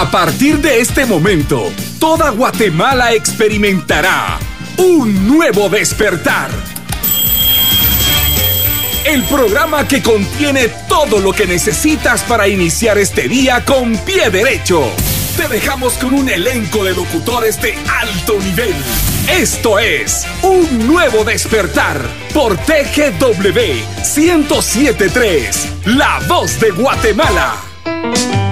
[0.00, 4.38] A partir de este momento, toda Guatemala experimentará
[4.78, 6.48] un nuevo despertar.
[9.04, 14.90] El programa que contiene todo lo que necesitas para iniciar este día con pie derecho.
[15.36, 18.74] Te dejamos con un elenco de locutores de alto nivel.
[19.28, 22.00] Esto es Un Nuevo Despertar
[22.32, 23.84] por TGW
[24.16, 28.49] 1073, La Voz de Guatemala.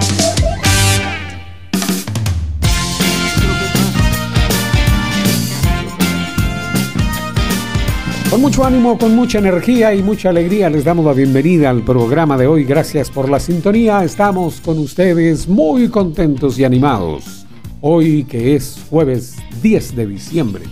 [8.38, 12.38] Con mucho ánimo, con mucha energía y mucha alegría les damos la bienvenida al programa
[12.38, 12.62] de hoy.
[12.62, 14.04] Gracias por la sintonía.
[14.04, 17.44] Estamos con ustedes muy contentos y animados.
[17.80, 20.62] Hoy que es jueves 10 de diciembre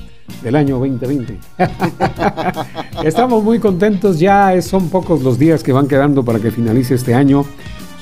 [0.45, 1.41] del año 2020.
[3.05, 7.15] Estamos muy contentos, ya son pocos los días que van quedando para que finalice este
[7.15, 7.45] año.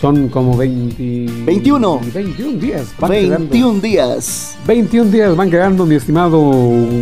[0.05, 2.01] Son como 20, 21.
[2.13, 2.89] 21 días.
[3.01, 4.55] 21 días.
[4.67, 6.39] 21 días van quedando, mi estimado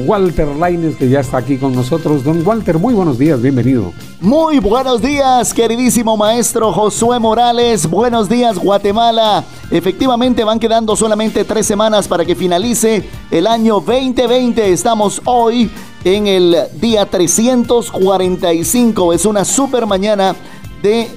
[0.07, 2.23] Walter Laines, que ya está aquí con nosotros.
[2.23, 3.93] Don Walter, muy buenos días, bienvenido.
[4.21, 7.91] Muy buenos días, queridísimo maestro Josué Morales.
[7.91, 9.43] Buenos días, Guatemala.
[9.73, 14.73] Efectivamente, van quedando solamente tres semanas para que finalice el año 2020.
[14.73, 15.69] Estamos hoy
[16.05, 19.13] en el día 345.
[19.13, 20.37] Es una super mañana
[20.85, 21.11] de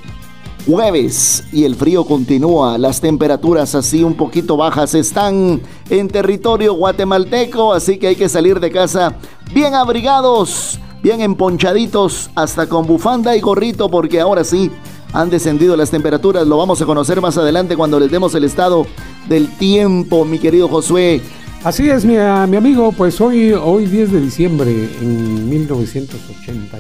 [0.65, 2.77] jueves y el frío continúa.
[2.77, 8.59] Las temperaturas así un poquito bajas están en territorio guatemalteco, así que hay que salir
[8.59, 9.15] de casa
[9.53, 14.71] bien abrigados, bien emponchaditos, hasta con bufanda y gorrito, porque ahora sí
[15.13, 16.47] han descendido las temperaturas.
[16.47, 18.85] Lo vamos a conocer más adelante cuando les demos el estado
[19.29, 21.21] del tiempo, mi querido Josué.
[21.63, 26.77] Así es, mi, mi amigo, pues hoy, hoy 10 de diciembre en 1980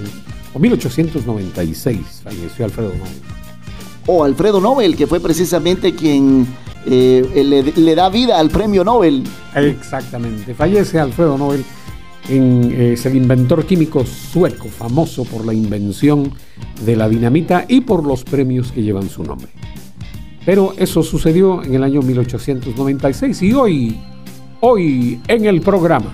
[0.53, 3.34] o 1896 falleció Alfredo Nobel
[4.05, 6.47] o Alfredo Nobel, que fue precisamente quien
[6.85, 9.23] eh, le, da vida al premio Nobel.
[9.55, 11.63] Exactamente, fallece Alfredo Nobel,
[12.29, 16.31] es el inventor químico sueco, famoso por la invención
[16.83, 19.49] de la dinamita y por los premios que llevan su nombre.
[20.45, 23.99] Pero eso sucedió en el año 1896 y hoy,
[24.61, 26.11] hoy en el programa.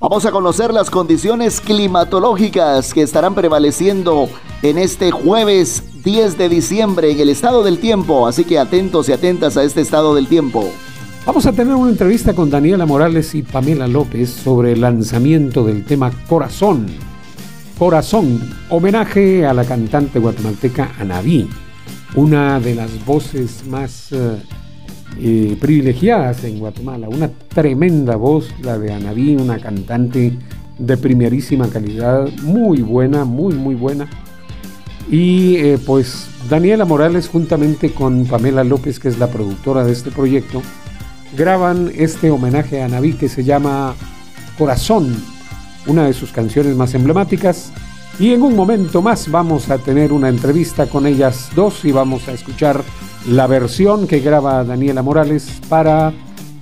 [0.00, 4.28] Vamos a conocer las condiciones climatológicas que estarán prevaleciendo
[4.62, 9.12] en este jueves 10 de diciembre en el estado del tiempo, así que atentos y
[9.12, 10.68] atentas a este estado del tiempo.
[11.24, 15.84] Vamos a tener una entrevista con Daniela Morales y Pamela López sobre el lanzamiento del
[15.84, 16.86] tema Corazón.
[17.78, 21.48] Corazón, homenaje a la cantante guatemalteca Anaví,
[22.16, 24.42] una de las voces más eh,
[25.20, 30.36] eh, privilegiadas en Guatemala, una tremenda voz, la de Anaví, una cantante
[30.78, 34.08] de primerísima calidad, muy buena, muy, muy buena
[35.10, 40.10] y eh, pues Daniela Morales juntamente con Pamela López, que es la productora de este
[40.10, 40.62] proyecto,
[41.36, 43.94] graban este homenaje a Naví que se llama
[44.58, 45.14] Corazón,
[45.86, 47.72] una de sus canciones más emblemáticas.
[48.18, 52.28] Y en un momento más vamos a tener una entrevista con ellas dos y vamos
[52.28, 52.82] a escuchar
[53.26, 56.12] la versión que graba Daniela Morales para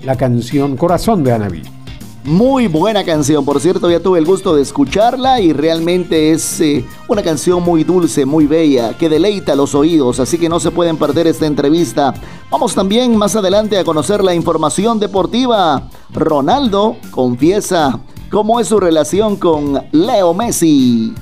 [0.04, 1.79] la canción Corazón de Anaví.
[2.24, 6.84] Muy buena canción, por cierto, ya tuve el gusto de escucharla y realmente es eh,
[7.08, 10.98] una canción muy dulce, muy bella, que deleita los oídos, así que no se pueden
[10.98, 12.12] perder esta entrevista.
[12.50, 15.88] Vamos también más adelante a conocer la información deportiva.
[16.12, 21.14] Ronaldo confiesa cómo es su relación con Leo Messi.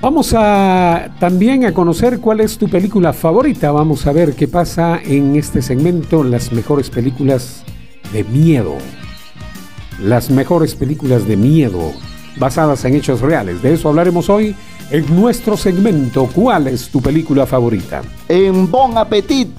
[0.00, 3.72] Vamos a también a conocer cuál es tu película favorita.
[3.72, 7.64] Vamos a ver qué pasa en este segmento, las mejores películas
[8.12, 8.76] de miedo
[10.00, 11.92] las mejores películas de miedo
[12.38, 13.62] basadas en hechos reales.
[13.62, 14.54] De eso hablaremos hoy
[14.90, 16.28] en nuestro segmento.
[16.32, 18.02] ¿Cuál es tu película favorita?
[18.28, 19.50] En Bon Appetit,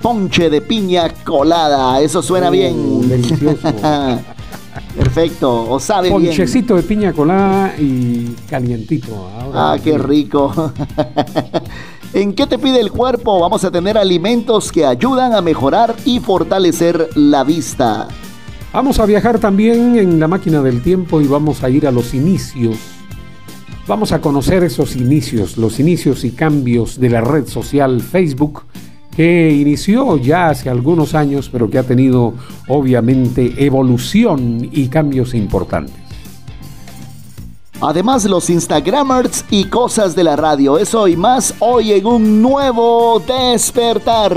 [0.00, 2.00] ponche de piña colada.
[2.00, 2.74] Eso suena bien.
[2.76, 3.68] Oh, delicioso.
[4.96, 9.28] Perfecto, o sabe Ponchecito de piña colada y calientito.
[9.52, 10.72] ah, qué rico.
[12.12, 13.40] ¿En qué te pide el cuerpo?
[13.40, 18.06] Vamos a tener alimentos que ayudan a mejorar y fortalecer la vista.
[18.74, 22.12] Vamos a viajar también en la máquina del tiempo y vamos a ir a los
[22.12, 22.76] inicios.
[23.86, 28.62] Vamos a conocer esos inicios, los inicios y cambios de la red social Facebook
[29.16, 32.34] que inició ya hace algunos años, pero que ha tenido
[32.66, 35.94] obviamente evolución y cambios importantes.
[37.80, 40.78] Además, los Instagramers y cosas de la radio.
[40.78, 44.32] Eso y más hoy en un nuevo despertar.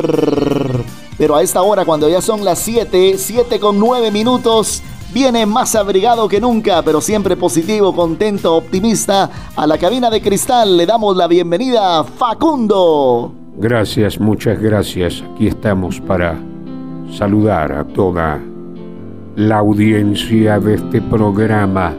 [1.18, 4.84] Pero a esta hora, cuando ya son las 7, 7 con 9 minutos,
[5.14, 9.30] viene más abrigado que nunca, pero siempre positivo, contento, optimista.
[9.56, 13.34] A la cabina de cristal le damos la bienvenida a Facundo.
[13.58, 15.24] Gracias, muchas gracias.
[15.34, 16.40] Aquí estamos para
[17.12, 18.40] saludar a toda
[19.36, 21.96] la audiencia de este programa.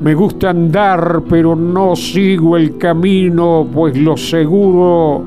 [0.00, 5.24] Me gusta andar, pero no sigo el camino, pues lo seguro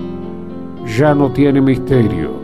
[0.97, 2.42] ya no tiene misterio.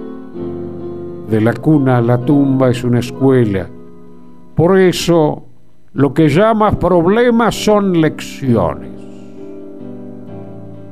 [1.29, 3.67] De la cuna a la tumba es una escuela.
[4.55, 5.43] Por eso,
[5.93, 8.89] lo que llamas problemas son lecciones.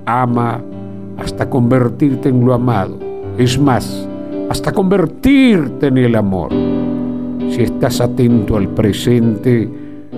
[0.06, 0.62] Ama
[1.18, 2.98] hasta convertirte en lo amado.
[3.38, 4.08] Es más,
[4.50, 6.52] hasta convertirte en el amor.
[7.50, 9.68] Si estás atento al presente,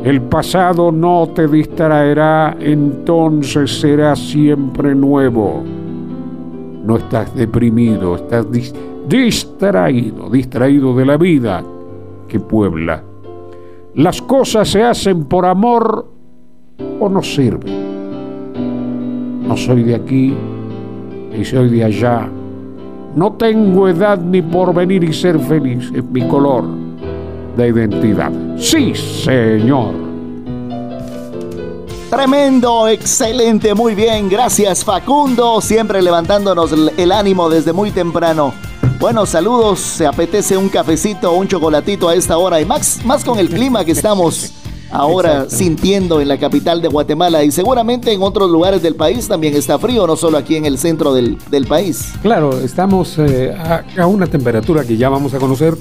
[0.04, 5.64] el pasado no te distraerá, entonces será siempre nuevo.
[6.84, 8.52] No estás deprimido, estás
[9.10, 11.64] distraído, distraído de la vida
[12.28, 13.04] que puebla.
[13.96, 16.08] Las cosas se hacen por amor
[17.00, 17.90] o no sirven.
[19.48, 20.36] No soy de aquí
[21.36, 22.30] y soy de allá.
[23.16, 26.66] No tengo edad ni porvenir y ser feliz es mi color
[27.58, 28.32] de identidad.
[28.58, 29.96] Sí, señor.
[32.12, 34.30] Tremendo, excelente, muy bien.
[34.30, 38.69] Gracias Facundo, siempre levantándonos el ánimo desde muy temprano.
[39.00, 43.24] Buenos saludos, se apetece un cafecito o un chocolatito a esta hora y más, más
[43.24, 44.52] con el clima que estamos
[44.92, 49.56] ahora sintiendo en la capital de Guatemala y seguramente en otros lugares del país también
[49.56, 51.38] está frío, no solo aquí en el centro del,
[51.70, 52.12] país.
[52.22, 53.56] Claro, estamos eh,
[53.98, 55.78] a, una temperatura que ya vamos a conocer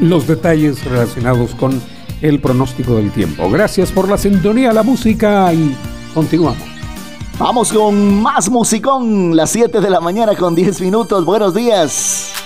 [0.00, 1.80] los detalles relacionados con
[2.20, 3.48] el pronóstico del tiempo.
[3.48, 5.72] Gracias por la sintonía, la música y
[6.14, 6.77] continuamos.
[7.38, 11.24] Vamos con más musicón, las 7 de la mañana con 10 minutos.
[11.24, 12.37] Buenos días.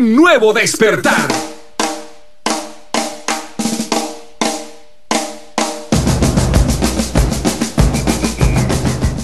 [0.00, 1.28] Un nuevo despertar.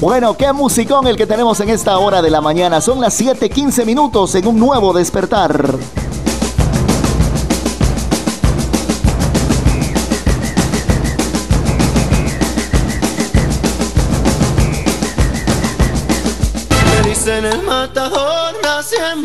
[0.01, 2.83] Bueno, qué musicón el que tenemos en esta hora de la mañana.
[2.83, 5.79] Son las 7:15 minutos en un nuevo despertar.
[17.29, 19.23] en el matador nace en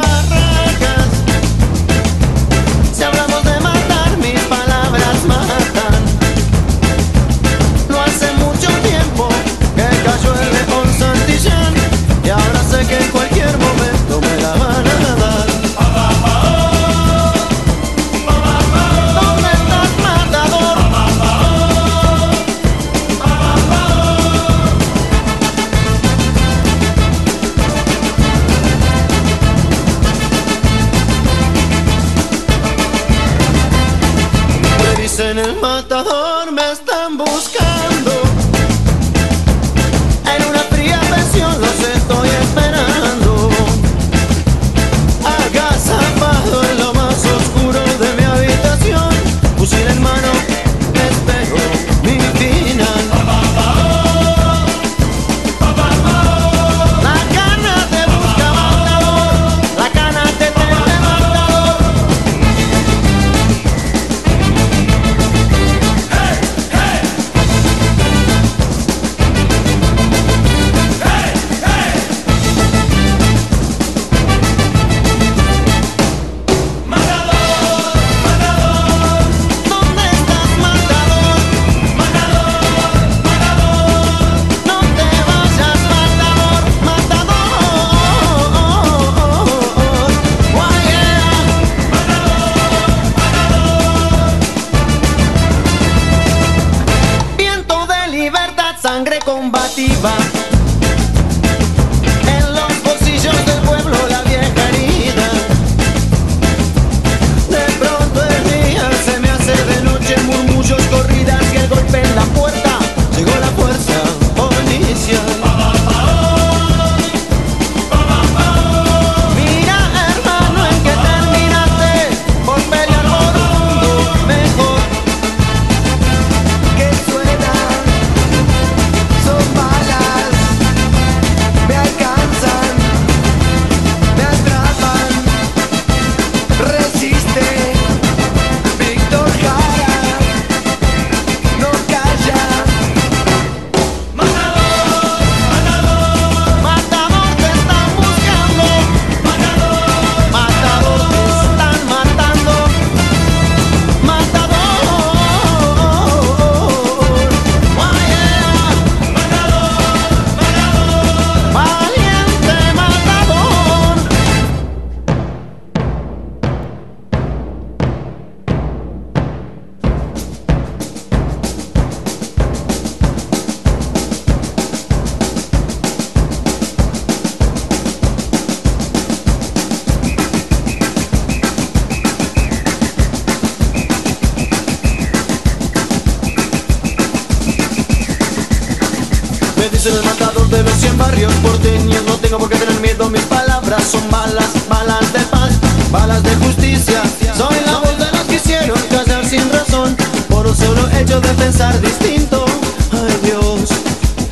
[189.84, 192.04] Dicen el matador de los 100 barrios porteños.
[192.06, 195.54] No tengo por qué tener miedo, mis palabras son balas Balas de paz,
[195.90, 197.02] balas de justicia.
[197.36, 199.98] Soy la voz de los que hicieron callar sin razón
[200.30, 202.46] Por un solo hecho de pensar distinto.
[202.92, 203.72] Ay Dios,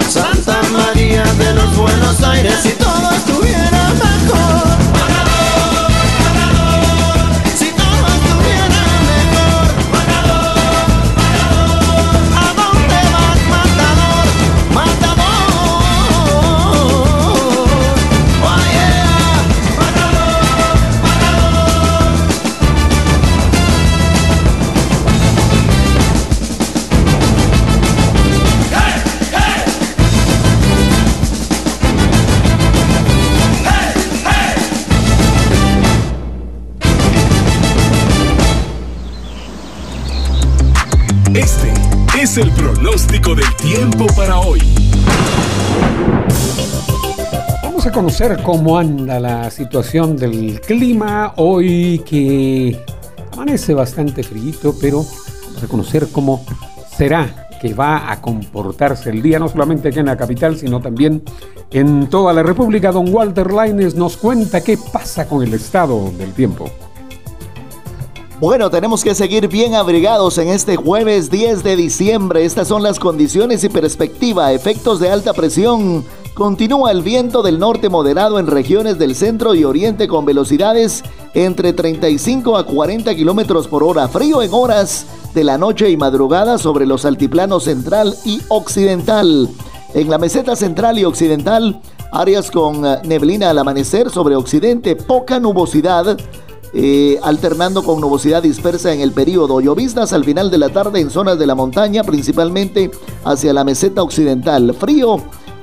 [0.07, 4.88] Santa María de los Buenos Aires Si todo estuviera mejor
[47.99, 52.81] conocer cómo anda la situación del clima hoy que
[53.33, 55.03] amanece bastante frío, pero
[55.47, 56.41] vamos a conocer cómo
[56.97, 61.21] será que va a comportarse el día, no solamente aquí en la capital, sino también
[61.71, 62.93] en toda la República.
[62.93, 66.71] Don Walter Laines nos cuenta qué pasa con el estado del tiempo.
[68.39, 72.45] Bueno, tenemos que seguir bien abrigados en este jueves 10 de diciembre.
[72.45, 74.53] Estas son las condiciones y perspectiva.
[74.53, 76.05] Efectos de alta presión.
[76.33, 81.73] Continúa el viento del norte moderado en regiones del centro y oriente con velocidades entre
[81.73, 84.07] 35 a 40 kilómetros por hora.
[84.07, 89.49] Frío en horas de la noche y madrugada sobre los altiplanos central y occidental.
[89.93, 91.81] En la meseta central y occidental,
[92.11, 96.17] áreas con eh, neblina al amanecer sobre occidente, poca nubosidad
[96.71, 99.59] eh, alternando con nubosidad dispersa en el periodo.
[99.59, 102.91] Lloviznas al final de la tarde en zonas de la montaña, principalmente
[103.25, 104.75] hacia la meseta occidental.
[104.75, 105.17] Frío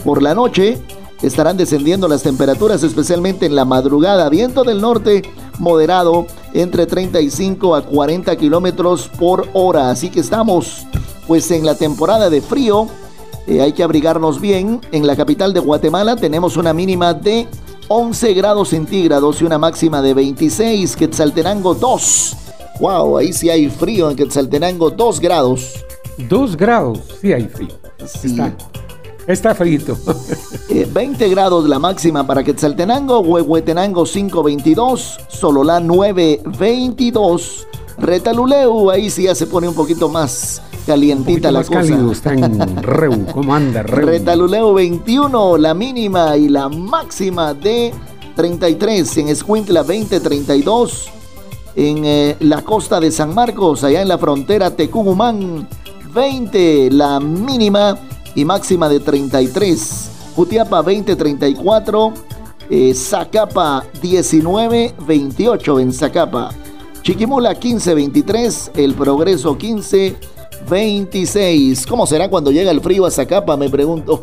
[0.07, 0.79] por la noche.
[1.21, 4.29] Estarán descendiendo las temperaturas, especialmente en la madrugada.
[4.29, 5.23] Viento del norte
[5.59, 9.91] moderado entre 35 a 40 kilómetros por hora.
[9.91, 10.87] Así que estamos
[11.27, 12.87] pues en la temporada de frío.
[13.47, 14.81] Eh, hay que abrigarnos bien.
[14.93, 17.49] En la capital de Guatemala tenemos una mínima de
[17.89, 20.97] 11 grados centígrados y una máxima de 26.
[20.97, 22.37] Quetzaltenango 2.
[22.79, 25.85] Wow, ahí sí hay frío en Quetzaltenango 2 grados.
[26.29, 27.75] 2 grados, sí hay frío.
[27.99, 28.55] Está,
[29.27, 29.99] está frito.
[30.69, 37.67] 20 eh, grados la máxima para Quetzaltenango, Huehuetenango 522, Sololá 922,
[37.99, 41.81] Retaluleu, ahí sí ya se pone un poquito más calientita la cosa.
[41.81, 44.07] Cálido, está en Reu, ¿cómo anda Reu?
[44.07, 47.93] Retaluleo 21, la mínima y la máxima de
[48.37, 49.17] 33.
[49.19, 51.09] En Escuintla 20, 32.
[51.75, 55.69] En eh, la costa de San Marcos, allá en la frontera Tecumumán
[56.15, 57.99] 20, la mínima
[58.37, 60.11] y máxima de 33.
[60.37, 62.13] Jutiapa 20, 34.
[62.69, 66.51] Eh, Zacapa 19, 28 en Zacapa.
[67.03, 68.71] Chiquimula 15, 23.
[68.77, 70.17] El Progreso 15,
[70.69, 71.87] 26.
[71.87, 73.57] ¿Cómo será cuando llega el frío a Zacapa?
[73.57, 74.23] Me pregunto.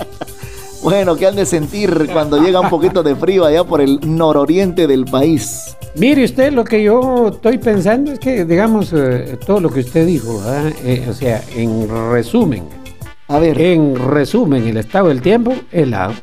[0.82, 4.86] bueno, ¿qué han de sentir cuando llega un poquito de frío allá por el nororiente
[4.86, 5.74] del país?
[5.94, 10.06] Mire usted, lo que yo estoy pensando es que, digamos, eh, todo lo que usted
[10.06, 10.40] dijo,
[10.84, 12.81] eh, o sea, en resumen,
[13.28, 16.14] a ver, en resumen, el estado del tiempo, helado.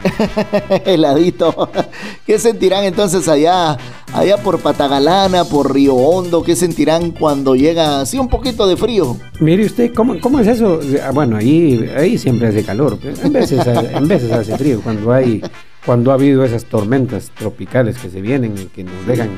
[0.84, 1.70] Heladito.
[2.26, 3.76] ¿Qué sentirán entonces allá,
[4.12, 6.42] allá por Patagalana, por Río Hondo?
[6.42, 9.16] ¿Qué sentirán cuando llega así un poquito de frío?
[9.40, 10.80] Mire usted, ¿cómo, cómo es eso?
[11.04, 12.98] Ah, bueno, ahí, ahí siempre hace calor.
[13.02, 15.42] En veces, en veces hace frío cuando hay,
[15.84, 19.30] cuando ha habido esas tormentas tropicales que se vienen y que nos dejan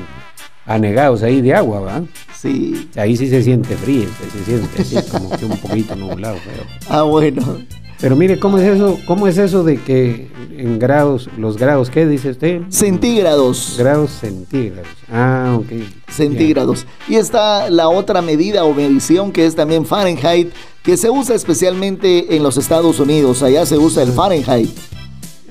[0.65, 2.03] anegados ahí de agua, ¿va?
[2.35, 2.89] Sí.
[2.95, 6.37] Ahí sí se siente frío, se siente así como que un poquito nublado.
[6.45, 6.63] Pero...
[6.89, 7.59] Ah, bueno.
[8.03, 8.99] Pero mire, ¿cómo es eso?
[9.05, 12.61] ¿Cómo es eso de que en grados, los grados, ¿qué dice usted?
[12.67, 13.75] Centígrados.
[13.77, 14.89] Grados centígrados.
[15.09, 15.71] Ah, ok.
[16.09, 16.85] Centígrados.
[17.07, 20.51] Y está la otra medida o medición que es también Fahrenheit,
[20.83, 23.41] que se usa especialmente en los Estados Unidos.
[23.41, 24.69] Allá se usa el Fahrenheit.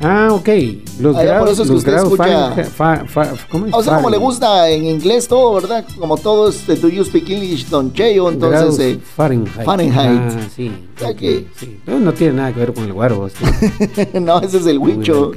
[0.02, 0.48] Ah, ok.
[1.00, 2.54] Los grados, por eso es que usted escucha.
[3.50, 3.74] ¿cómo es?
[3.74, 5.84] O sea, como le gusta en inglés todo, ¿verdad?
[5.98, 8.96] Como todo es Do You Speak English, Don Cheo, entonces.
[8.96, 9.64] Eh, Fahrenheit.
[9.64, 10.20] Fahrenheit.
[10.20, 10.72] Ah, sí.
[11.56, 11.80] sí.
[11.86, 13.28] No, tiene nada que ver con el guaro.
[13.28, 14.20] Este.
[14.20, 15.30] no, ese es el huicho.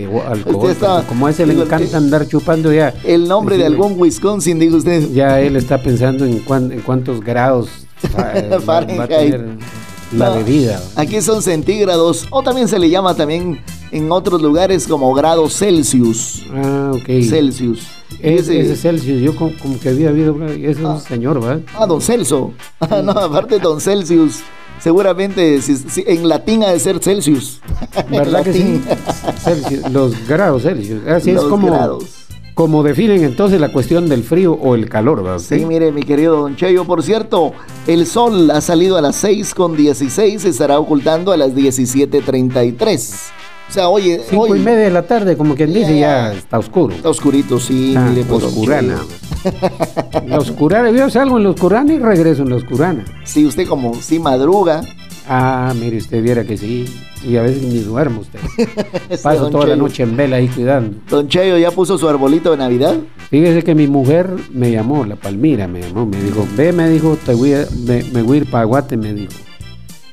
[1.07, 2.93] como a ese le encanta andar chupando ya.
[3.03, 5.11] El nombre de algún Wisconsin, dijo usted.
[5.11, 8.67] Ya él está pensando en, en cuántos grados Fahrenheit.
[8.67, 9.57] va a tener
[10.11, 10.81] la bebida.
[10.95, 13.59] Aquí son centígrados, o también se le llama también
[13.95, 16.43] en otros lugares como grados Celsius.
[16.53, 17.23] Ah, ok.
[17.29, 17.87] Celsius.
[18.19, 20.99] ese, Celsius, yo como, que había habido, ese es un ah.
[20.99, 21.61] señor, ¿verdad?
[21.73, 22.51] Ah, don Celso.
[22.81, 24.41] Ah, no, aparte don Celsius.
[24.79, 25.59] Seguramente
[25.95, 27.61] en latín ha de ser Celsius.
[28.11, 28.81] ¿Verdad que sí?
[29.37, 31.07] Celsius, los grados Celsius.
[31.07, 31.67] Así es como.
[31.67, 35.39] Grados como definen entonces la cuestión del frío o el calor, ¿verdad?
[35.39, 37.51] Sí, mire, mi querido Don Cheyo, por cierto,
[37.85, 43.33] el sol ha salido a las 6 con 16, se estará ocultando a las 17.33.
[43.67, 44.21] O sea, oye.
[44.29, 46.93] Cinco y media de la tarde, como quien dice, ya está oscuro.
[46.93, 48.99] Está oscurito, sí, mire, pues, oscurana.
[50.27, 53.03] la oscurana, yo salgo en la oscurana y regreso en la oscurana.
[53.23, 54.81] Sí, usted como sí madruga.
[55.27, 56.85] Ah, mire, usted viera que sí.
[57.23, 58.39] Y a veces ni duermo usted.
[59.23, 60.97] Paso toda la noche en vela ahí cuidando.
[61.09, 62.95] Don Cheyo, ¿ya puso su arbolito de Navidad?
[63.31, 67.17] Fíjese que mi mujer me llamó, la Palmira me llamó, me dijo, ve, me dijo,
[67.25, 69.33] te voy a, me, voy a ir para Guate, me dijo.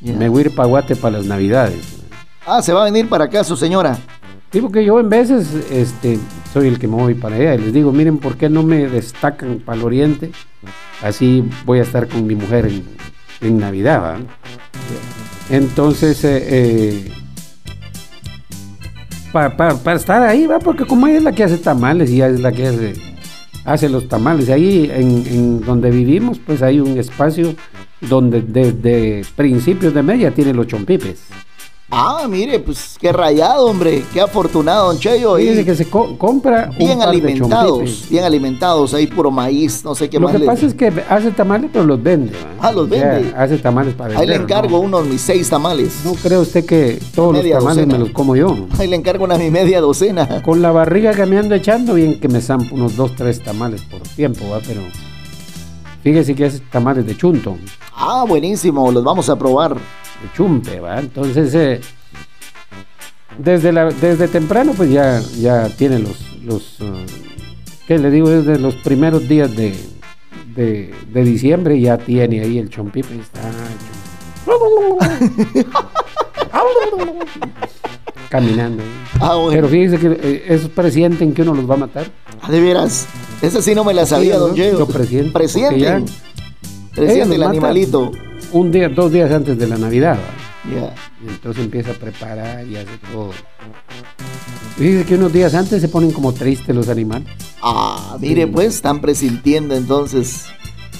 [0.00, 2.01] Me voy a ir para Guate para las Navidades.
[2.46, 3.98] Ah, se va a venir para acá su señora.
[4.50, 6.18] Digo que yo en veces este,
[6.52, 8.86] soy el que me voy para allá y les digo, miren, ¿por qué no me
[8.86, 10.30] destacan para el oriente?
[11.02, 12.84] Así voy a estar con mi mujer en,
[13.40, 14.18] en Navidad.
[15.48, 17.12] Entonces, eh, eh
[19.32, 22.40] para estar ahí, va, porque como ella es la que hace tamales y ella es
[22.40, 22.92] la que hace,
[23.64, 27.54] hace los tamales, ahí en, donde vivimos, pues hay un espacio
[28.02, 31.24] donde desde principios de media tiene los chompipes.
[31.94, 34.02] Ah, mire, pues qué rayado, hombre.
[34.14, 35.36] Qué afortunado, don Cheyo.
[35.36, 40.32] Dice que se compra bien alimentados, bien alimentados, ahí puro maíz, no sé qué más.
[40.32, 42.32] Lo que pasa es que hace tamales, pero los vende.
[42.58, 43.34] Ah, los vende.
[43.36, 44.22] hace tamales para vender.
[44.22, 46.00] Ahí le encargo unos mis seis tamales.
[46.02, 48.56] No cree usted que todos los tamales me los como yo.
[48.78, 50.40] Ahí le encargo una mi media docena.
[50.40, 53.82] Con la barriga que me ando echando, bien que me zampo unos dos, tres tamales
[53.82, 54.60] por tiempo, ¿va?
[54.66, 54.80] Pero
[56.02, 57.56] fíjese que hace tamales de chunto.
[57.94, 59.76] Ah, buenísimo, los vamos a probar
[60.36, 61.00] chumpe, ¿va?
[61.00, 61.80] Entonces, eh,
[63.38, 66.94] desde, la, desde temprano, pues ya, ya tiene los, los uh,
[67.86, 68.28] ¿qué le digo?
[68.28, 69.74] Desde los primeros días de,
[70.54, 73.14] de, diciembre ya tiene ahí el chompipe.
[73.14, 73.40] Está
[78.28, 78.82] caminando.
[79.20, 82.06] Ah, Pero fíjese que eh, esos presienten que uno los va a matar.
[82.40, 83.06] Ah, de veras.
[83.42, 84.78] Esa sí no me la sabía, don Diego.
[84.78, 85.32] Lo presienten.
[85.32, 86.06] Presienten.
[86.94, 88.12] Presienten el animalito
[88.52, 90.18] un día, dos días antes de la Navidad.
[90.64, 93.30] Y entonces empieza a preparar y hace todo.
[94.78, 97.28] dice que unos días antes se ponen como tristes los animales.
[97.60, 100.46] Ah, mire, pues están presintiendo entonces.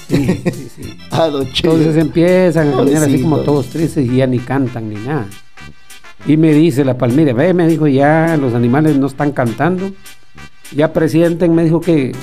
[0.09, 0.97] Sí, sí, sí.
[1.11, 5.27] entonces empiezan a caminar así como todos tristes y ya ni cantan ni nada.
[6.25, 9.91] Y me dice la palmira, ve, me dijo, ya los animales no están cantando.
[10.75, 12.13] Ya presienten, me dijo que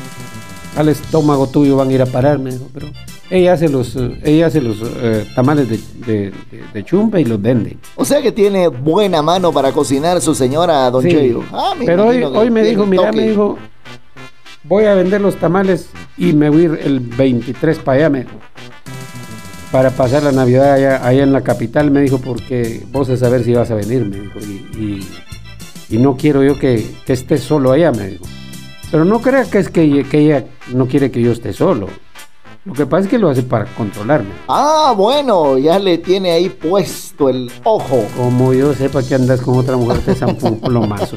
[0.77, 2.89] al estómago tuyo van a ir a parar, me dijo, pero
[3.31, 6.33] ella hace los, ella hace los eh, tamales de,
[6.73, 7.77] de, chumpa y los vende.
[7.95, 12.23] O sea que tiene buena mano para cocinar su señora Don sí, ah, pero hoy,
[12.23, 13.57] hoy me dijo, mira, me dijo,
[14.65, 18.27] voy a vender los tamales y me voy a ir el 23 para allá,
[19.71, 23.53] para pasar la Navidad allá, en la capital, me dijo, porque vos a saber si
[23.53, 25.07] vas a venir, me dijo, y,
[25.89, 28.25] y, no quiero yo que, que estés solo allá, me dijo.
[28.90, 31.88] Pero no crea que es que, que ella no quiere que yo esté solo.
[32.64, 34.31] Lo que pasa es que lo hace para controlarme.
[34.48, 38.05] Ah, bueno, ya le tiene ahí puesto el ojo.
[38.16, 41.16] Como yo sepa que andas con otra mujer, te zampo un plomazo.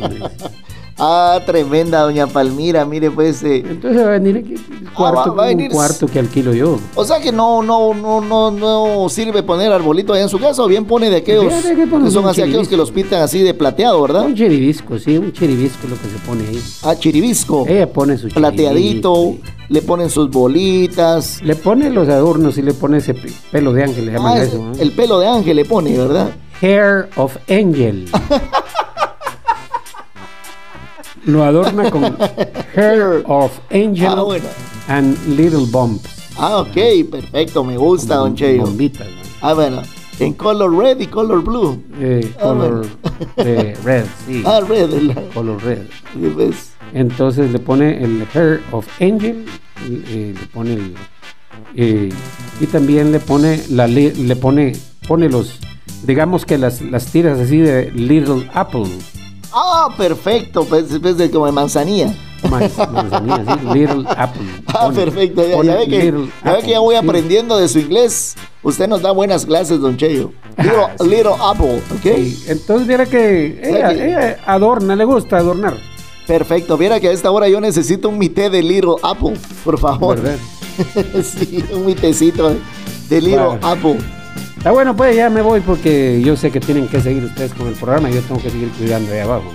[0.97, 3.43] Ah, tremenda doña Palmira, mire pues.
[3.43, 3.63] Eh.
[3.67, 6.79] Entonces va a venir aquí ah, cuarto, un cuarto que alquilo yo.
[6.95, 10.61] O sea que no, no, no, no, no sirve poner arbolito allá en su casa,
[10.61, 14.01] o bien pone de aquellos que son así aquellos que los pintan así de plateado,
[14.01, 14.25] ¿verdad?
[14.25, 16.61] Un chiribisco, sí, un chiribisco lo que se pone ahí.
[16.83, 17.65] Ah, chiribisco.
[17.67, 19.35] Ella pone su Plateadito,
[19.69, 21.41] le ponen sus bolitas.
[21.41, 23.15] Le pone los adornos y le pone ese
[23.51, 24.71] pelo de ángel, le llaman ah, eso.
[24.79, 26.31] El pelo de ángel le pone, ¿verdad?
[26.61, 28.05] Hair of Angel.
[31.25, 32.03] lo adorna con
[32.75, 34.39] Hair of Angel ah,
[34.87, 36.09] and Little Bumps.
[36.37, 38.63] Ah, ok, perfecto, me gusta, don Cheyo.
[38.63, 39.07] Bombitas,
[39.41, 39.81] Ah, bueno.
[40.19, 41.83] En color red y color blue.
[41.99, 42.85] Eh, ah, color
[43.35, 44.43] red, sí.
[44.45, 44.89] Ah, red.
[45.33, 45.81] Color red.
[46.93, 49.45] Entonces le pone el Hair of Angel,
[49.87, 50.73] eh, le pone
[51.75, 52.13] el...
[52.59, 54.73] Y también le pone la le pone
[55.07, 55.59] pone los
[56.05, 58.87] digamos que las, las tiras así de Little Apple
[59.53, 62.13] Ah, perfecto, pues, pues como de manzanilla.
[62.49, 64.41] manzanilla, sí, Little Apple.
[64.67, 66.13] Ah, perfecto, ya, ve que,
[66.43, 68.35] ya, ve que ya voy aprendiendo de su inglés.
[68.63, 70.31] Usted nos da buenas clases, don Cheyo.
[70.99, 72.05] Little, Apple, ¿ok?
[72.47, 75.77] Entonces, viera que ella, adorna, le gusta adornar.
[76.25, 80.19] Perfecto, viera que a esta hora yo necesito un mité de Little Apple, por favor.
[80.19, 80.39] ¿Verdad?
[81.23, 82.55] sí, un mitecito
[83.09, 83.99] de Little Apple.
[84.63, 87.67] Está bueno, pues ya me voy porque yo sé que tienen que seguir ustedes con
[87.67, 89.51] el programa y yo tengo que seguir cuidando ahí abajo.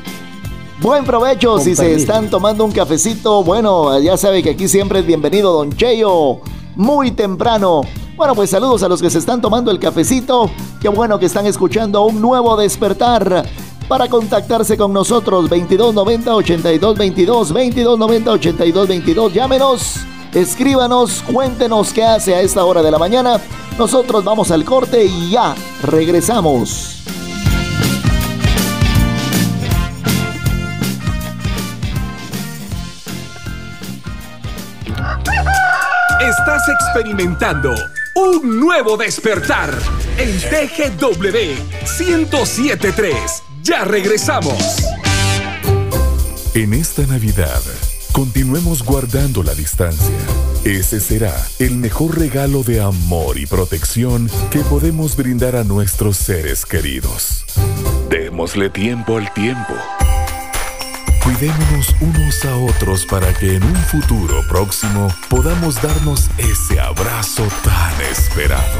[0.82, 3.42] Buen provecho si se están tomando un cafecito.
[3.42, 6.40] Bueno, ya sabe que aquí siempre es bienvenido Don Cheyo.
[6.76, 7.80] Muy temprano.
[8.18, 10.50] Bueno, pues saludos a los que se están tomando el cafecito.
[10.78, 13.46] Qué bueno que están escuchando un nuevo despertar.
[13.88, 20.00] Para contactarse con nosotros, 2290 8222 2290 8222 Llámenos
[20.34, 23.40] Escríbanos, cuéntenos qué hace a esta hora de la mañana.
[23.78, 27.02] Nosotros vamos al corte y ya regresamos.
[36.20, 37.74] Estás experimentando
[38.14, 39.70] un nuevo despertar
[40.18, 41.54] en TGW
[41.98, 43.14] 1073.
[43.62, 44.76] Ya regresamos.
[46.54, 47.62] En esta Navidad
[48.12, 50.14] Continuemos guardando la distancia.
[50.64, 56.66] Ese será el mejor regalo de amor y protección que podemos brindar a nuestros seres
[56.66, 57.44] queridos.
[58.10, 59.74] Démosle tiempo al tiempo.
[61.22, 68.00] Cuidémonos unos a otros para que en un futuro próximo podamos darnos ese abrazo tan
[68.10, 68.78] esperado.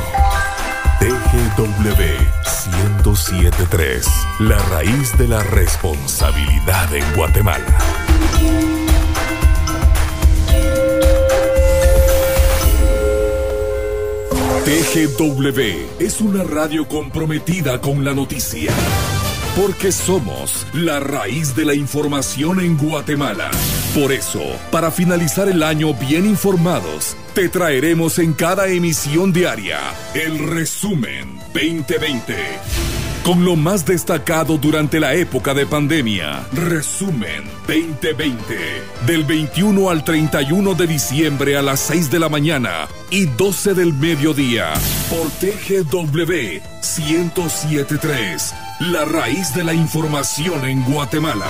[0.99, 2.39] TGW
[3.05, 4.07] 1073,
[4.41, 8.78] la raíz de la responsabilidad en Guatemala.
[14.65, 18.71] TGW es una radio comprometida con la noticia.
[19.57, 23.51] Porque somos la raíz de la información en Guatemala.
[23.95, 29.79] Por eso, para finalizar el año bien informados, te traeremos en cada emisión diaria
[30.15, 32.98] el resumen 2020
[33.29, 36.47] con lo más destacado durante la época de pandemia.
[36.51, 38.57] Resumen 2020.
[39.07, 43.93] Del 21 al 31 de diciembre a las 6 de la mañana y 12 del
[43.93, 44.73] mediodía.
[45.11, 46.63] Por TGW
[46.97, 48.55] 1073.
[48.93, 51.49] La raíz de la información en Guatemala.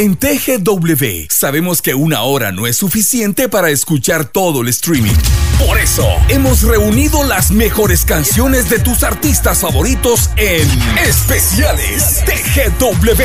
[0.00, 5.12] En TGW sabemos que una hora no es suficiente para escuchar todo el streaming.
[5.58, 10.66] Por eso, hemos reunido las mejores canciones de tus artistas favoritos en
[11.06, 13.22] Especiales TGW.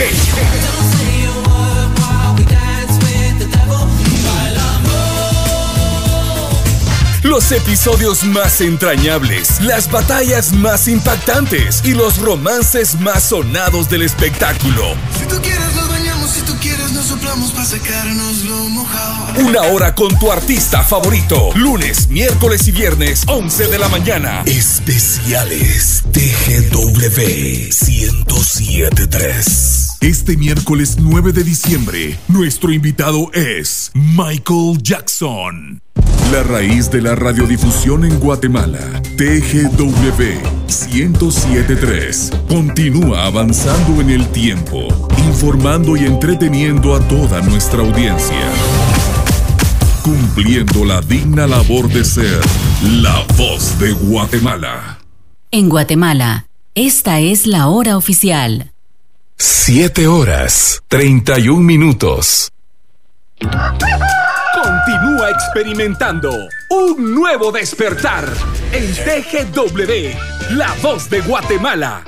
[7.23, 14.93] Los episodios más entrañables, las batallas más impactantes y los romances más sonados del espectáculo.
[15.17, 15.75] Si tú quieres
[16.27, 19.39] si tú quieres nos soplamos para sacarnos lo mojado.
[19.41, 21.51] Una hora con tu artista favorito.
[21.55, 24.41] Lunes, miércoles y viernes, 11 de la mañana.
[24.45, 29.97] Especiales TGW 1073.
[30.01, 35.81] Este miércoles 9 de diciembre, nuestro invitado es Michael Jackson.
[36.31, 40.21] La raíz de la radiodifusión en Guatemala, TGW
[40.67, 48.49] 1073, continúa avanzando en el tiempo, informando y entreteniendo a toda nuestra audiencia.
[50.01, 52.39] Cumpliendo la digna labor de ser
[53.01, 54.97] la voz de Guatemala.
[55.51, 58.71] En Guatemala, esta es la hora oficial.
[59.35, 62.49] 7 horas, 31 minutos.
[63.41, 66.31] Continúa experimentando
[66.69, 68.25] un nuevo despertar
[68.71, 72.05] en TGW, la voz de Guatemala.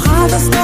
[0.00, 0.59] mojados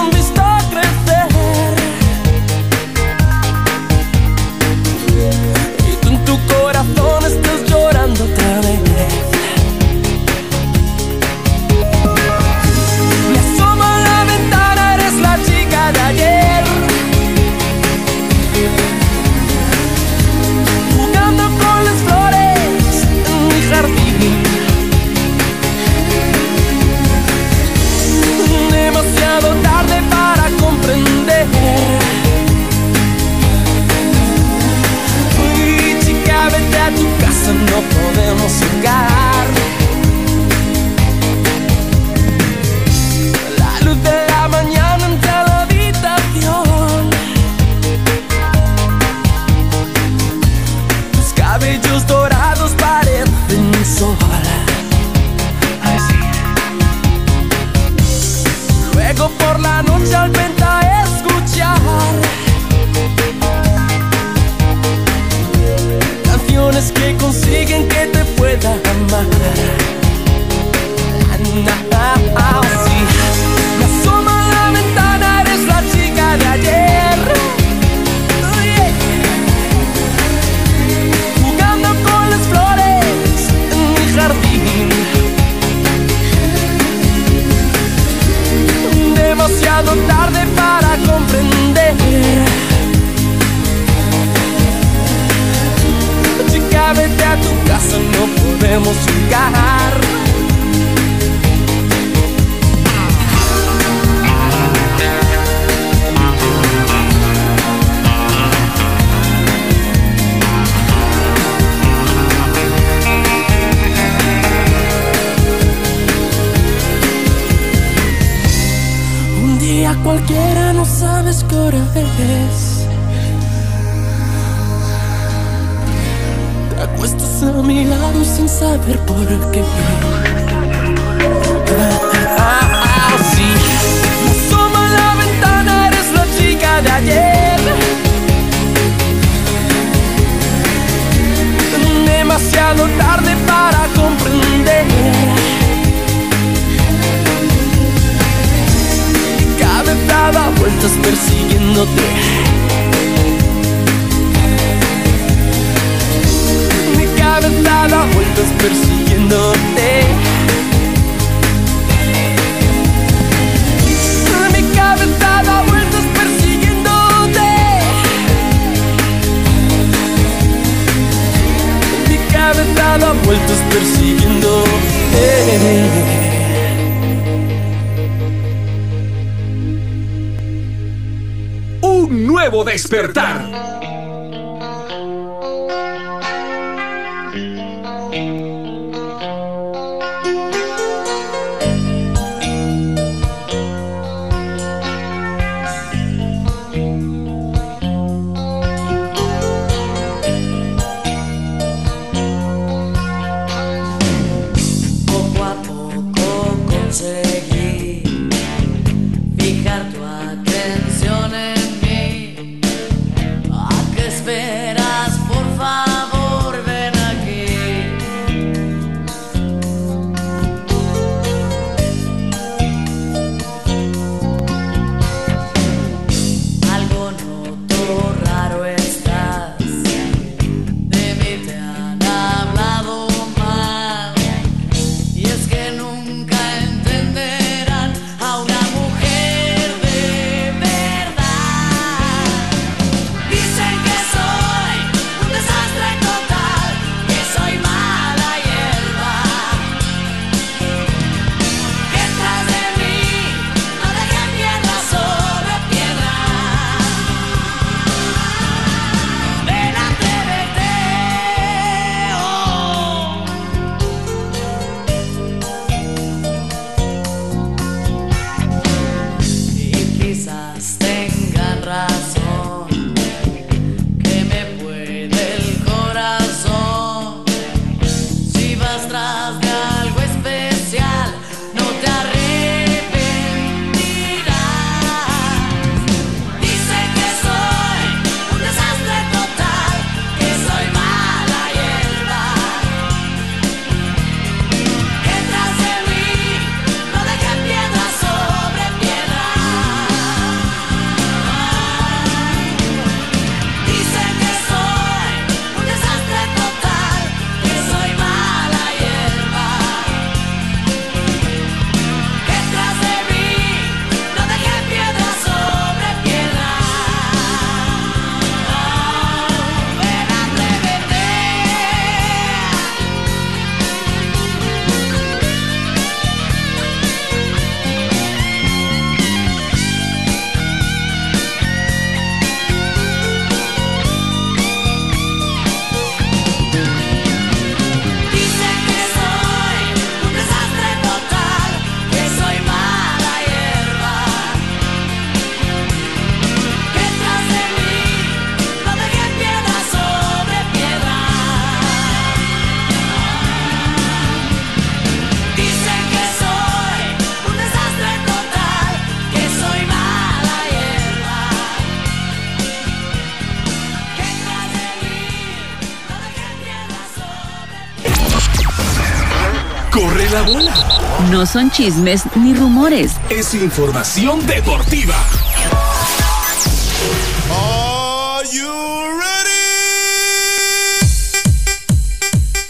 [371.36, 372.92] son chismes ni rumores.
[373.10, 374.94] Es información deportiva.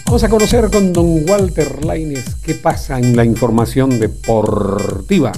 [0.05, 5.32] Vamos a conocer con don Walter Laines qué pasa en la información deportiva.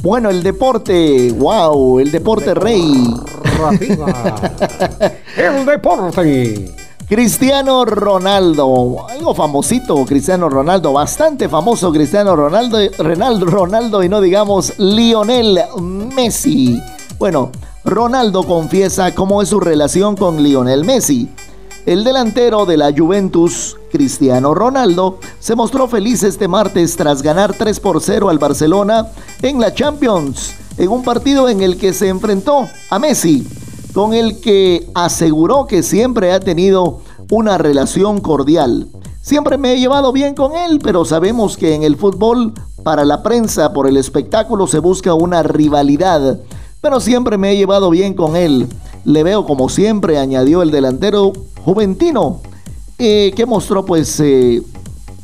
[0.00, 3.14] Bueno, el deporte, wow, el deporte Depor rey.
[5.36, 6.81] el deporte.
[7.12, 12.78] Cristiano Ronaldo, algo famosito Cristiano Ronaldo, bastante famoso Cristiano Ronaldo,
[13.44, 16.80] Ronaldo y no digamos Lionel Messi.
[17.18, 17.50] Bueno,
[17.84, 21.28] Ronaldo confiesa cómo es su relación con Lionel Messi.
[21.84, 27.78] El delantero de la Juventus, Cristiano Ronaldo, se mostró feliz este martes tras ganar 3
[27.80, 29.08] por 0 al Barcelona
[29.42, 33.46] en la Champions, en un partido en el que se enfrentó a Messi
[33.92, 38.88] con el que aseguró que siempre ha tenido una relación cordial.
[39.20, 43.22] Siempre me he llevado bien con él, pero sabemos que en el fútbol, para la
[43.22, 46.40] prensa, por el espectáculo, se busca una rivalidad.
[46.80, 48.66] Pero siempre me he llevado bien con él.
[49.04, 51.32] Le veo como siempre, añadió el delantero
[51.64, 52.40] juventino,
[52.98, 54.62] eh, que mostró pues eh,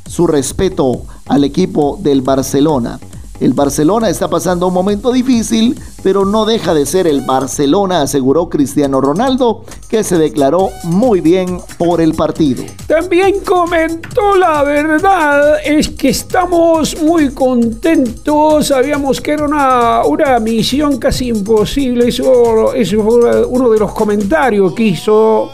[0.07, 3.01] su respeto al equipo del Barcelona.
[3.41, 8.49] El Barcelona está pasando un momento difícil, pero no deja de ser el Barcelona, aseguró
[8.49, 12.65] Cristiano Ronaldo, que se declaró muy bien por el partido.
[12.89, 20.99] También comentó la verdad, es que estamos muy contentos, sabíamos que era una, una misión
[20.99, 25.51] casi imposible, eso, eso fue uno de los comentarios que hizo.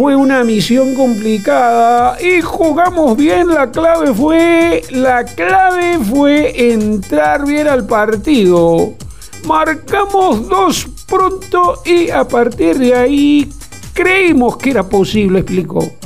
[0.00, 3.48] Fue una misión complicada y jugamos bien.
[3.48, 8.94] La clave fue la clave fue entrar bien al partido.
[9.44, 13.52] Marcamos dos pronto y a partir de ahí
[13.92, 15.99] creímos que era posible, explicó.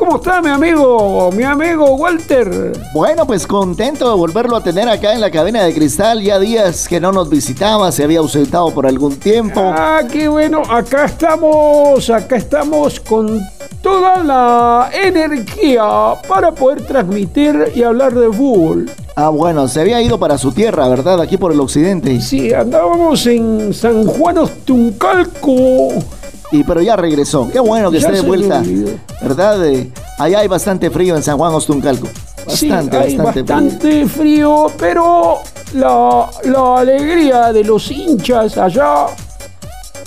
[0.00, 2.72] ¿Cómo está mi amigo, mi amigo Walter?
[2.94, 6.22] Bueno, pues contento de volverlo a tener acá en la cabina de cristal.
[6.22, 9.60] Ya días que no nos visitaba, se había ausentado por algún tiempo.
[9.62, 10.62] Ah, qué bueno.
[10.70, 13.42] Acá estamos, acá estamos con
[13.82, 15.84] toda la energía
[16.26, 18.90] para poder transmitir y hablar de fútbol.
[19.16, 21.20] Ah, bueno, se había ido para su tierra, ¿verdad?
[21.20, 22.22] Aquí por el occidente.
[22.22, 25.90] Sí, andábamos en San Juan Ostuncalco.
[26.52, 27.48] Y pero ya regresó.
[27.50, 28.62] Qué bueno que Ya esté de vuelta.
[29.22, 29.64] ¿Verdad?
[29.66, 32.08] Eh, allá hay bastante frío en San Juan Ostuncalco.
[32.48, 33.56] Sí, Bastante, hay bastante, frío.
[33.56, 35.38] bastante frío, pero
[35.74, 39.06] la, la alegría de los hinchas allá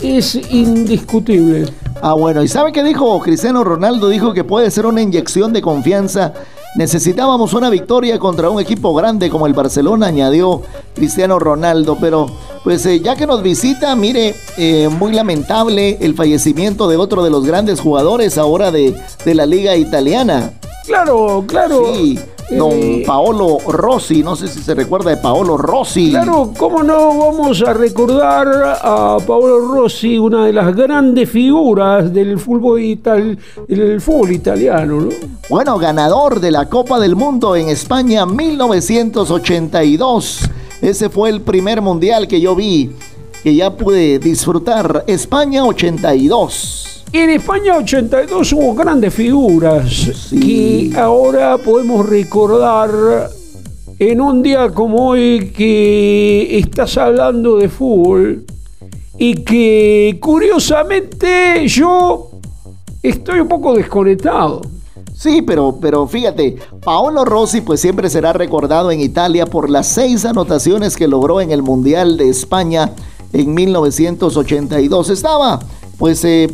[0.01, 1.65] es indiscutible.
[2.01, 4.09] Ah, bueno, ¿y sabe qué dijo Cristiano Ronaldo?
[4.09, 6.33] Dijo que puede ser una inyección de confianza.
[6.75, 10.61] Necesitábamos una victoria contra un equipo grande como el Barcelona, añadió
[10.95, 11.97] Cristiano Ronaldo.
[12.01, 12.27] Pero,
[12.63, 17.29] pues eh, ya que nos visita, mire, eh, muy lamentable el fallecimiento de otro de
[17.29, 20.53] los grandes jugadores ahora de, de la liga italiana.
[20.85, 21.93] Claro, claro.
[21.93, 22.19] Sí,
[22.51, 26.11] don Eh, Paolo Rossi, no sé si se recuerda de Paolo Rossi.
[26.11, 28.47] Claro, ¿cómo no vamos a recordar
[28.81, 33.37] a Paolo Rossi, una de las grandes figuras del fútbol, ital-
[33.67, 35.09] del fútbol italiano, ¿no?
[35.49, 40.49] Bueno, ganador de la Copa del Mundo en España 1982.
[40.81, 42.91] Ese fue el primer mundial que yo vi,
[43.41, 45.03] que ya pude disfrutar.
[45.07, 46.92] España 82.
[47.13, 49.87] En España 82 hubo grandes figuras
[50.29, 50.89] Sí.
[50.91, 53.29] que ahora podemos recordar
[53.99, 58.43] en un día como hoy que estás hablando de fútbol
[59.19, 62.31] y que curiosamente yo
[63.03, 64.61] estoy un poco desconectado.
[65.13, 70.25] Sí, pero, pero fíjate, Paolo Rossi pues siempre será recordado en Italia por las seis
[70.25, 72.91] anotaciones que logró en el Mundial de España
[73.31, 75.09] en 1982.
[75.11, 75.59] Estaba,
[75.99, 76.49] pues, eh,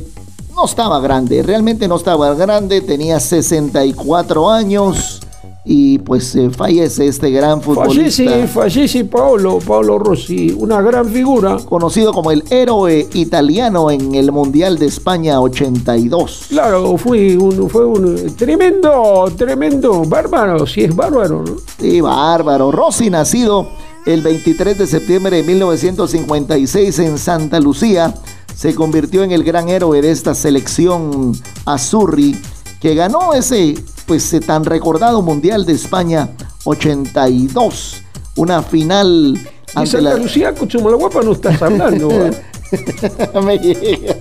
[0.60, 5.22] no estaba grande, realmente no estaba grande, tenía 64 años
[5.64, 8.26] y pues eh, fallece este gran futbolista.
[8.26, 11.60] Fallece, fallece Paolo, Paolo Rossi, una gran figura.
[11.64, 16.47] Conocido como el héroe italiano en el Mundial de España 82.
[16.49, 21.55] Claro, fue un, fue un tremendo, tremendo, bárbaro, si es bárbaro, ¿no?
[21.80, 22.70] Sí, bárbaro.
[22.70, 23.70] Rossi, nacido
[24.05, 28.14] el 23 de septiembre de 1956 en Santa Lucía,
[28.60, 31.32] se convirtió en el gran héroe de esta selección
[31.66, 32.38] azurri
[32.82, 36.28] que ganó ese pues eh, tan recordado Mundial de España
[36.66, 38.01] 82,
[38.36, 39.39] una final
[39.76, 42.10] ante Santa la Lucía, Cuchumalaguapa no estás hablando,
[43.62, 44.16] llega.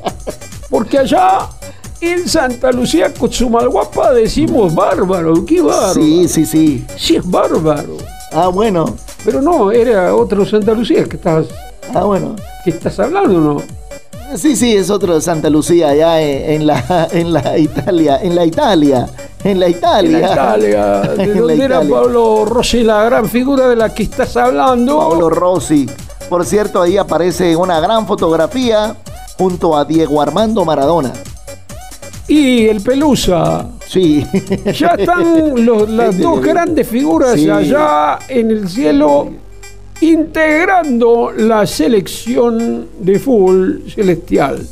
[0.70, 1.48] porque allá
[2.00, 5.94] en Santa Lucía, Cuchumalguapa decimos bárbaro, qué bárbaro.
[5.94, 6.86] Sí, sí, sí.
[6.96, 7.96] Sí es bárbaro,
[8.30, 8.94] Ah, bueno.
[9.24, 11.46] pero no, era otro Santa Lucía que estás,
[11.92, 12.36] Ah, bueno.
[12.62, 13.62] que estás hablando, ¿no?
[14.36, 18.34] Sí, sí, es otro de Santa Lucía, allá en, en la, en la Italia, en
[18.34, 19.08] la Italia,
[19.42, 20.18] en la En Italia.
[20.20, 21.94] la Italia, de En la donde era Italia.
[21.96, 24.98] Pablo Rossi, la gran figura de la que estás hablando.
[24.98, 25.88] Pablo Rossi.
[26.28, 28.94] Por cierto, ahí aparece una gran fotografía
[29.38, 31.12] junto a Diego Armando Maradona.
[32.26, 33.66] Y el Pelusa.
[33.86, 34.26] Sí.
[34.78, 37.48] Ya están los- las dos grandes figuras Sí.
[37.48, 39.30] allá en el cielo
[40.00, 44.66] integrando la selección de fútbol celestial.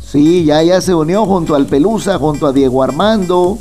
[0.00, 3.58] Sí, ya, ya se unió junto al Pelusa, junto a Diego Armando.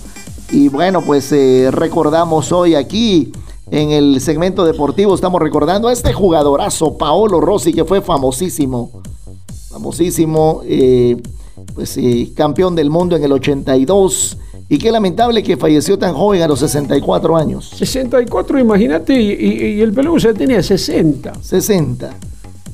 [0.51, 3.31] Y bueno, pues eh, recordamos hoy aquí
[3.71, 8.91] en el segmento deportivo, estamos recordando a este jugadorazo, Paolo Rossi, que fue famosísimo.
[9.69, 11.17] Famosísimo, eh,
[11.73, 14.37] pues eh, campeón del mundo en el 82.
[14.67, 17.69] Y qué lamentable que falleció tan joven a los 64 años.
[17.75, 21.33] 64, imagínate, y, y- y el Pelusa tenía 60.
[21.41, 22.09] 60.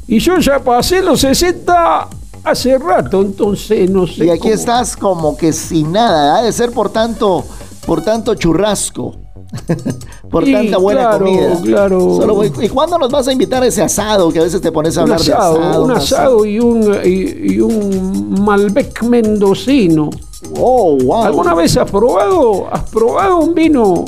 [0.08, 2.08] Y yo ya pasé los 60
[2.44, 4.26] hace rato, entonces no sé.
[4.26, 6.38] Y aquí cómo- estás como que sin nada.
[6.38, 7.44] Ha de ser por tanto,
[7.86, 9.16] por tanto churrasco.
[10.32, 11.60] por Sí, tanta buena claro, comida.
[11.62, 12.00] claro.
[12.16, 14.32] Solo ¿Y cuándo nos vas a invitar a ese asado?
[14.32, 15.84] Que a veces te pones a hablar asado, de asado.
[15.84, 20.10] un asado y un, y, y un Malbec mendocino.
[20.58, 21.24] Oh, wow.
[21.26, 24.06] ¿Alguna vez has probado, has probado un vino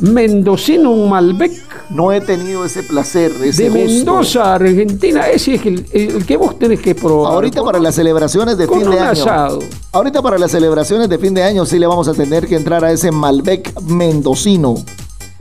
[0.00, 1.52] mendocino, un Malbec
[1.90, 3.86] No he tenido ese placer, ese de gusto.
[3.94, 5.28] Mendoza, Argentina?
[5.28, 7.34] Ese es el, el que vos tenés que probar.
[7.34, 9.10] Ahorita Con- para las celebraciones de con fin de año.
[9.22, 9.58] asado.
[9.92, 12.84] Ahorita para las celebraciones de fin de año sí le vamos a tener que entrar
[12.84, 14.74] a ese Malbec mendocino.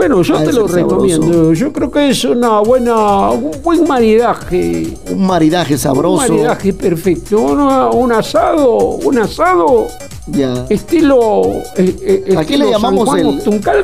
[0.01, 0.75] Bueno, yo Ah, te lo sabroso.
[0.77, 1.53] recomiendo.
[1.53, 4.97] Yo creo que es una buena, un buen maridaje.
[5.11, 6.27] Un maridaje Un sabroso.
[6.27, 7.39] maridaje perfecto.
[7.39, 9.85] Una- un asado, un asado
[10.25, 10.65] Ya.
[10.69, 11.43] estilo.
[11.75, 13.41] eh, eh, Aquí estilo le llamamos Juan el,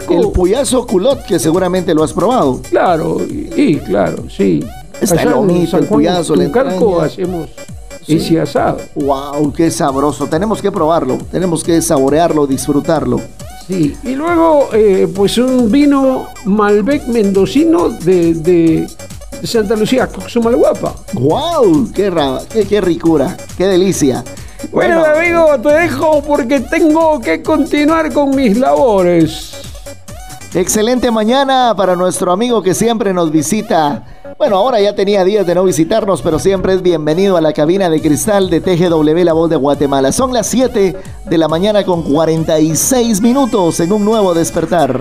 [0.10, 2.62] el puyazo culot, que seguramente lo has probado.
[2.68, 4.66] Claro, y, claro, sí.
[5.00, 7.06] Está el Allá en lomito, San el puyazo, Ostuncalco entraña.
[7.06, 7.50] hacemos
[8.08, 8.78] ese asado.
[8.96, 10.26] Wow, qué sabroso.
[10.26, 13.22] Tenemos que probarlo, tenemos que saborearlo, disfrutarlo.
[13.68, 18.88] Sí, y luego, eh, pues un vino Malbec mendocino de, de
[19.44, 20.96] Santa Lucía, Coxumalguapa.
[21.14, 24.24] Wow, qué, ra- qué, qué ricura, qué delicia.
[24.72, 29.52] Bueno, amigo, te dejo porque tengo que continuar con mis labores.
[30.54, 34.04] Excelente mañana para nuestro amigo que siempre nos visita.
[34.38, 37.90] Bueno, ahora ya tenía días de no visitarnos, pero siempre es bienvenido a la cabina
[37.90, 40.12] de cristal de TGW La Voz de Guatemala.
[40.12, 45.00] Son las 7 de la mañana con 46 minutos en un nuevo despertar.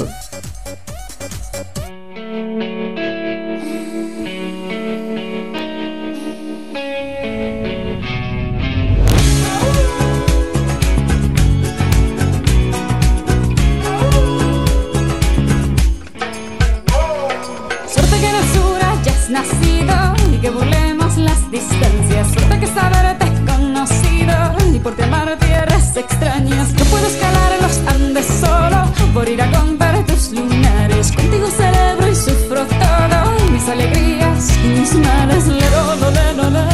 [25.96, 26.72] Extrañas.
[26.72, 28.84] No puedo escalar los Andes solo
[29.14, 31.12] por ir a comprar tus lunares.
[31.12, 35.46] Contigo celebro y sufro todo, mis alegrías y mis males.
[35.46, 36.66] Le lo, le, lo, le,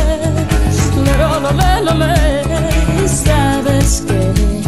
[1.04, 3.08] le, lo, lo, le, lo, le.
[3.08, 4.61] Sabes que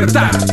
[0.00, 0.43] despertar.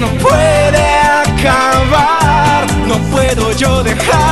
[0.00, 2.66] No puede acabar.
[2.86, 4.27] No puedo yo dejarte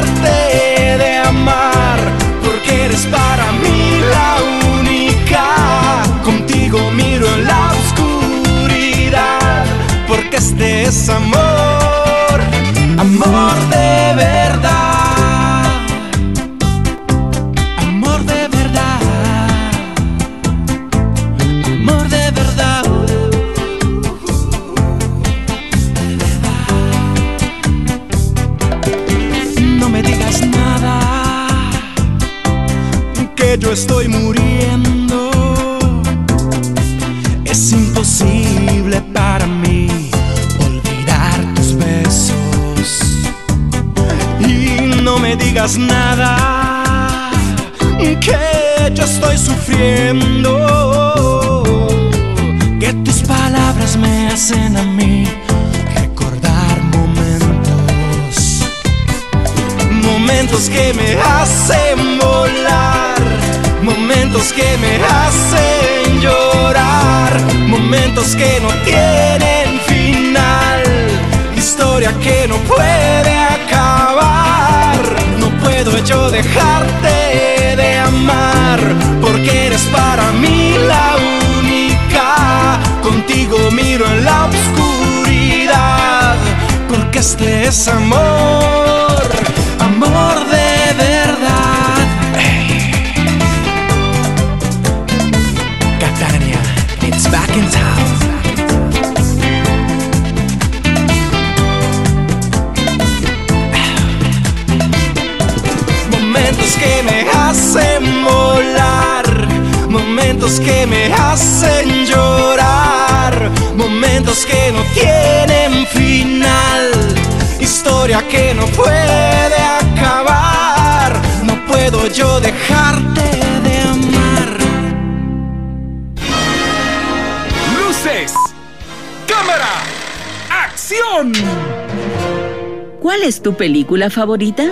[133.47, 134.65] tu película favorita?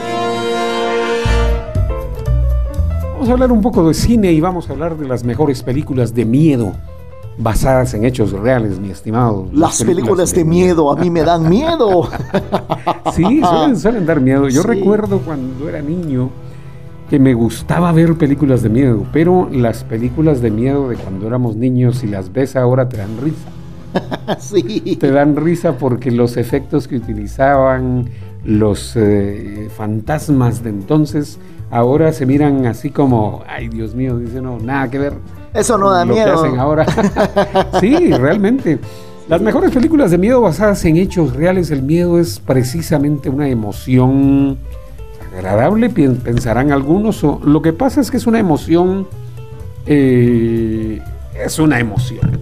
[3.12, 6.12] Vamos a hablar un poco de cine y vamos a hablar de las mejores películas
[6.12, 6.72] de miedo
[7.38, 9.46] basadas en hechos reales, mi estimado.
[9.52, 12.08] Las películas de miedo a mí me dan miedo.
[13.14, 14.48] Sí, suelen, suelen dar miedo.
[14.48, 14.66] Yo Sí.
[14.66, 16.30] recuerdo cuando era niño
[17.08, 21.54] que me gustaba ver películas de miedo, pero las películas de miedo de cuando éramos
[21.54, 23.53] niños, si las ves ahora te dan risa.
[24.38, 24.96] sí.
[25.00, 28.10] Te dan risa porque los efectos que utilizaban,
[28.44, 31.38] los eh, fantasmas de entonces,
[31.70, 35.14] ahora se miran así como, ay Dios mío, dice no, nada que ver.
[35.52, 36.26] Eso no da lo miedo.
[36.26, 36.86] que hacen ahora.
[37.80, 38.78] sí, realmente.
[39.28, 44.58] Las mejores películas de miedo basadas en hechos reales, el miedo es precisamente una emoción
[45.32, 47.24] agradable, pensarán algunos.
[47.24, 49.06] O, lo que pasa es que es una emoción,
[49.86, 51.00] eh,
[51.42, 52.38] es una emoción.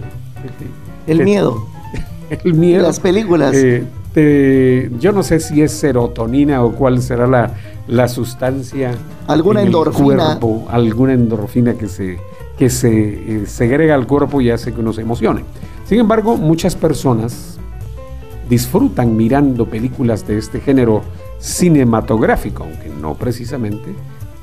[1.07, 1.65] El miedo.
[2.43, 2.83] El miedo.
[2.83, 3.53] Las películas.
[3.55, 3.83] Eh,
[4.13, 7.51] te- yo no sé si es serotonina o cuál será la,
[7.87, 8.93] la sustancia.
[9.27, 10.25] Alguna en el endorfina.
[10.39, 12.19] cuerpo, alguna endorfina que se,
[12.57, 12.91] que se
[13.43, 15.43] eh, segrega al cuerpo y hace que uno se emocione.
[15.85, 17.57] Sin embargo, muchas personas
[18.49, 21.01] disfrutan mirando películas de este género
[21.39, 23.93] cinematográfico, aunque no precisamente,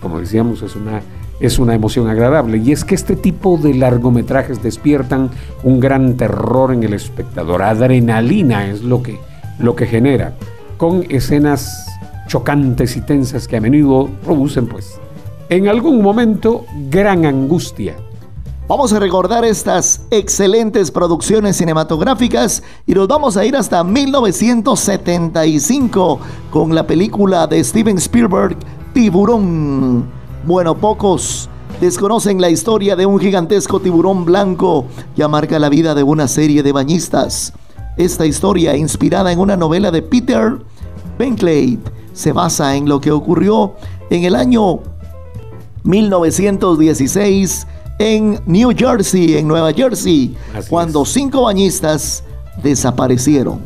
[0.00, 1.00] como decíamos, es una,
[1.40, 2.58] es una emoción agradable.
[2.58, 5.30] Y es que este tipo de largometrajes despiertan
[5.64, 7.62] un gran terror en el espectador.
[7.62, 9.18] Adrenalina es lo que,
[9.58, 10.34] lo que genera,
[10.76, 11.86] con escenas
[12.28, 15.00] chocantes y tensas que a menudo producen, pues,
[15.48, 17.96] en algún momento, gran angustia.
[18.68, 26.20] Vamos a recordar estas excelentes producciones cinematográficas y nos vamos a ir hasta 1975
[26.52, 28.56] con la película de Steven Spielberg
[28.92, 30.19] Tiburón.
[30.44, 36.02] Bueno, pocos desconocen la historia de un gigantesco tiburón blanco que marca la vida de
[36.02, 37.52] una serie de bañistas.
[37.98, 40.56] Esta historia, inspirada en una novela de Peter
[41.18, 41.78] Benkley,
[42.14, 43.74] se basa en lo que ocurrió
[44.08, 44.80] en el año
[45.84, 47.66] 1916
[47.98, 52.24] en New Jersey, en Nueva Jersey, Así cuando cinco bañistas
[52.62, 53.60] desaparecieron.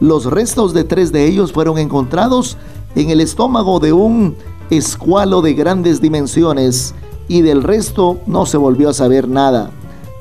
[0.00, 2.58] Los restos de tres de ellos fueron encontrados
[2.94, 4.36] en el estómago de un
[4.70, 6.94] escualo de grandes dimensiones
[7.28, 9.70] y del resto no se volvió a saber nada.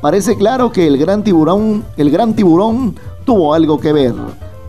[0.01, 2.95] Parece claro que el gran tiburón, el gran tiburón
[3.25, 4.13] tuvo algo que ver.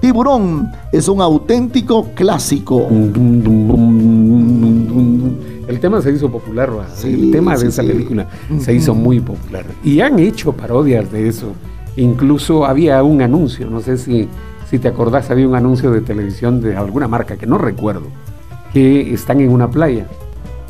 [0.01, 2.89] Tiburón es un auténtico clásico.
[5.69, 6.71] El tema se hizo popular,
[7.05, 7.89] el tema de esa sí.
[7.89, 8.27] película
[8.59, 9.65] se hizo muy popular.
[9.85, 11.53] Y han hecho parodias de eso.
[11.97, 14.29] Incluso había un anuncio, no sé si,
[14.69, 18.07] si te acordás, había un anuncio de televisión de alguna marca que no recuerdo,
[18.73, 20.07] que están en una playa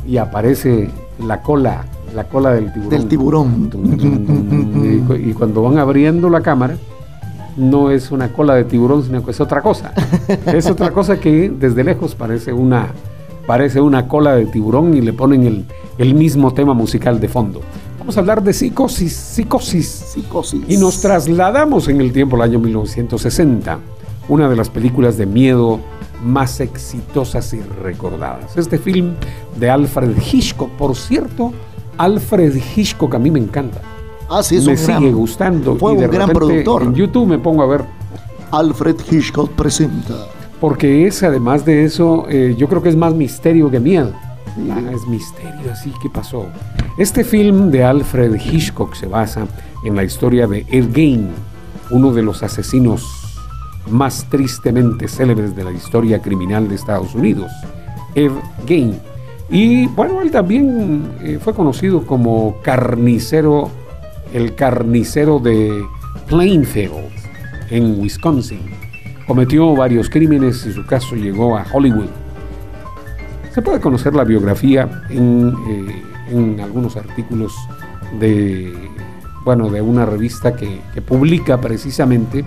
[0.07, 0.91] y aparece
[1.25, 1.85] la cola,
[2.15, 2.91] la cola del tiburón.
[2.91, 3.71] Del tiburón.
[5.25, 6.77] Y cuando van abriendo la cámara,
[7.57, 9.93] no es una cola de tiburón, sino que es otra cosa.
[10.47, 12.89] Es otra cosa que desde lejos parece una,
[13.47, 15.65] parece una cola de tiburón y le ponen el,
[15.99, 17.61] el mismo tema musical de fondo.
[17.99, 19.87] Vamos a hablar de psicosis, psicosis.
[19.87, 20.63] Psicosis.
[20.69, 23.79] Y nos trasladamos en el tiempo al año 1960,
[24.29, 25.81] una de las películas de miedo
[26.23, 28.57] más exitosas y recordadas.
[28.57, 29.15] Este film
[29.57, 31.53] de Alfred Hitchcock, por cierto,
[31.99, 33.81] Alfred Hitchcock a mí me encanta.
[34.29, 35.77] Ah, sí, es me un gran- sigue gustando.
[35.77, 36.83] Fue y de un gran productor.
[36.83, 37.85] En YouTube me pongo a ver,
[38.53, 40.15] Alfred Hitchcock presenta.
[40.61, 44.13] porque es además de eso, eh, yo creo que es más misterio que miedo.
[44.71, 46.47] Ah, es misterio, así que pasó.
[46.99, 49.47] Este film de Alfred Hitchcock se basa
[49.85, 51.31] en la historia de Ed Gein,
[51.91, 53.20] uno de los asesinos
[53.89, 57.51] más tristemente célebres de la historia criminal de Estados Unidos,
[58.15, 58.33] Ed
[58.67, 58.99] Gein.
[59.49, 63.71] Y bueno, él también eh, fue conocido como carnicero,
[64.33, 65.85] el carnicero de
[66.29, 67.11] Plainfield,
[67.71, 68.61] en Wisconsin.
[69.27, 72.09] Cometió varios crímenes y su caso llegó a Hollywood.
[73.53, 77.53] Se puede conocer la biografía en, eh, algunos artículos
[78.21, 78.73] de,
[79.45, 82.45] bueno, de una revista que publica precisamente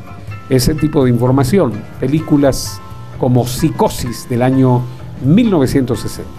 [0.53, 1.73] ese tipo de información.
[1.99, 2.79] Películas
[3.19, 4.81] como Psicosis del año
[5.23, 6.29] 1960.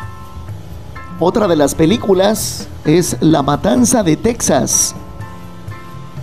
[1.20, 4.94] Otra de las películas es La Matanza de Texas.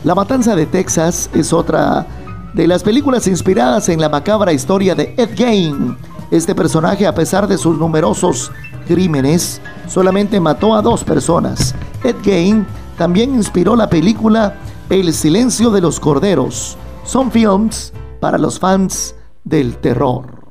[0.04, 2.06] La Matanza de Texas es otra
[2.54, 5.98] de las películas inspiradas en la macabra historia de Ed Gein.
[6.30, 8.52] Este personaje, a pesar de sus numerosos
[8.88, 11.74] crímenes, solamente mató a dos personas.
[12.04, 12.66] Ed Gein
[12.98, 14.56] también inspiró la película
[14.90, 16.78] El silencio de los corderos.
[17.04, 20.26] Son films para los fans del terror.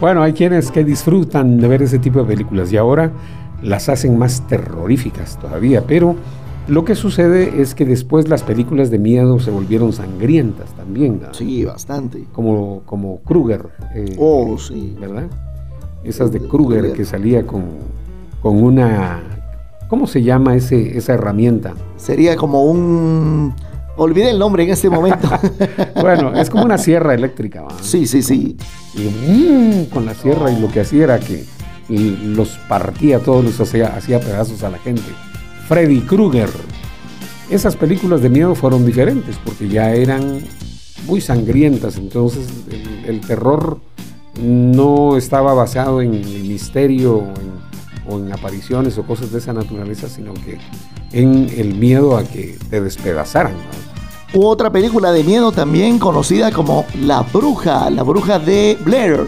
[0.00, 3.12] Bueno, hay quienes que disfrutan de ver ese tipo de películas y ahora
[3.62, 6.16] las hacen más terroríficas todavía, pero
[6.66, 11.20] lo que sucede es que después las películas de miedo se volvieron sangrientas también.
[11.22, 11.32] ¿no?
[11.32, 12.24] Sí, bastante.
[12.32, 13.68] Como, como Kruger.
[13.94, 14.96] eh, Oh, sí.
[15.00, 15.26] ¿Verdad?
[16.02, 17.62] Esas de Kruger que salía con,
[18.42, 19.22] con una...
[19.88, 21.72] ¿Cómo se llama ese, esa herramienta?
[21.96, 23.54] Sería como un...
[23.96, 25.28] Olvidé el nombre en este momento.
[26.00, 27.64] Bueno, es como una sierra eléctrica.
[27.80, 28.56] sí, sí, sí.
[28.94, 31.44] Y mm, con la sierra y lo que hacía era que
[31.88, 35.02] los partía todos, los hacía, hacía pedazos a la gente.
[35.68, 36.50] Freddy Krueger.
[37.50, 40.40] Esas películas de miedo fueron diferentes porque ya eran
[41.06, 43.78] muy sangrientas, entonces el, el terror
[44.42, 47.63] no estaba basado en el misterio en,
[48.08, 50.58] o en apariciones o cosas de esa naturaleza, sino que
[51.12, 53.52] en el miedo a que te despedazaran.
[53.52, 54.42] ¿no?
[54.48, 59.20] Otra película de miedo también conocida como La Bruja, la Bruja de Blair.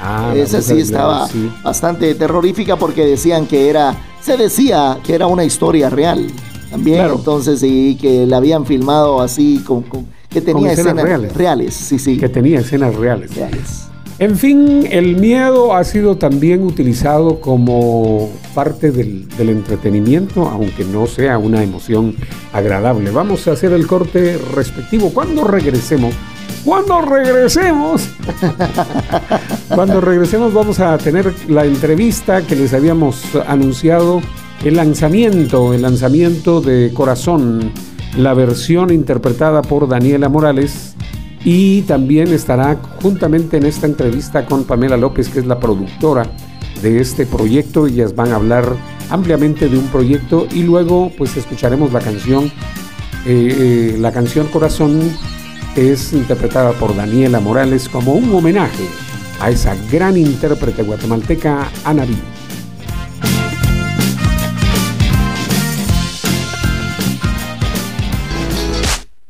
[0.00, 1.52] Ah, Esa sí estaba Blair, sí.
[1.62, 6.26] bastante terrorífica porque decían que era, se decía que era una historia real.
[6.70, 7.14] También, Claro.
[7.16, 11.34] entonces, y que la habían filmado así, con, con- que tenía escenas escenas, reales.
[11.34, 11.74] reales.
[11.74, 12.16] Sí, sí.
[12.18, 13.34] que tenía escenas reales.
[13.34, 13.87] reales.
[14.20, 21.38] En fin, el miedo ha sido también utilizado como parte del, entretenimiento, aunque no sea
[21.38, 22.16] una emoción
[22.52, 23.12] agradable.
[23.12, 25.12] Vamos a hacer el corte respectivo.
[25.14, 26.14] Cuando regresemos,
[26.64, 28.08] cuando regresemos,
[29.72, 34.20] cuando regresemos vamos a tener la entrevista que les habíamos anunciado,
[34.64, 37.70] el lanzamiento, el lanzamiento de Corazón,
[38.16, 40.96] la versión interpretada por Daniela Morales
[41.44, 46.30] y también estará juntamente en esta entrevista con Pamela López, que es la productora
[46.82, 47.86] de este proyecto.
[47.86, 48.72] Ellas van a hablar
[49.10, 52.46] ampliamente de un proyecto y luego pues escucharemos la canción,
[53.26, 55.00] eh, eh, la canción Corazón,
[55.76, 58.84] es interpretada por Daniela Morales como un homenaje
[59.40, 62.16] a esa gran intérprete guatemalteca, Anaví.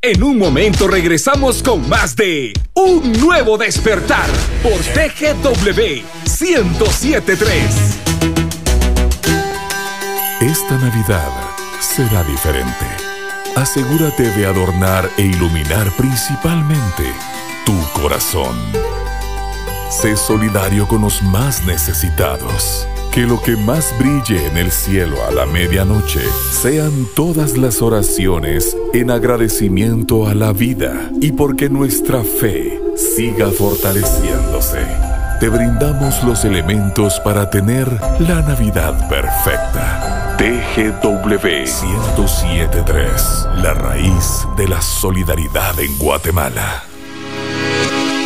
[0.09, 4.25] En un momento regresamos con más de Un Nuevo Despertar
[4.63, 7.99] por TGW 1073.
[10.41, 11.31] Esta Navidad
[11.81, 12.87] será diferente.
[13.55, 17.13] Asegúrate de adornar e iluminar principalmente
[17.67, 18.57] tu corazón.
[19.91, 22.89] Sé solidario con los más necesitados.
[23.19, 26.21] Que lo que más brille en el cielo a la medianoche
[26.53, 34.87] sean todas las oraciones en agradecimiento a la vida y porque nuestra fe siga fortaleciéndose.
[35.41, 37.89] Te brindamos los elementos para tener
[38.21, 40.37] la Navidad perfecta.
[40.39, 46.88] TGW 1073, la raíz de la solidaridad en Guatemala.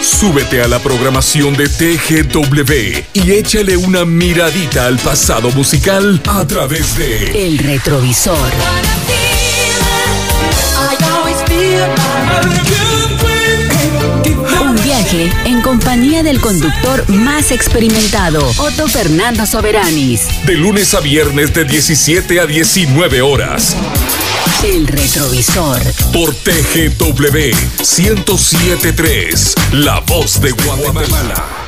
[0.03, 6.99] Súbete a la programación de TGW y échale una miradita al pasado musical a través
[6.99, 8.37] de El retrovisor.
[14.61, 20.27] Un viaje en compañía del conductor más experimentado, Otto Fernando Soberanis.
[20.45, 23.77] de lunes a viernes de 17 a 19 horas
[24.65, 25.79] El retrovisor.
[26.13, 31.63] por TGW 1073, la voz de Guatemala.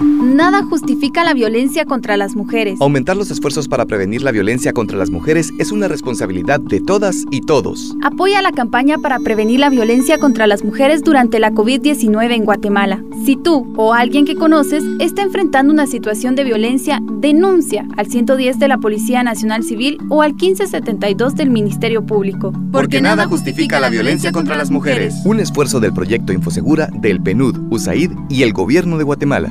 [0.00, 2.80] Nada justifica la violencia contra las mujeres.
[2.80, 7.24] Aumentar los esfuerzos para prevenir la violencia contra las mujeres es una responsabilidad de todas
[7.30, 7.94] y todos.
[8.02, 13.02] Apoya la campaña para prevenir la violencia contra las mujeres durante la COVID-19 en Guatemala.
[13.24, 18.58] Si tú o alguien que conoces está enfrentando una situación de violencia, denuncia al 110
[18.58, 22.52] de la Policía Nacional Civil o al 1572 del Ministerio Público.
[22.72, 25.14] Porque nada justifica la violencia contra las mujeres.
[25.24, 29.50] Un esfuerzo del proyecto Infosegura, del PNUD, USAID y el Gobierno de Guatemala.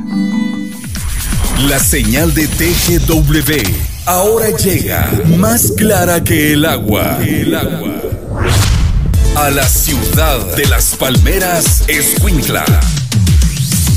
[1.69, 3.53] La señal de TGW
[4.05, 7.19] ahora llega más clara que el agua.
[7.25, 8.01] El agua.
[9.37, 12.65] A la ciudad de las palmeras, Escuintla.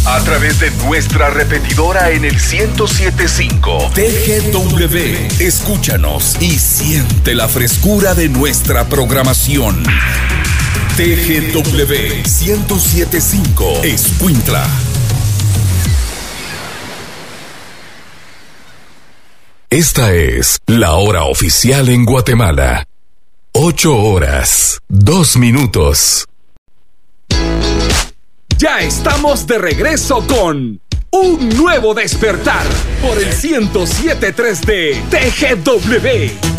[0.06, 5.42] A través de nuestra repetidora en el 1075 TGW.
[5.42, 9.82] Escúchanos y siente la frescura de nuestra programación.
[10.96, 14.66] TGW 1075 Escuintla.
[19.70, 22.84] Esta es la hora oficial en Guatemala.
[23.52, 26.26] 8 horas, 2 minutos.
[28.58, 30.80] Ya estamos de regreso con
[31.10, 32.64] Un Nuevo Despertar
[33.02, 36.54] por el 1073 de TGW.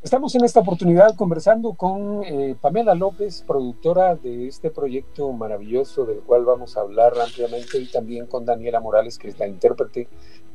[0.00, 6.20] Estamos en esta oportunidad conversando con eh, Pamela López, productora de este proyecto maravilloso del
[6.20, 10.06] cual vamos a hablar ampliamente, y también con Daniela Morales, que es la intérprete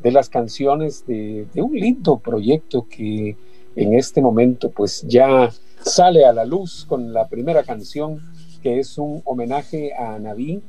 [0.01, 3.35] de las canciones de, de un lindo proyecto que
[3.75, 5.51] en este momento pues ya
[5.81, 8.21] sale a la luz con la primera canción,
[8.65, 10.59] que es un homenaje a Naví,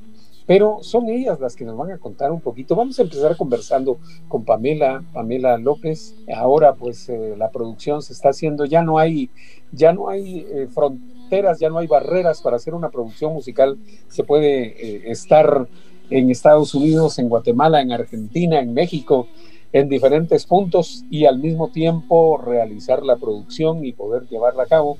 [0.47, 2.77] pero son ellas las que nos van a contar un poquito.
[2.77, 6.15] Vamos a empezar conversando con Pamela, Pamela López.
[6.37, 9.31] Ahora pues eh, la producción se está haciendo, ya no hay,
[9.73, 13.79] ya no hay eh, fronteras, ya no hay barreras para hacer una producción musical.
[14.09, 15.67] Se puede eh, estar
[16.11, 19.27] en Estados Unidos, en Guatemala, en Argentina, en México,
[19.73, 24.99] en diferentes puntos y al mismo tiempo realizar la producción y poder llevarla a cabo.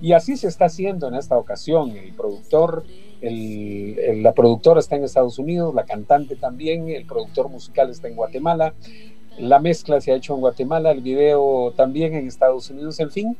[0.00, 1.90] Y así se está haciendo en esta ocasión.
[1.90, 2.84] El productor,
[3.22, 8.74] la productora está en Estados Unidos, la cantante también, el productor musical está en Guatemala,
[9.38, 13.36] la mezcla se ha hecho en Guatemala, el video también en Estados Unidos, en fin,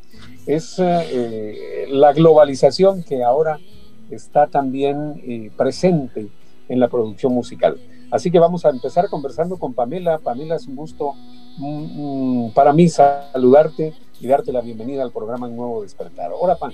[0.47, 3.59] es eh, la globalización que ahora
[4.11, 6.29] está también eh, presente
[6.69, 7.79] en la producción musical.
[8.11, 10.19] Así que vamos a empezar conversando con Pamela.
[10.19, 11.13] Pamela, es un gusto
[11.59, 16.31] mm, mm, para mí saludarte y darte la bienvenida al programa Nuevo Despertar.
[16.39, 16.73] Hola, Pam.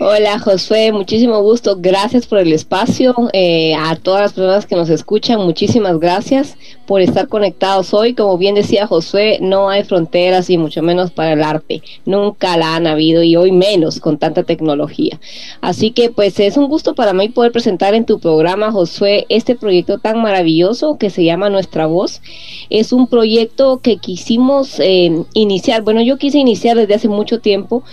[0.00, 4.90] Hola Josué, muchísimo gusto, gracias por el espacio, eh, a todas las personas que nos
[4.90, 10.58] escuchan, muchísimas gracias por estar conectados hoy, como bien decía Josué, no hay fronteras y
[10.58, 15.20] mucho menos para el arte, nunca la han habido y hoy menos con tanta tecnología.
[15.60, 19.54] Así que pues es un gusto para mí poder presentar en tu programa Josué este
[19.54, 22.20] proyecto tan maravilloso que se llama Nuestra Voz.
[22.68, 27.84] Es un proyecto que quisimos eh, iniciar, bueno yo quise iniciar desde hace mucho tiempo,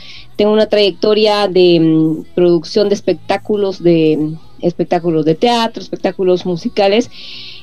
[0.41, 7.11] tengo una trayectoria de mm, producción de espectáculos de mm, espectáculos de teatro, espectáculos musicales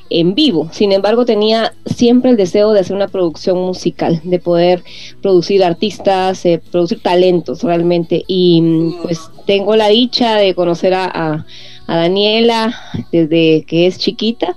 [0.09, 0.69] en vivo.
[0.71, 4.81] Sin embargo, tenía siempre el deseo de hacer una producción musical, de poder
[5.21, 8.23] producir artistas, eh, producir talentos realmente.
[8.27, 11.45] Y mm, pues tengo la dicha de conocer a,
[11.85, 12.79] Daniela
[13.11, 14.55] desde que es chiquita,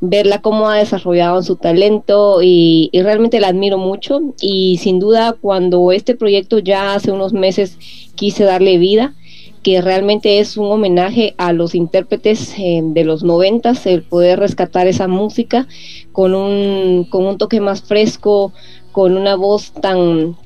[0.00, 5.92] verla cómo ha desarrollado su talento y, realmente la admiro mucho y sin duda cuando
[5.92, 7.78] este proyecto ya hace unos meses
[8.14, 9.14] quise darle vida,
[9.62, 14.86] que realmente es un homenaje a los intérpretes eh, de los noventas, el poder rescatar
[14.86, 15.66] esa música
[16.12, 18.52] con un, con un toque más fresco,
[18.92, 20.36] con una voz tan,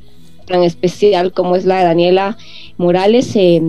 [0.46, 2.36] tan especial como es la de Daniela
[2.78, 3.36] Morales.
[3.36, 3.60] eh,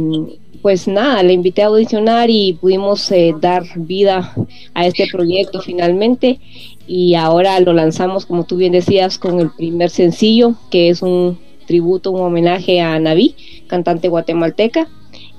[0.63, 4.33] pues nada, le invité a audicionar y pudimos eh, dar vida
[4.73, 6.39] a este proyecto finalmente
[6.87, 11.37] y ahora lo lanzamos, como tú bien decías, con el primer sencillo, que es un
[11.67, 13.35] tributo, un homenaje a Naví,
[13.67, 14.87] cantante guatemalteca,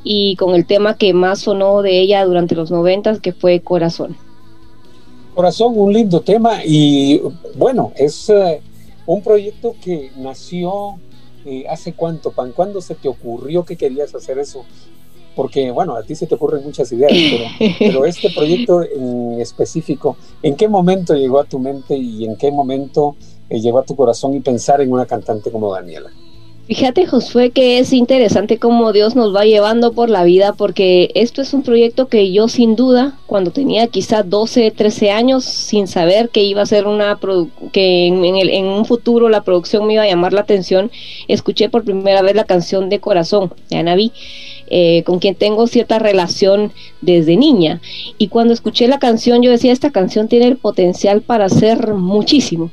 [0.03, 4.17] y con el tema que más sonó de ella durante los noventas, que fue Corazón.
[5.35, 7.23] Corazón, un lindo tema y
[7.57, 8.61] bueno, es eh,
[9.07, 10.97] un proyecto que nació
[11.47, 14.67] eh, hace cuánto, Pan, ¿cuándo se te ocurrió que querías hacer eso?
[15.35, 17.13] Porque bueno, a ti se te ocurren muchas ideas,
[17.59, 22.37] pero, pero este proyecto en específico, ¿en qué momento llegó a tu mente y en
[22.37, 23.17] qué momento
[23.49, 26.11] eh, llegó a tu corazón y pensar en una cantante como Daniela?
[26.67, 31.43] Fíjate, Josué, que es interesante cómo Dios nos va llevando por la vida, porque esto
[31.43, 36.31] es un proyecto que yo sin duda, cuando tenía quizá 12, 13 años, sin saber
[36.31, 37.19] que iba a ser una
[37.71, 40.91] que en, en el- en un futuro la producción me iba a llamar la atención,
[41.29, 44.13] escuché por primera vez la canción de Corazón de Anaví,
[44.69, 47.81] eh, con quien tengo cierta relación desde niña.
[48.19, 52.71] Y cuando escuché la canción, yo decía, esta canción tiene el potencial para hacer muchísimo.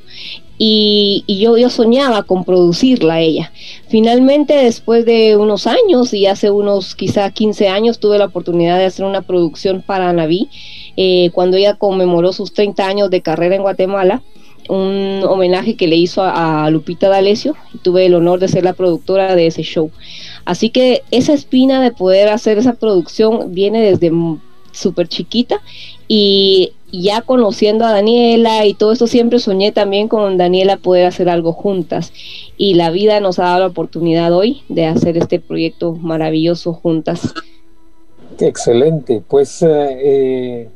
[0.63, 3.51] Y, yo, soñaba con producirla ella.
[3.87, 8.85] Finalmente, después de unos años, y hace unos quizá 15 años, tuve la oportunidad de
[8.85, 10.49] hacer una producción para Naví,
[10.97, 14.21] eh, cuando ella conmemoró sus 30 años de carrera en Guatemala,
[14.69, 18.63] un homenaje que le hizo a, a Lupita D'Alessio, y tuve el honor de ser
[18.63, 19.89] la productora de ese show.
[20.45, 24.11] Así que esa espina de poder hacer esa producción viene desde
[24.71, 25.61] súper chiquita
[26.07, 31.29] y ya conociendo a Daniela y todo esto siempre soñé también con Daniela poder hacer
[31.29, 32.11] algo juntas
[32.57, 37.33] y la vida nos ha dado la oportunidad hoy de hacer este proyecto maravilloso juntas.
[38.37, 39.23] Qué excelente.
[39.27, 40.69] Pues eh, eh,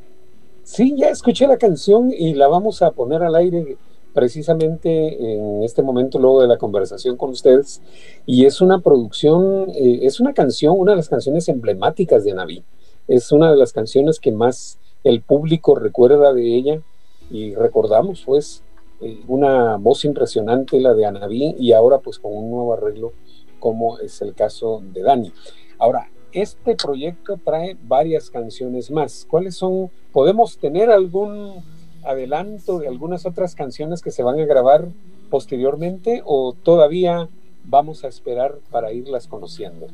[0.64, 3.78] sí, ya escuché la canción y la vamos a poner al aire
[4.16, 7.82] precisamente en este momento luego de la conversación con ustedes.
[8.26, 12.64] Y es una producción, eh, es una canción, una de las canciones emblemáticas de Naví.
[13.08, 16.82] Es una de las canciones que más el público recuerda de ella
[17.30, 18.64] y recordamos pues
[19.02, 23.12] eh, una voz impresionante la de Anaví y ahora pues con un nuevo arreglo
[23.60, 25.34] como es el caso de Dani.
[25.78, 29.26] Ahora, este proyecto trae varias canciones más.
[29.30, 29.90] ¿Cuáles son?
[30.12, 31.64] ¿Podemos tener algún
[32.06, 34.88] adelanto de algunas otras canciones que se van a grabar
[35.30, 37.28] posteriormente o todavía
[37.66, 39.88] vamos a esperar para irlas conociendo?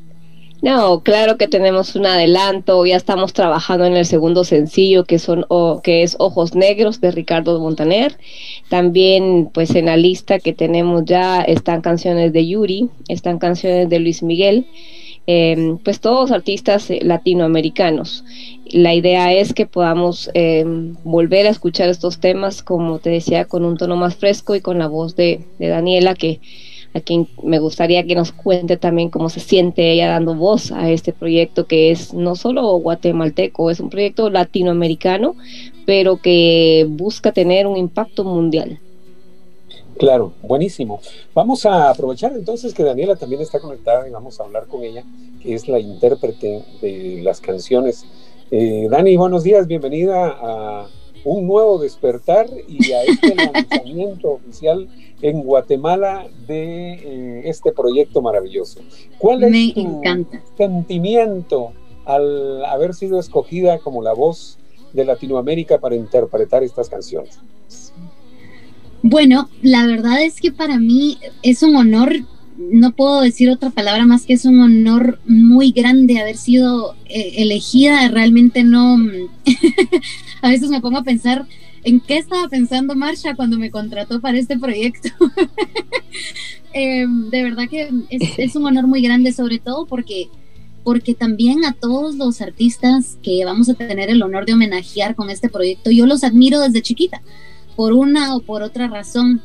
[0.60, 5.44] No, claro que tenemos un adelanto, ya estamos trabajando en el segundo sencillo que son
[5.48, 8.16] o- que es Ojos Negros de Ricardo Montaner.
[8.68, 13.98] También pues en la lista que tenemos ya están canciones de Yuri, están canciones de
[13.98, 14.66] Luis Miguel,
[15.26, 18.24] eh, pues todos artistas eh, latinoamericanos.
[18.66, 20.64] La idea es que podamos eh,
[21.04, 24.78] volver a escuchar estos temas, como te decía, con un tono más fresco y con
[24.78, 26.40] la voz de, de Daniela que
[26.94, 30.90] a quien me gustaría que nos cuente también cómo se siente ella dando voz a
[30.90, 35.34] este proyecto que es no solo guatemalteco, es un proyecto latinoamericano,
[35.86, 38.78] pero que busca tener un impacto mundial.
[40.02, 41.00] Claro, buenísimo.
[41.32, 45.04] Vamos a aprovechar entonces que Daniela también está conectada y vamos a hablar con ella,
[45.40, 48.04] que es la intérprete de las canciones.
[48.50, 50.88] Eh, Dani, buenos días, bienvenida a
[51.24, 54.88] un nuevo despertar y a este lanzamiento oficial
[55.20, 58.80] en Guatemala de eh, este proyecto maravilloso.
[59.18, 60.42] ¿Cuál es tu encanta.
[60.56, 61.74] sentimiento
[62.06, 64.58] al haber sido escogida como la voz
[64.92, 67.38] de Latinoamérica para interpretar estas canciones?
[69.02, 72.24] Bueno, la verdad es que para mí es un honor,
[72.56, 77.34] no puedo decir otra palabra más que es un honor muy grande haber sido eh,
[77.38, 78.08] elegida.
[78.08, 78.96] Realmente no,
[80.42, 81.46] a veces me pongo a pensar
[81.82, 85.08] en qué estaba pensando Marsha cuando me contrató para este proyecto.
[86.74, 90.30] Eh, de verdad que es, es un honor muy grande, sobre todo porque
[90.84, 95.30] porque también a todos los artistas que vamos a tener el honor de homenajear con
[95.30, 97.22] este proyecto, yo los admiro desde chiquita,
[97.82, 99.42] por una o por otra razón.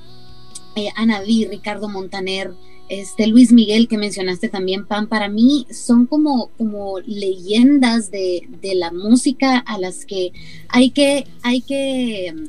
[0.75, 2.53] Eh, Ana Vi, Ricardo Montaner,
[2.87, 8.75] este Luis Miguel que mencionaste también, Pan, para mí son como, como leyendas de, de
[8.75, 10.33] la música a las que
[10.69, 12.47] hay que, hay que um,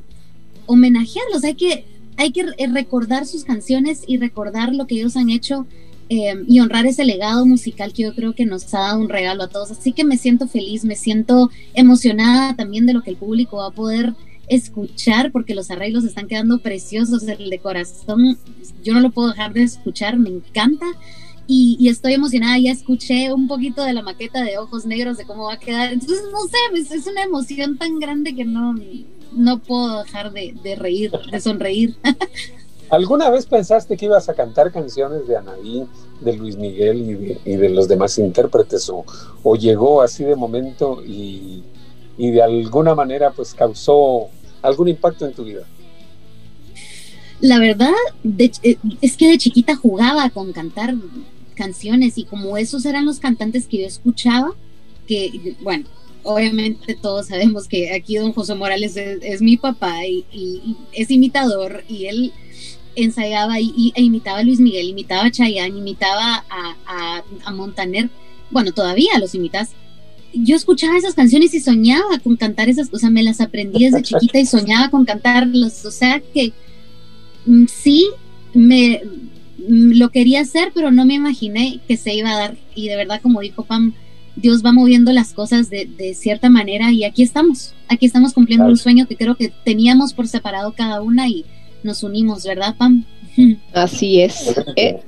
[0.66, 1.86] homenajearlos, hay que,
[2.18, 5.66] hay que re- recordar sus canciones y recordar lo que ellos han hecho
[6.10, 9.44] eh, y honrar ese legado musical que yo creo que nos ha dado un regalo
[9.44, 9.70] a todos.
[9.70, 13.68] Así que me siento feliz, me siento emocionada también de lo que el público va
[13.68, 14.12] a poder
[14.48, 18.38] escuchar porque los arreglos están quedando preciosos, el de corazón,
[18.82, 20.86] yo no lo puedo dejar de escuchar, me encanta.
[21.50, 25.44] Y, estoy emocionada, ya escuché un poquito de la maqueta de Ojos Negros, de cómo
[25.44, 25.94] va a quedar.
[25.94, 28.74] Entonces, no sé, es, una emoción tan grande que no,
[29.32, 31.96] no puedo dejar de, reír, de sonreír.
[32.90, 35.86] ¿Alguna vez pensaste que ibas a cantar canciones de Anaí,
[36.20, 38.90] de Luis Miguel y de, y de los demás intérpretes?
[38.90, 39.06] O,
[39.42, 41.64] ¿O, llegó así de momento y,
[42.18, 44.28] y, de alguna manera pues causó
[44.62, 45.66] algún impacto en tu vida?
[47.40, 47.92] La verdad,
[48.24, 48.50] de,
[49.00, 50.94] es que de chiquita jugaba con cantar
[51.54, 54.54] canciones y como esos eran los cantantes que yo escuchaba,
[55.06, 55.86] que bueno,
[56.22, 62.06] obviamente todos sabemos que aquí don José Morales es, mi papá y, es imitador y
[62.06, 62.32] él
[62.96, 68.10] ensayaba y, e imitaba a Luis Miguel, imitaba a Chayanne, imitaba a, Montaner,
[68.50, 69.70] bueno, todavía los imitas.
[70.34, 74.38] Yo escuchaba esas canciones y soñaba con cantar esas cosas, me las aprendí desde chiquita
[74.38, 76.52] y soñaba con cantarlas, o sea que
[77.46, 78.08] mm, sí,
[78.54, 79.00] me
[79.68, 82.96] mm, lo quería hacer, pero no me imaginé que se iba a dar y de
[82.96, 83.94] verdad, como dijo Pam,
[84.36, 88.64] Dios va moviendo las cosas de, de, cierta manera y aquí estamos, aquí estamos cumpliendo
[88.64, 88.72] claro.
[88.72, 91.44] un sueño que creo que teníamos por separado cada una y
[91.82, 93.04] nos unimos, ¿verdad, Pam?
[93.72, 94.60] Así es.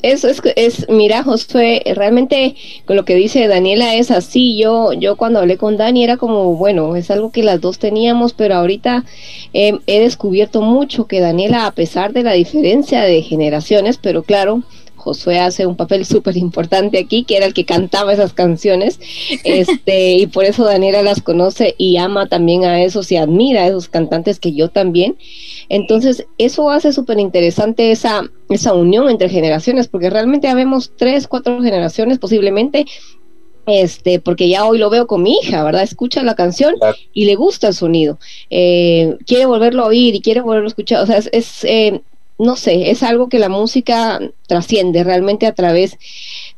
[0.02, 2.54] Eso es, es, mira, Josué, realmente
[2.84, 4.56] con lo que dice Daniela es así.
[4.56, 8.32] Yo, yo cuando hablé con Dani era como, bueno, es algo que las dos teníamos,
[8.32, 9.04] pero ahorita
[9.52, 14.62] eh, he descubierto mucho que Daniela, a pesar de la diferencia de generaciones, pero claro,
[15.00, 19.00] Josué hace un papel súper importante aquí, que era el que cantaba esas canciones,
[19.44, 23.66] este, y por eso Daniela las conoce y ama también a esos y admira a
[23.66, 25.16] esos cantantes que yo también.
[25.68, 31.60] Entonces, eso hace súper interesante esa, esa unión entre generaciones, porque realmente habemos tres, cuatro
[31.62, 32.86] generaciones posiblemente
[33.66, 35.82] este, porque ya hoy lo veo con mi hija, ¿verdad?
[35.82, 36.96] Escucha la canción claro.
[37.12, 41.02] y le gusta el sonido, eh, quiere volverlo a oír y quiere volverlo a escuchar,
[41.02, 42.00] o sea, es, es eh,
[42.40, 45.98] no sé, es algo que la música trasciende realmente a través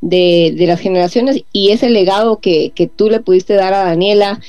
[0.00, 4.40] de, las generaciones y ese legado que, tú le pudiste dar a Daniela,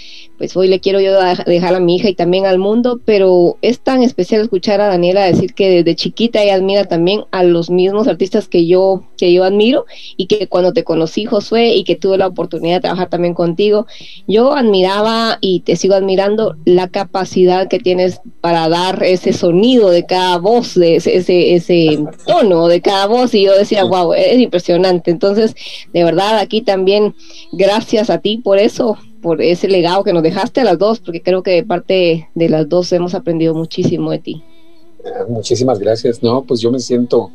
[0.44, 1.14] pues hoy le quiero yo
[1.46, 5.24] dejar a mi hija y también al mundo, pero es tan especial escuchar a Daniela
[5.24, 9.46] decir que desde chiquita ella admira también a los mismos artistas que yo, que yo
[9.46, 9.86] admiro
[10.18, 13.88] y que cuando te conocí Josué y que tuve la oportunidad de trabajar también contigo,
[14.28, 20.06] yo admiraba y te sigo admirando la capacidad que tienes para dar ese sonido de
[20.06, 24.40] cada voz, de ese, ese, ese tono de cada voz y yo decía, wow, es
[24.40, 25.10] impresionante.
[25.10, 25.56] Entonces,
[25.94, 27.16] de verdad, aquí también
[27.54, 31.22] gracias a ti por eso, por ese legado que nos dejaste a las dos, porque
[31.22, 34.44] creo que de parte de las dos hemos aprendido muchísimo de ti.
[35.28, 36.22] Muchísimas gracias.
[36.22, 37.32] No, pues yo me siento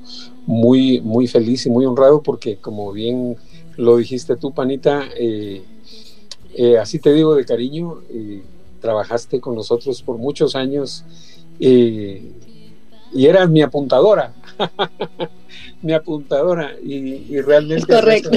[0.46, 3.36] muy, muy feliz y muy honrado porque como bien
[3.76, 5.62] lo dijiste tú, Panita, eh,
[6.54, 8.42] eh, así te digo de cariño, eh,
[8.80, 11.04] trabajaste con nosotros por muchos años
[11.58, 12.32] y
[13.14, 14.34] eras mi apuntadora.
[15.80, 16.96] mi apuntadora y,
[17.28, 18.30] y realmente correcto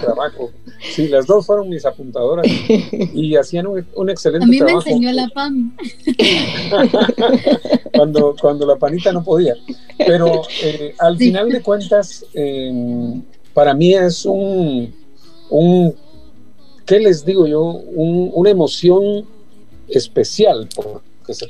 [0.00, 0.50] trabajo.
[0.94, 2.46] Sí, las dos fueron mis apuntadoras
[3.14, 4.82] y hacían un, un excelente A mí trabajo.
[4.84, 5.76] me enseñó la PAM.
[7.96, 9.54] cuando, cuando la panita no podía.
[9.98, 11.26] Pero eh, al sí.
[11.26, 13.20] final de cuentas, eh,
[13.52, 14.94] para mí es un,
[15.50, 15.94] un,
[16.84, 17.62] ¿qué les digo yo?
[17.62, 19.26] Un, una emoción
[19.88, 21.46] especial porque se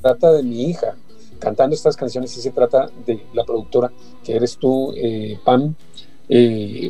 [0.00, 0.96] trata de mi hija
[1.38, 3.92] cantando estas canciones y se trata de la productora
[4.24, 5.74] que eres tú, eh, Pam,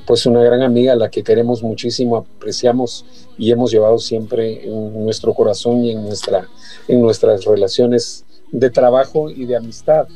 [0.07, 3.05] pues una gran amiga a la que queremos muchísimo, apreciamos
[3.37, 6.49] y hemos llevado siempre en nuestro corazón y en, nuestra,
[6.89, 10.09] en nuestras relaciones de trabajo y de amistad.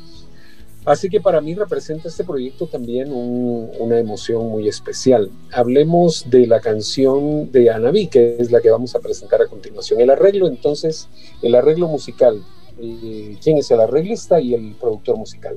[0.85, 5.31] Así que para mí representa este proyecto también un, una emoción muy especial.
[5.53, 10.01] Hablemos de la canción de Anaví, que es la que vamos a presentar a continuación.
[10.01, 11.09] El arreglo, entonces,
[11.41, 12.43] el arreglo musical.
[12.81, 15.57] Eh, ¿Quién es el arreglista y el productor musical?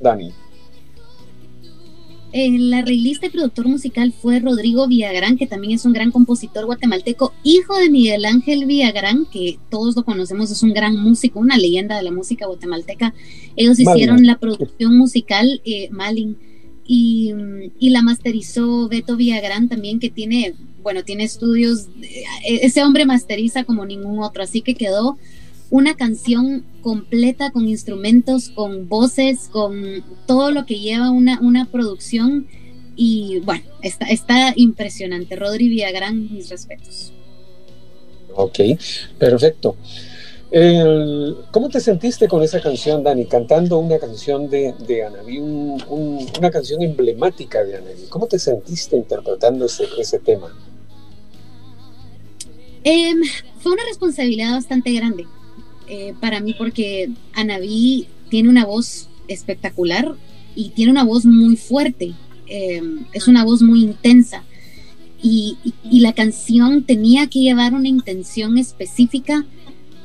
[0.00, 0.32] Dani.
[2.32, 7.34] El arreglista y productor musical fue Rodrigo Villagrán, que también es un gran compositor guatemalteco,
[7.44, 11.96] hijo de Miguel Ángel Villagrán, que todos lo conocemos, es un gran músico, una leyenda
[11.96, 13.12] de la música guatemalteca.
[13.54, 13.92] Ellos Malin.
[13.92, 16.38] hicieron la producción musical, eh, Malin,
[16.86, 17.32] y,
[17.78, 21.88] y, la masterizó Beto Villagrán también, que tiene, bueno, tiene estudios,
[22.44, 25.18] ese hombre masteriza como ningún otro, así que quedó
[25.72, 32.46] una canción completa con instrumentos, con voces, con todo lo que lleva una, una producción.
[32.94, 35.34] Y bueno, está, está impresionante.
[35.34, 37.14] Rodri Villagrán, mis respetos.
[38.34, 38.58] Ok,
[39.18, 39.76] perfecto.
[40.50, 43.24] El- ¿Cómo te sentiste con esa canción, Dani?
[43.24, 48.02] Cantando una canción de, de Anaví, un- un- una canción emblemática de Anaví.
[48.10, 50.54] ¿Cómo te sentiste interpretando ese, ese tema?
[52.84, 53.22] Em,
[53.60, 55.24] fue una responsabilidad bastante grande
[55.94, 60.14] eh, para mí porque Anaví tiene una voz espectacular
[60.54, 62.14] y tiene una voz muy fuerte.
[62.46, 64.42] Em, es una voz muy intensa.
[65.22, 69.44] Y, la canción tenía que llevar una intención específica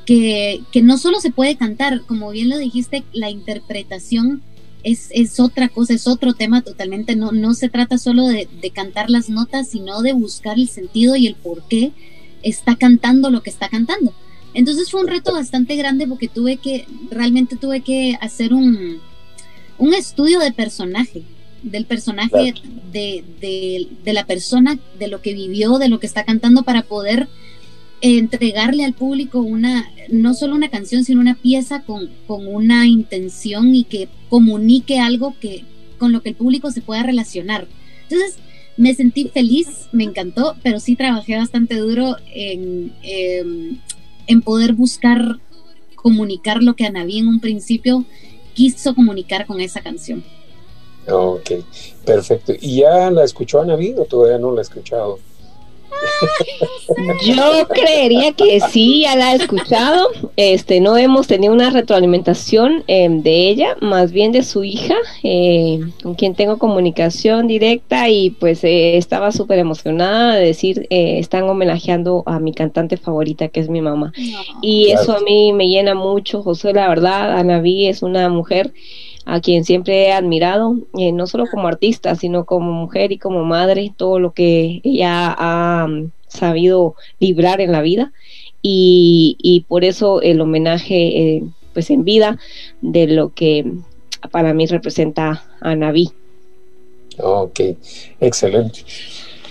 [0.05, 4.41] que, no solo se puede cantar, como bien lo dijiste, la interpretación
[4.84, 7.15] es, otra cosa, es otro tema totalmente.
[7.15, 11.15] No, no se trata solo de, de cantar las notas, sino de buscar el sentido
[11.15, 11.93] y el por qué
[12.43, 14.14] está cantando lo que está cantando.
[14.57, 18.97] Entonces fue un reto bastante grande porque tuve que, realmente tuve que hacer un,
[19.77, 21.21] un estudio de personaje,
[21.61, 22.55] del personaje
[22.91, 26.81] de, de- de la persona, de lo que vivió, de lo que está cantando para
[26.81, 27.27] poder
[28.01, 33.75] entregarle al público una, no solo una canción, sino una pieza con, con una intención
[33.75, 35.65] y que comunique algo que,
[35.99, 37.67] con lo que el público se pueda relacionar.
[38.09, 38.38] Entonces,
[38.77, 43.77] me sentí feliz, me encantó, pero sí trabajé bastante duro en, em,
[44.27, 45.39] en poder buscar
[45.95, 48.05] comunicar lo que Anaví en un principio
[48.53, 50.23] quiso comunicar con esa canción.
[51.09, 51.51] Ok,
[52.05, 52.53] perfecto.
[52.59, 55.19] ¿Y ya la escuchó Anaví o todavía no la ha escuchado?
[57.26, 60.07] Yo creería que sí, ya la he escuchado.
[60.35, 65.80] Este, no hemos tenido una retroalimentación eh, de ella, más bien de su hija, eh,
[66.01, 71.43] con quien tengo comunicación directa y pues eh, estaba súper emocionada de decir, eh, están
[71.49, 74.14] homenajeando a mi cantante favorita, que es mi mamá.
[74.61, 75.01] Y Claro.
[75.01, 78.73] eso a mí me llena mucho, José, la verdad, Anaví es una mujer
[79.29, 83.43] a quien siempre he admirado, eh, no solo como artista, sino como mujer y como
[83.43, 88.13] madre, todo lo que ella ha mm, sabido librar en la vida.
[88.61, 90.95] Y, por eso el homenaje,
[91.35, 91.43] eh,
[91.73, 92.39] pues en vida,
[92.81, 93.69] de lo que
[94.31, 96.11] para mí representa a Naví.
[97.17, 97.59] Ok,
[98.21, 98.85] excelente.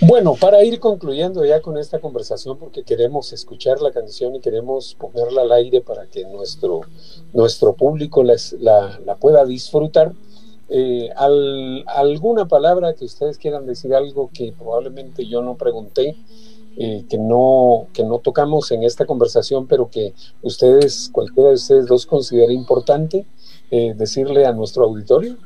[0.01, 4.95] Bueno, para ir concluyendo ya con esta conversación, porque queremos escuchar la canción y queremos
[4.95, 6.81] ponerla al aire para que nuestro,
[7.33, 10.13] nuestro público la, la pueda disfrutar.
[10.69, 16.15] eh, al- ¿Alguna palabra que ustedes quieran decir, algo que probablemente yo no pregunté,
[16.77, 20.13] eh, que, no, que no tocamos en esta conversación, pero que
[20.43, 23.25] ustedes, cualquiera de ustedes dos, considere importante
[23.71, 25.37] eh, decirle a nuestro auditorio?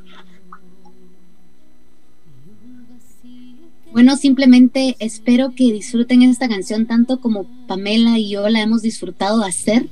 [3.91, 9.43] Bueno, simplemente espero que disfruten esta canción tanto como Pamela y yo la hemos disfrutado
[9.43, 9.87] hacer.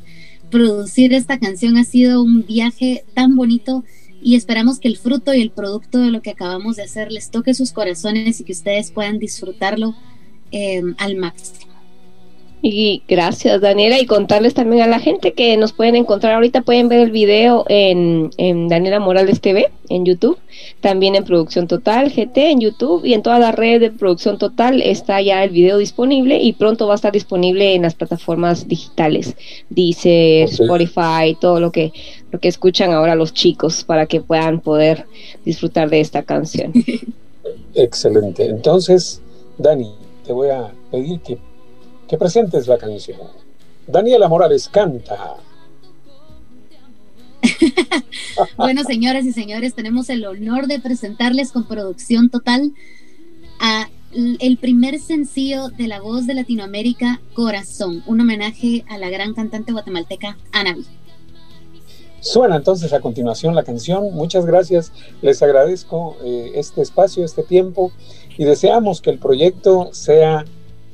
[0.50, 3.84] Producir esta canción ha sido un viaje tan bonito
[4.22, 7.30] y esperamos que el fruto y el producto de lo que acabamos de hacer les
[7.30, 9.96] toque sus corazones y que ustedes puedan disfrutarlo
[10.52, 11.69] eh, al máximo.
[12.62, 16.34] Y gracias, Daniela, y contarles también a la gente que nos pueden encontrar.
[16.34, 20.38] Ahorita, pueden ver el video en, en Daniela Morales TV, en YouTube,
[20.82, 23.06] también en Producción Total GT, en YouTube.
[23.06, 26.86] Y en todas las redes de Producción Total está ya el video disponible y pronto
[26.86, 29.38] va a estar disponible en las plataformas digitales,
[29.70, 31.94] Deezer, Spotify, todo lo que,
[32.30, 35.06] lo que escuchan ahora los chicos para que puedan poder
[35.46, 36.74] disfrutar de esta canción.
[37.74, 38.46] Excelente.
[38.46, 39.22] Entonces,
[39.58, 39.94] Dani,
[40.26, 41.38] te voy a pedir que,
[42.10, 43.20] que presentes la canción.
[43.88, 45.36] Daniela Morales canta.
[48.56, 52.72] Bueno, señoras y señores, tenemos el honor de presentarles con producción total
[53.60, 59.34] a el primer sencillo de la voz de Latinoamérica, Corazón, un homenaje a la gran
[59.34, 60.86] cantante guatemalteca Anaví.
[62.22, 64.14] Suena entonces a continuación la canción.
[64.14, 64.94] Muchas gracias.
[65.22, 67.92] Les agradezco eh, este espacio, este tiempo
[68.38, 70.46] y deseamos que el proyecto sea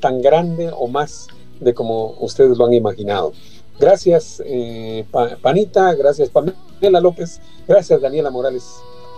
[0.06, 1.28] tan grande o más
[1.60, 3.34] de como ustedes lo han imaginado.
[3.80, 5.96] Gracias, eh, Pa- Panita.
[5.96, 7.42] Gracias, Pamela López.
[7.68, 8.64] Gracias, Daniela Morales.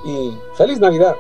[0.06, 1.14] Y feliz Navidad.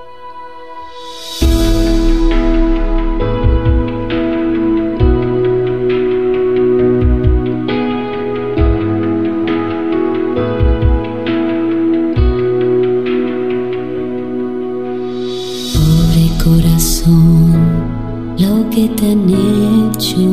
[18.78, 20.26] Que te han hecho.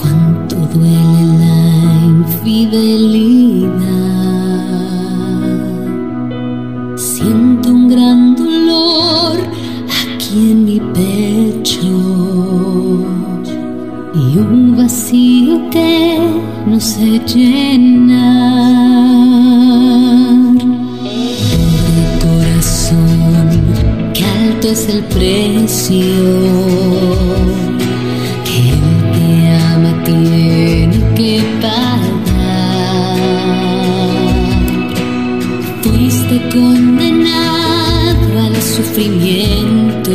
[0.00, 1.62] Cuánto duele la
[2.16, 3.00] infidelidad.
[6.96, 9.36] Siento un gran dolor
[10.02, 11.90] aquí en mi pecho
[14.14, 16.18] y un vacío que
[16.66, 18.89] no se llena.
[24.60, 26.00] preguntes el precio.
[28.44, 28.82] Quien
[29.12, 29.28] te
[29.72, 32.00] ama tiene que pagar.
[35.82, 40.14] Fuiste condenado al sufrimiento.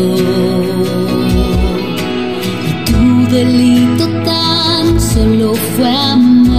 [2.67, 3.01] Y tu
[3.33, 6.54] delito tan solo fue amar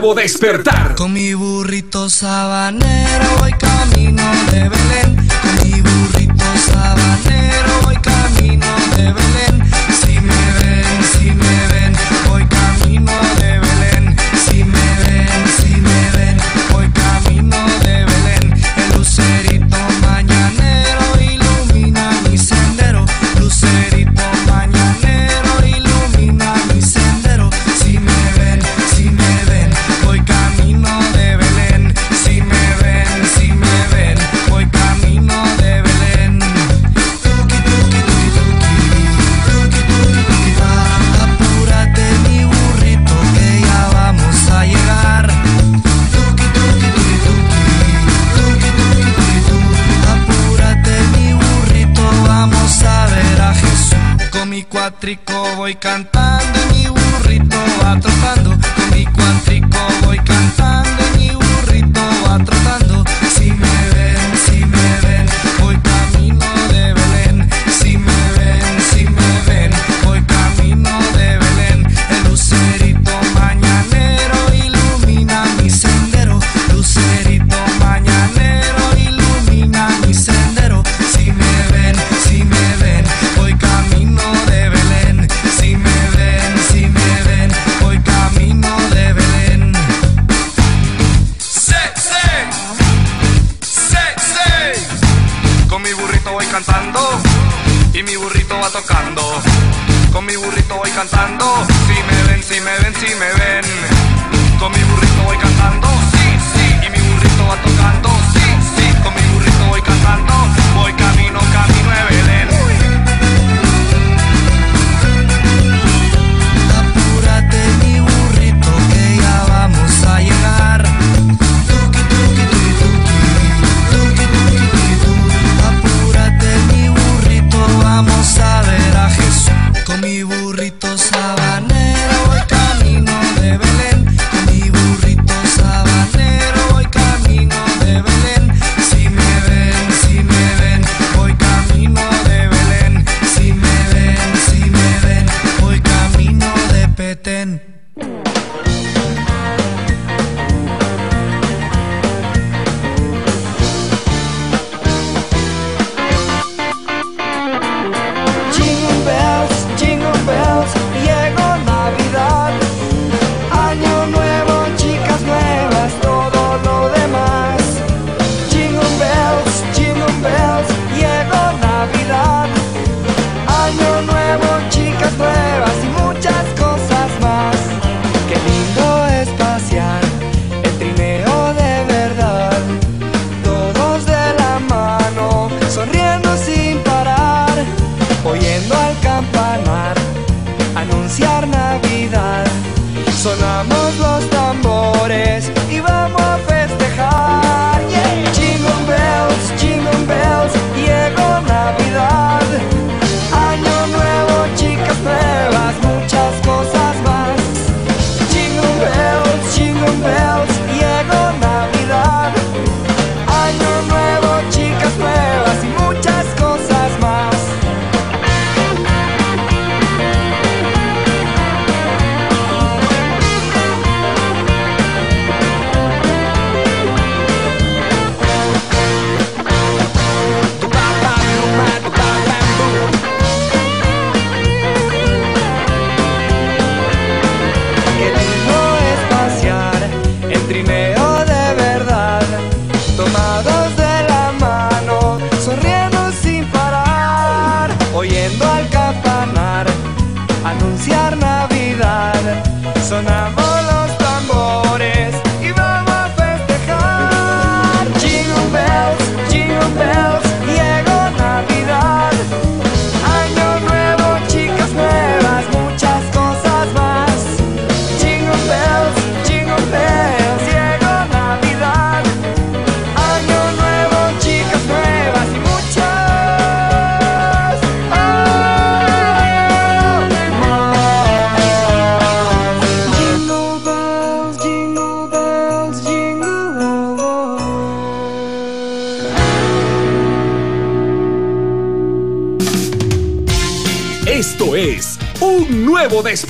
[0.00, 0.96] nuevo despertar.
[0.96, 5.28] Con mi burrito sabanero voy camino de Belén.
[5.40, 8.13] Con mi burrito sabanero voy camino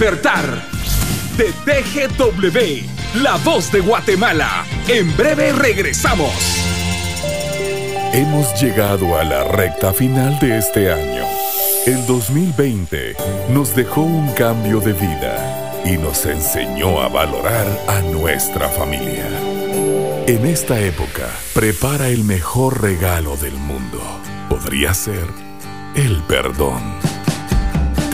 [0.05, 4.67] de TGW, la voz de Guatemala.
[4.87, 6.31] En breve regresamos.
[8.13, 11.25] Hemos llegado a la recta final de este año.
[11.87, 13.17] El 2020
[13.49, 19.27] nos dejó un cambio de vida y nos enseñó a valorar a nuestra familia.
[20.27, 24.03] En esta época, prepara el mejor regalo del mundo.
[24.51, 25.25] Podría ser
[25.95, 26.94] el perdón.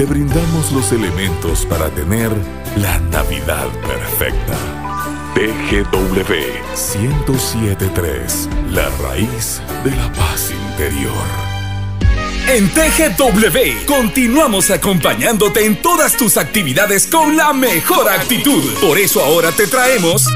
[0.00, 2.30] Te brindamos los elementos para tener
[2.76, 4.56] la Navidad perfecta.
[5.34, 6.32] TGW
[7.02, 11.12] 1073, la raíz de la paz interior.
[12.48, 18.64] En TGW continuamos acompañándote en todas tus actividades con la mejor actitud.
[18.80, 20.26] Por eso ahora te traemos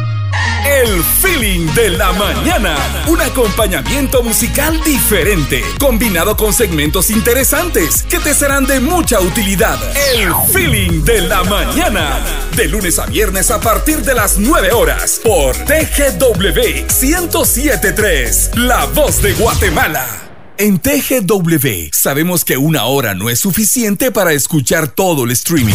[0.75, 2.77] el feeling de la mañana.
[3.07, 9.79] Un acompañamiento musical diferente, combinado con segmentos interesantes que te serán de mucha utilidad.
[10.17, 12.19] El feeling de la mañana.
[12.57, 19.23] De lunes a viernes a partir de las 9 horas por TGW 1073, La Voz
[19.23, 20.07] de Guatemala.
[20.57, 25.75] En TGW sabemos que una hora no es suficiente para escuchar todo el streaming.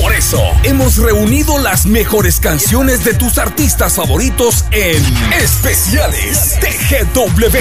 [0.00, 5.02] Por eso hemos reunido las mejores canciones de tus artistas favoritos en
[5.32, 7.56] especiales TGW.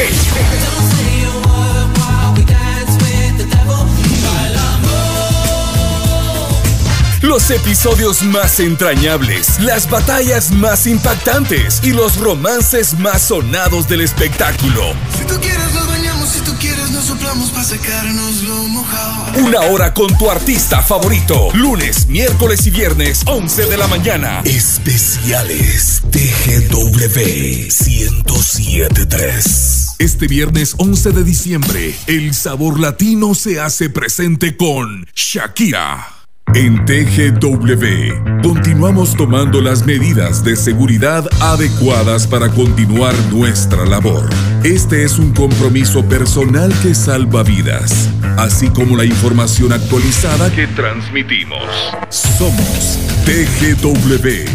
[7.22, 14.94] Los episodios más entrañables, las batallas más impactantes y los romances más sonados del espectáculo.
[15.18, 19.25] Si tú quieres nos bañamos, si tú quieres nos soplamos para secarnos lo mojado.
[19.38, 21.49] Una hora con tu artista favorito.
[21.53, 24.41] Lunes, miércoles y viernes, 11 de la mañana.
[24.45, 29.95] Especiales TGW 1073.
[29.99, 36.07] Este viernes 11 de diciembre, el sabor latino se hace presente con Shakira.
[36.53, 44.30] En TGW continuamos tomando las medidas de seguridad adecuadas para continuar nuestra labor.
[44.64, 48.08] Este es un compromiso personal que salva vidas,
[48.38, 51.64] así como la información actualizada que transmitimos.
[52.10, 54.46] Somos TGW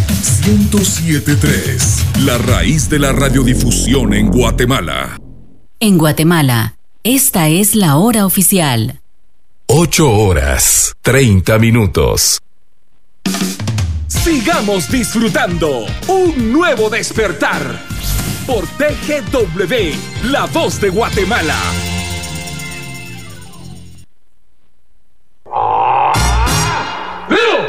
[0.46, 5.18] 1073, la raíz de la radiodifusión en Guatemala.
[5.80, 9.00] En Guatemala, esta es la hora oficial.
[9.66, 12.40] 8 horas 30 minutos.
[14.22, 17.62] Sigamos disfrutando un nuevo despertar
[18.46, 21.56] por TGW, la voz de Guatemala.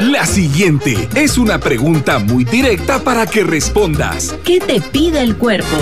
[0.00, 4.34] La siguiente es una pregunta muy directa para que respondas.
[4.44, 5.78] ¿Qué te pide el cuerpo?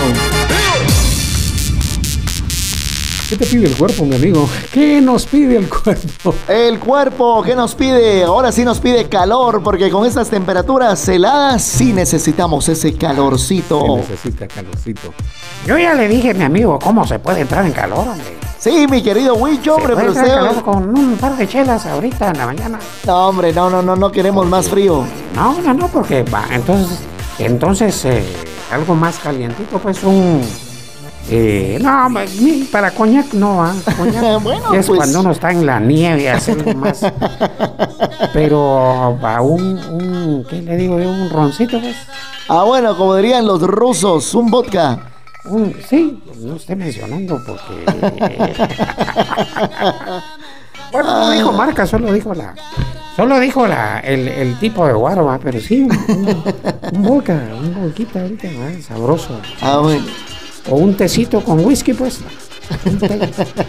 [3.31, 4.45] ¿Qué te pide el cuerpo, mi amigo?
[4.73, 6.35] ¿Qué nos pide el cuerpo?
[6.49, 8.25] El cuerpo, ¿qué nos pide?
[8.25, 13.95] Ahora sí nos pide calor, porque con estas temperaturas heladas sí necesitamos ese calorcito.
[13.95, 15.13] necesita calorcito.
[15.65, 18.37] Yo ya le dije a mi amigo cómo se puede entrar en calor, hombre.
[18.59, 20.49] Sí, mi querido Wicho, hombre, puede pero entrar en usted...
[20.49, 22.79] calor con un par de chelas ahorita en la mañana.
[23.07, 25.05] No, hombre, no, no, no, no queremos más frío.
[25.35, 26.99] No, no, no, porque va, entonces,
[27.39, 28.25] entonces eh,
[28.73, 30.41] algo más calientito, pues un...
[31.33, 32.09] eh, no,
[32.73, 34.97] para coñac no, ah, coñac Bueno, es pues.
[34.97, 37.05] cuando uno está en la nieve, algo más.
[38.33, 41.09] Pero a un, un, ¿qué le digo yo?
[41.09, 41.95] Un roncito, pues.
[42.49, 44.99] Ah, bueno, como dirían los rusos, un vodka.
[45.45, 47.85] Un, sí, no esté mencionando porque...
[50.91, 52.53] bueno, no dijo marca, solo dijo la...
[53.15, 56.43] Solo dijo la, el, el tipo de guaro, pero sí, un, un,
[56.93, 58.47] un vodka, un vodquita ahorita,
[58.85, 59.39] sabroso.
[59.61, 60.05] Ah, bueno.
[60.69, 62.19] O un tecito con whisky, pues.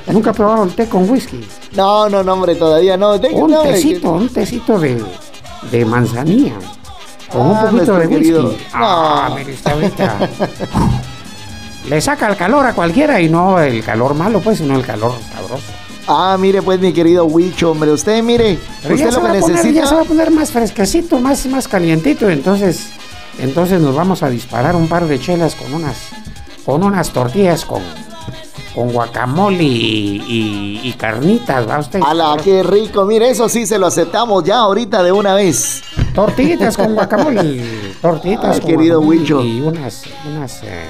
[0.07, 0.33] Nunca
[0.63, 1.41] el té con whisky.
[1.77, 3.19] No, no, no, hombre, todavía no.
[3.19, 5.03] Deje- Un no, tecito, un tecito de,
[5.71, 6.55] de manzanilla.
[7.31, 8.57] Con un Ah, poquito de whisky.
[8.75, 10.29] Ah, mire, está ahorita.
[11.89, 15.15] Le saca el calor a cualquiera y no el calor malo, pues, sino el calor
[15.35, 15.65] sabroso.
[16.07, 19.41] Ah, mire, pues, mi querido Wicho, hombre, usted, mire, Pero usted lo que a poner,
[19.41, 19.87] ya necesita...
[19.87, 22.29] se va a poner más fresquecito, más, más calientito.
[22.29, 22.89] Entonces,
[23.39, 25.97] entonces nos vamos a disparar un par de chelas con unas,
[26.65, 27.83] con unas tortillas con,
[28.75, 32.01] con guacamole y, y- y carnitas, ¿va usted?
[32.07, 33.05] ¡Hala, qué rico!
[33.05, 35.83] Mire, eso sí se lo aceptamos ya ahorita de una vez.
[36.15, 37.63] Tortillitas con guacamole.
[38.01, 39.43] Tortillitas Ay, con querido guacamole Huicho.
[39.43, 40.85] Y unas, unas, eh,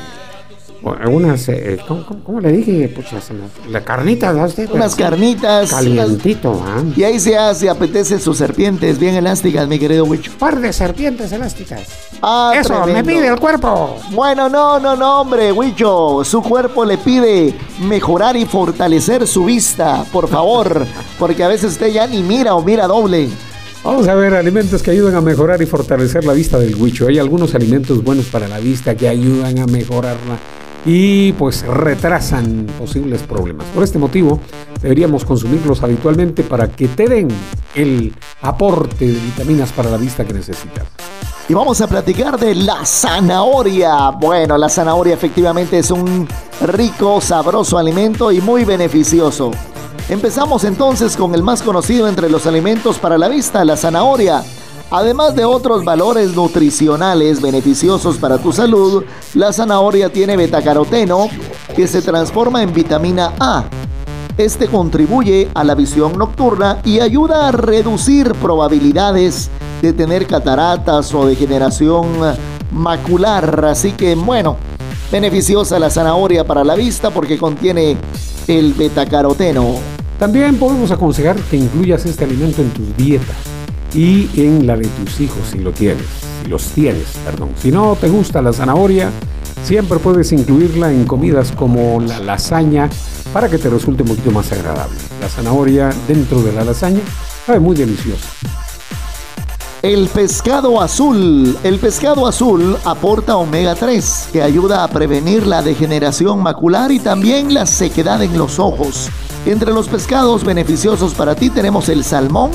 [0.83, 2.89] unas, eh, ¿cómo, cómo- cómo le dije?
[2.89, 4.69] Pucha, me- las carnitas, ¿va usted?
[4.73, 5.71] Unas carnitas.
[5.71, 6.83] Calientito, ¿ah?
[6.97, 10.33] Y ahí se hace, apetece sus serpientes bien elásticas, mi querido Wicho.
[10.39, 11.83] Par de serpientes elásticas.
[12.21, 13.11] Ah, Eso, me tremendo.
[13.11, 13.97] pide el cuerpo.
[14.13, 16.23] Bueno, no, no, no, hombre, Wicho.
[16.25, 20.85] Su cuerpo le pide mejorar y fortalecer su vista, por favor.
[21.19, 23.29] Porque a veces usted ya ni mira o mira doble.
[23.85, 27.09] Vamos a ver alimentos que ayudan a mejorar y fortalecer la vista del huicho.
[27.09, 30.39] Hay algunos alimentos buenos para la vista que ayudan a mejorarla
[30.85, 33.67] y pues retrasan posibles problemas.
[33.69, 34.41] Por este motivo
[34.81, 37.29] deberíamos consumirlos habitualmente para que te den
[37.75, 40.85] el aporte de vitaminas para la vista que necesitas.
[41.49, 44.11] Y vamos a platicar de la zanahoria.
[44.11, 46.29] Bueno, la zanahoria efectivamente es un
[46.63, 49.51] rico, sabroso alimento y muy beneficioso.
[50.09, 54.43] Empezamos entonces con el más conocido entre los alimentos para la vista, la zanahoria.
[54.93, 61.31] Además de otros valores nutricionales beneficiosos para tu salud, la zanahoria tiene betacaroteno
[61.74, 63.64] que se transforma en vitamina A.
[64.36, 69.48] Este contribuye a la visión nocturna y ayuda a reducir probabilidades
[69.81, 72.09] de tener cataratas o degeneración
[72.70, 73.64] macular.
[73.64, 74.59] Así que bueno,
[75.10, 77.97] beneficiosa la zanahoria para la vista porque contiene
[78.47, 79.77] el betacaroteno.
[80.19, 83.52] También podemos aconsejar que incluyas este alimento en tus dietas
[83.94, 86.06] y en la de tus hijos si lo tienes,
[86.43, 87.51] si los tienes, perdón.
[87.60, 89.10] Si no te gusta la zanahoria,
[89.64, 92.89] siempre puedes incluirla en comidas como la lasaña
[93.32, 94.97] para que te resulte un poquito más agradable.
[95.20, 97.01] La zanahoria dentro de la lasaña
[97.47, 98.28] sabe muy deliciosa.
[99.82, 101.59] El pescado azul.
[101.64, 107.52] El pescado azul aporta omega 3 que ayuda a prevenir la degeneración macular y también
[107.52, 109.10] la sequedad en los ojos.
[109.44, 112.52] Entre los pescados beneficiosos para ti tenemos el salmón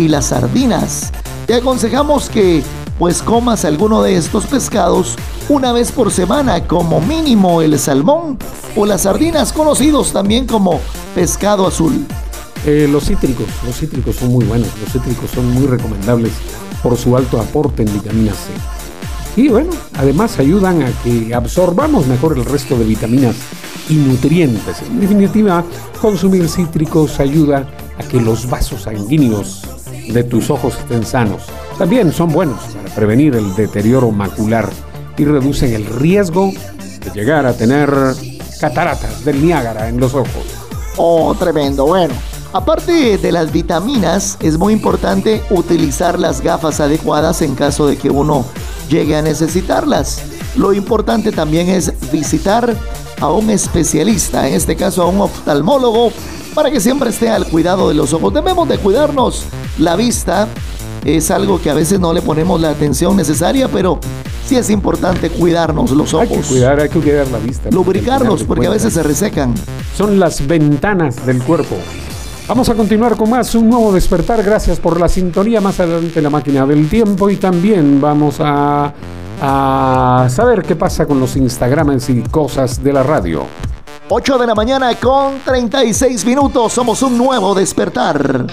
[0.00, 1.12] y las sardinas.
[1.46, 2.62] Te aconsejamos que
[2.98, 5.16] pues comas alguno de estos pescados
[5.48, 8.38] una vez por semana, como mínimo el salmón
[8.76, 10.80] o las sardinas, conocidos también como
[11.14, 12.06] pescado azul.
[12.66, 16.32] Eh, los cítricos, los cítricos son muy buenos, los cítricos son muy recomendables
[16.82, 19.40] por su alto aporte en vitamina C.
[19.40, 23.36] Y bueno, además ayudan a que absorbamos mejor el resto de vitaminas
[23.88, 24.82] y nutrientes.
[24.82, 25.64] En definitiva,
[26.00, 27.66] consumir cítricos ayuda
[27.98, 29.62] a que los vasos sanguíneos
[30.12, 31.42] de tus ojos estén sanos.
[31.78, 34.68] También son buenos para prevenir el deterioro macular
[35.16, 36.52] y reducen el riesgo
[37.04, 37.90] de llegar a tener
[38.60, 40.44] cataratas del Niágara en los ojos.
[40.96, 41.86] Oh, tremendo.
[41.86, 42.14] Bueno,
[42.52, 48.10] aparte de las vitaminas, es muy importante utilizar las gafas adecuadas en caso de que
[48.10, 48.44] uno
[48.88, 50.22] llegue a necesitarlas.
[50.56, 52.76] Lo importante también es visitar
[53.20, 56.12] a un especialista, en este caso a un oftalmólogo,
[56.54, 58.34] para que siempre esté al cuidado de los ojos.
[58.34, 59.44] Debemos de cuidarnos.
[59.78, 60.48] La vista
[61.04, 64.00] es algo que a veces no le ponemos la atención necesaria, pero
[64.46, 66.28] sí es importante cuidarnos los ojos.
[66.30, 67.70] Hay que cuidar, hay que cuidar la vista.
[67.70, 69.54] Lubricarlos porque a veces se resecan.
[69.96, 71.76] Son las ventanas del cuerpo.
[72.48, 74.42] Vamos a continuar con más, un nuevo despertar.
[74.42, 75.60] Gracias por la sintonía.
[75.60, 78.92] Más adelante la máquina del tiempo y también vamos a,
[79.40, 83.46] a saber qué pasa con los Instagrams y cosas de la radio.
[84.08, 86.72] 8 de la mañana con 36 minutos.
[86.72, 88.46] Somos un nuevo despertar.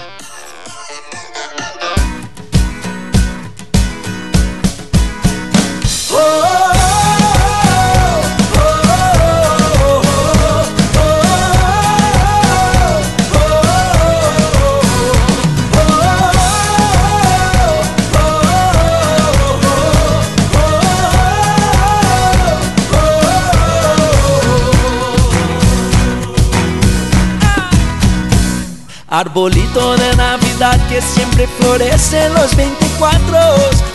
[29.18, 33.36] Arbolito de Navidad que siempre florece los 24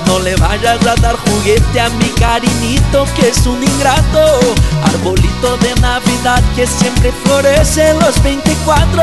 [0.06, 4.42] No le vayas a dar juguete a mi cariñito que es un ingrato.
[4.84, 9.02] Arbolito de Navidad que siempre florece los 24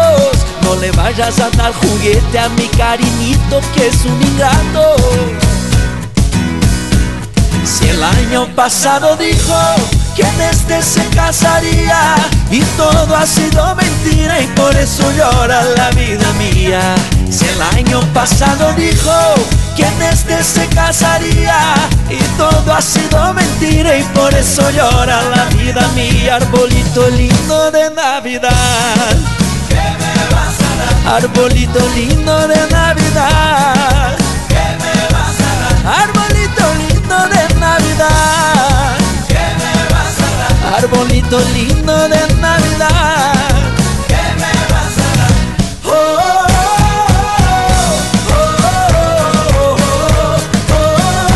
[0.60, 4.96] No le vayas a dar juguete a mi cariñito que es un ingrato.
[7.64, 9.54] Si el año pasado dijo
[10.14, 12.14] que en este se casaría
[12.50, 16.94] y todo ha sido mentira y por eso llora la vida mía.
[17.30, 19.12] Si el año pasado dijo
[19.76, 21.74] que en este se casaría
[22.08, 26.36] y todo ha sido mentira y por eso llora la vida mía.
[26.36, 29.16] Arbolito lindo de Navidad.
[29.68, 31.22] ¿Qué me vas a dar?
[31.22, 34.19] Arbolito lindo de Navidad.
[41.38, 43.34] Lindo de Navidad.
[44.08, 44.50] ¿Qué me?
[45.84, 46.48] Oh, oh,
[48.32, 49.76] oh,
[50.72, 51.30] oh,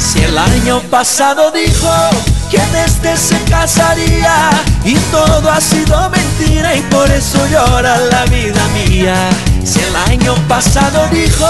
[0.00, 1.88] Si el año pasado dijo
[2.50, 4.50] que en este se casaría
[4.84, 9.14] y todo ha sido mentira y por eso llora la vida mía.
[9.64, 11.46] Si el año pasado dijo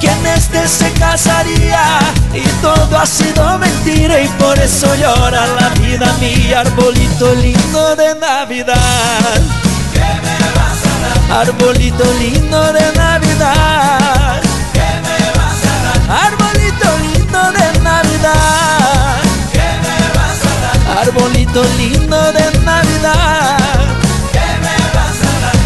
[0.00, 1.98] que en este se casaría
[2.32, 6.60] y todo ha sido mentira y por eso llora la vida mía.
[6.60, 9.40] Arbolito lindo de Navidad.
[9.92, 11.48] ¿Qué me vas a dar?
[11.48, 13.99] Arbolito lindo de Navidad.
[21.50, 23.58] Arbolito lindo de Navidad.
[24.32, 25.58] ¿Qué me vas a dar?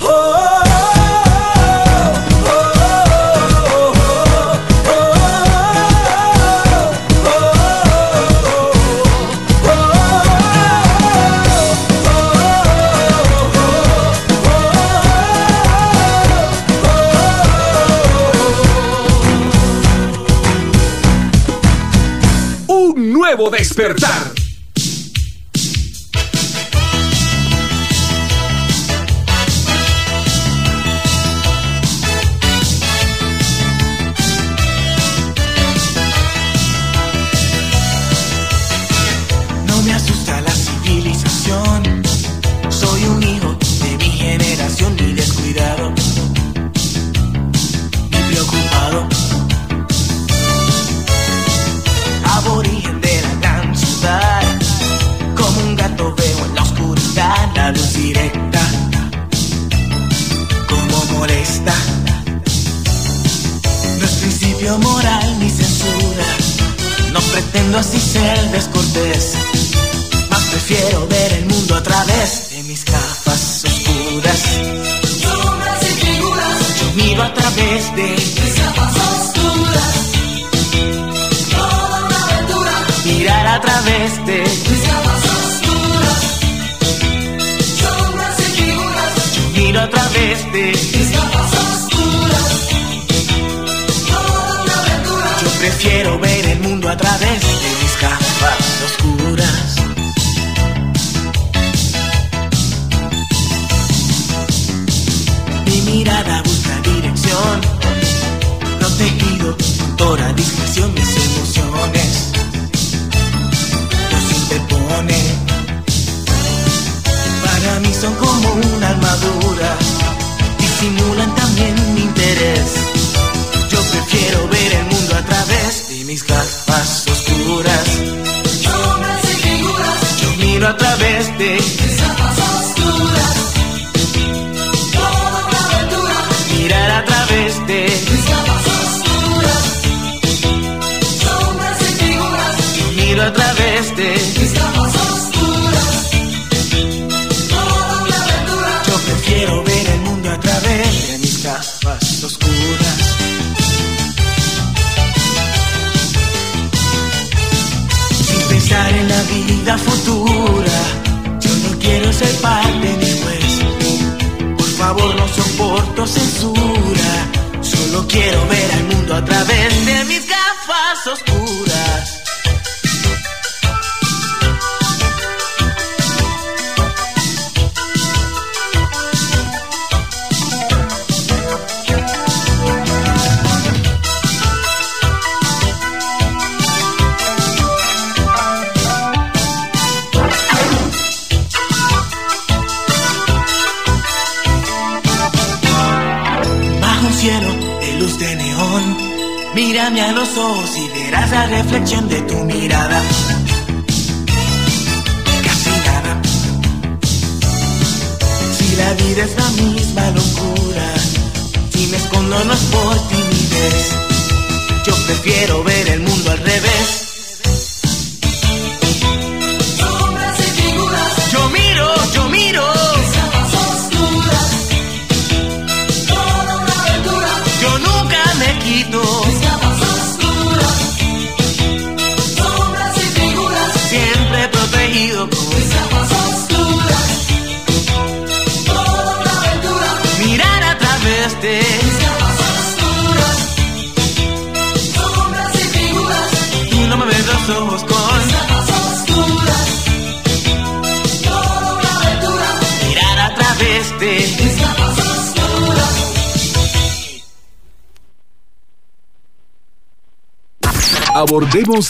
[0.00, 0.62] Oh,
[22.68, 24.21] oh, Un nuevo despertar.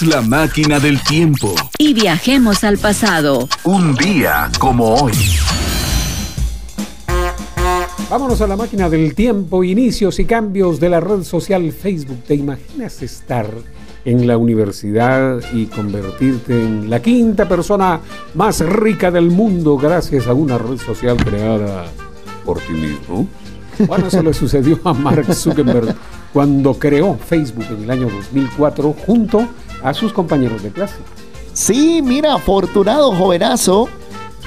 [0.00, 1.54] La máquina del tiempo.
[1.76, 3.46] Y viajemos al pasado.
[3.64, 5.12] Un día como hoy.
[8.08, 12.24] Vámonos a la máquina del tiempo, inicios y cambios de la red social Facebook.
[12.26, 13.46] ¿Te imaginas estar
[14.06, 18.00] en la universidad y convertirte en la quinta persona
[18.34, 21.84] más rica del mundo gracias a una red social creada
[22.46, 23.28] por ti mismo?
[23.86, 25.94] Bueno, eso le sucedió a Mark Zuckerberg
[26.32, 29.48] cuando creó Facebook en el año 2004 junto
[29.82, 30.96] a sus compañeros de clase.
[31.52, 33.88] Sí, mira, afortunado jovenazo.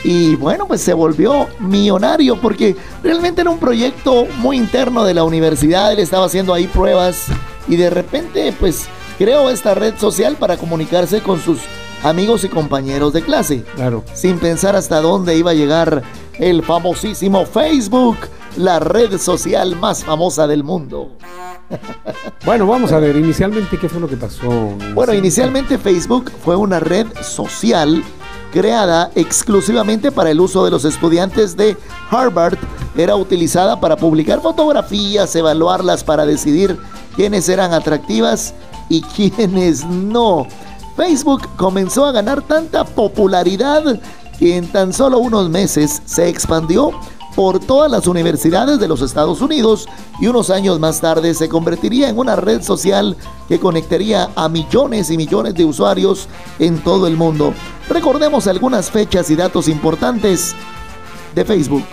[0.03, 5.24] Y bueno, pues se volvió millonario porque realmente era un proyecto muy interno de la
[5.24, 5.91] universidad.
[5.91, 7.26] Él estaba haciendo ahí pruebas
[7.68, 8.86] y de repente pues
[9.18, 11.60] creó esta red social para comunicarse con sus
[12.03, 13.64] amigos y compañeros de clase.
[13.76, 14.03] Claro.
[14.14, 16.03] Sin pensar hasta dónde iba a llegar
[16.38, 18.18] el famosísimo Facebook,
[18.57, 21.11] la red social más famosa del mundo.
[22.45, 24.49] Bueno, vamos a ver, inicialmente, ¿qué fue lo que pasó?
[24.94, 28.03] Bueno, inicialmente Facebook fue una red social
[28.52, 31.76] creada exclusivamente para el uso de los estudiantes de
[32.10, 32.57] Harvard.
[32.95, 36.77] Era utilizada para publicar fotografías, evaluarlas para decidir
[37.15, 38.53] quiénes eran atractivas
[38.88, 40.48] y quiénes no.
[40.95, 43.99] Facebook comenzó a ganar tanta popularidad
[44.40, 46.91] que en tan solo unos meses se expandió
[47.36, 49.88] por todas las universidades de los Estados Unidos
[50.20, 53.18] y unos años más tarde se convertiría en una red social
[53.48, 56.28] que conectaría a millones y millones de usuarios
[56.60, 57.53] en todo el mundo.
[57.90, 60.56] Recordemos algunas fechas y datos importantes
[61.36, 61.84] de Facebook.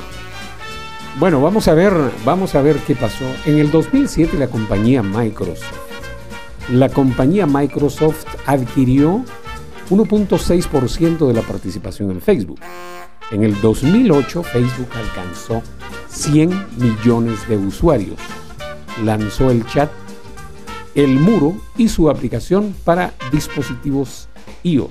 [1.18, 1.92] Bueno, vamos a ver,
[2.24, 3.24] vamos a ver qué pasó.
[3.44, 5.82] En el 2007 la compañía Microsoft
[6.70, 9.24] la compañía Microsoft adquirió
[9.90, 12.60] 1.6% de la participación en Facebook.
[13.30, 15.62] En el 2008 Facebook alcanzó
[16.08, 18.18] 100 millones de usuarios.
[19.04, 19.90] Lanzó el chat,
[20.94, 24.28] el muro y su aplicación para dispositivos
[24.62, 24.90] iOS.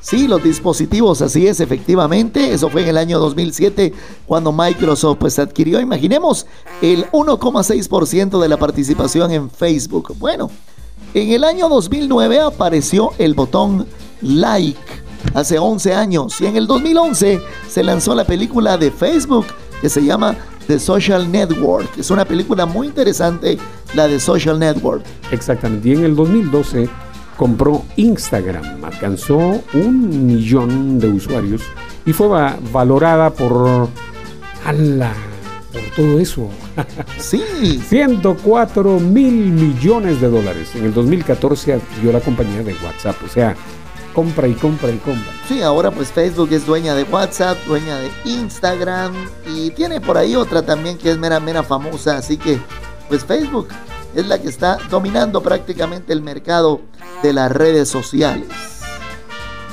[0.00, 2.52] Sí, los dispositivos, así es, efectivamente.
[2.52, 3.92] Eso fue en el año 2007
[4.26, 6.46] cuando Microsoft pues adquirió, imaginemos,
[6.80, 10.14] el 1,6% de la participación en Facebook.
[10.18, 10.50] Bueno,
[11.14, 13.86] en el año 2009 apareció el botón
[14.22, 14.78] like,
[15.34, 19.46] hace 11 años, y en el 2011 se lanzó la película de Facebook
[19.80, 20.34] que se llama
[20.66, 21.88] The Social Network.
[21.98, 23.58] Es una película muy interesante,
[23.94, 25.04] la de Social Network.
[25.30, 25.88] Exactamente.
[25.88, 26.88] Y en el 2012
[27.36, 29.38] compró Instagram, alcanzó
[29.74, 31.62] un millón de usuarios
[32.04, 33.88] y fue va- valorada por.
[34.64, 35.12] ¡Hala!
[35.72, 36.48] Por todo eso.
[37.18, 37.80] Sí.
[37.88, 40.70] 104 mil millones de dólares.
[40.74, 43.16] En el 2014 adquirió la compañía de WhatsApp.
[43.24, 43.56] O sea,
[44.18, 45.30] compra y compra y compra.
[45.46, 49.12] Sí, ahora pues Facebook es dueña de WhatsApp, dueña de Instagram
[49.54, 52.16] y tiene por ahí otra también que es mera, mera famosa.
[52.16, 52.58] Así que
[53.08, 53.68] pues Facebook
[54.16, 56.80] es la que está dominando prácticamente el mercado
[57.22, 58.48] de las redes sociales.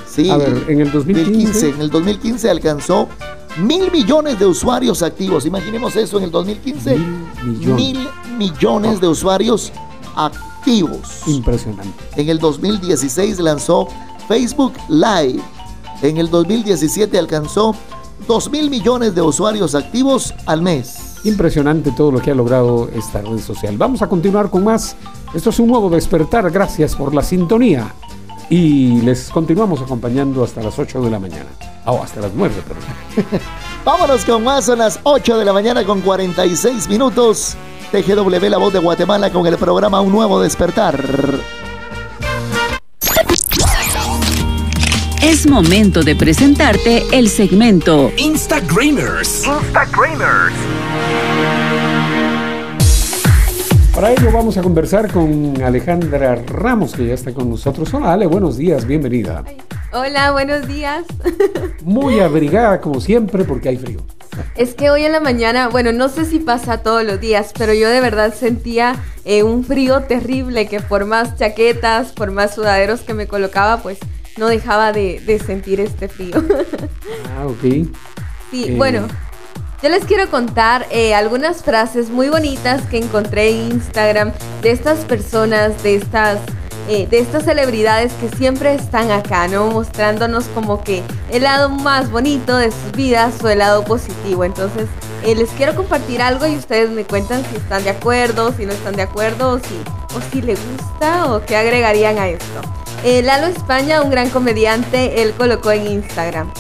[0.08, 1.70] Sí, A ver, en el 2015.
[1.70, 3.10] en el 2015 alcanzó
[3.58, 5.48] mil millones de usuarios activos.
[5.48, 7.00] Imaginemos eso en el 2015.
[7.46, 7.84] millones.
[7.84, 8.08] Mil
[8.38, 9.72] millones de usuarios
[10.16, 11.24] activos.
[11.26, 11.98] Impresionante.
[12.16, 13.88] En el 2016 lanzó
[14.28, 15.42] Facebook Live.
[16.02, 17.76] En el 2017 alcanzó
[18.28, 21.18] 2 mil millones de usuarios activos al mes.
[21.24, 23.78] Impresionante todo lo que ha logrado esta red social.
[23.78, 24.96] Vamos a continuar con más.
[25.34, 26.50] Esto es un nuevo despertar.
[26.52, 27.94] Gracias por la sintonía.
[28.50, 31.50] Y les continuamos acompañando hasta las 8 de la mañana.
[31.86, 33.42] Oh, hasta las 9, perdón.
[33.86, 37.56] Vámonos con más, son las 8 de la mañana con 46 minutos.
[37.92, 41.00] TGW La Voz de Guatemala con el programa Un Nuevo Despertar.
[45.26, 49.44] Es momento de presentarte el segmento Instagramers.
[49.44, 50.54] Instagramers.
[53.96, 57.92] Para ello vamos a conversar con Alejandra Ramos, que ya está con nosotros.
[57.96, 59.44] Hola Ale, buenos días, bienvenida.
[59.94, 61.06] Hola, buenos días.
[61.84, 64.02] Muy abrigada como siempre porque hay frío.
[64.56, 67.74] Es que hoy en la mañana, bueno, no sé si pasa todos los días, pero
[67.74, 73.02] yo de verdad sentía eh, un frío terrible que por más chaquetas, por más sudaderos
[73.02, 73.98] que me colocaba, pues
[74.38, 76.36] no dejaba de, de sentir este frío.
[77.38, 77.62] Ah, ok.
[78.52, 79.08] Sí, Eh, bueno,
[79.84, 84.32] yo les quiero contar eh, algunas frases muy bonitas que encontré en Instagram
[84.62, 86.40] de estas personas, de estas,
[86.88, 89.68] eh, de estas celebridades que siempre están acá, ¿no?
[89.68, 94.46] Mostrándonos como que el lado más bonito de sus vidas o el lado positivo.
[94.46, 94.88] Entonces,
[95.26, 98.72] eh, les quiero compartir algo y ustedes me cuentan si están de acuerdo, si no
[98.72, 99.76] están de acuerdo, o si,
[100.16, 102.62] o si les gusta o qué agregarían a esto.
[103.08, 106.52] Eh, Lalo España, un gran comediante, él colocó en Instagram.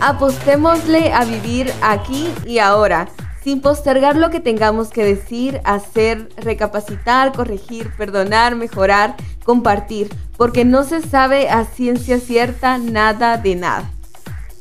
[0.00, 3.06] Apostémosle a vivir aquí y ahora,
[3.44, 9.14] sin postergar lo que tengamos que decir, hacer, recapacitar, corregir, perdonar, mejorar,
[9.44, 13.88] compartir, porque no se sabe a ciencia cierta nada de nada.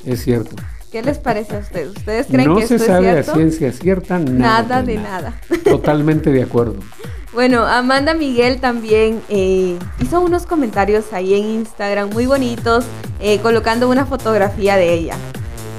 [0.05, 0.55] Es cierto.
[0.91, 1.87] ¿Qué les parece a ustedes?
[1.97, 3.33] ¿Ustedes creen No que se esto sabe es a cierto?
[3.33, 4.61] ciencia cierta nada.
[4.61, 5.33] Nada de nada.
[5.63, 6.75] Totalmente de acuerdo.
[7.35, 12.85] Bueno, Amanda Miguel también eh, hizo unos comentarios ahí en Instagram muy bonitos,
[13.19, 15.17] eh, colocando una fotografía de ella.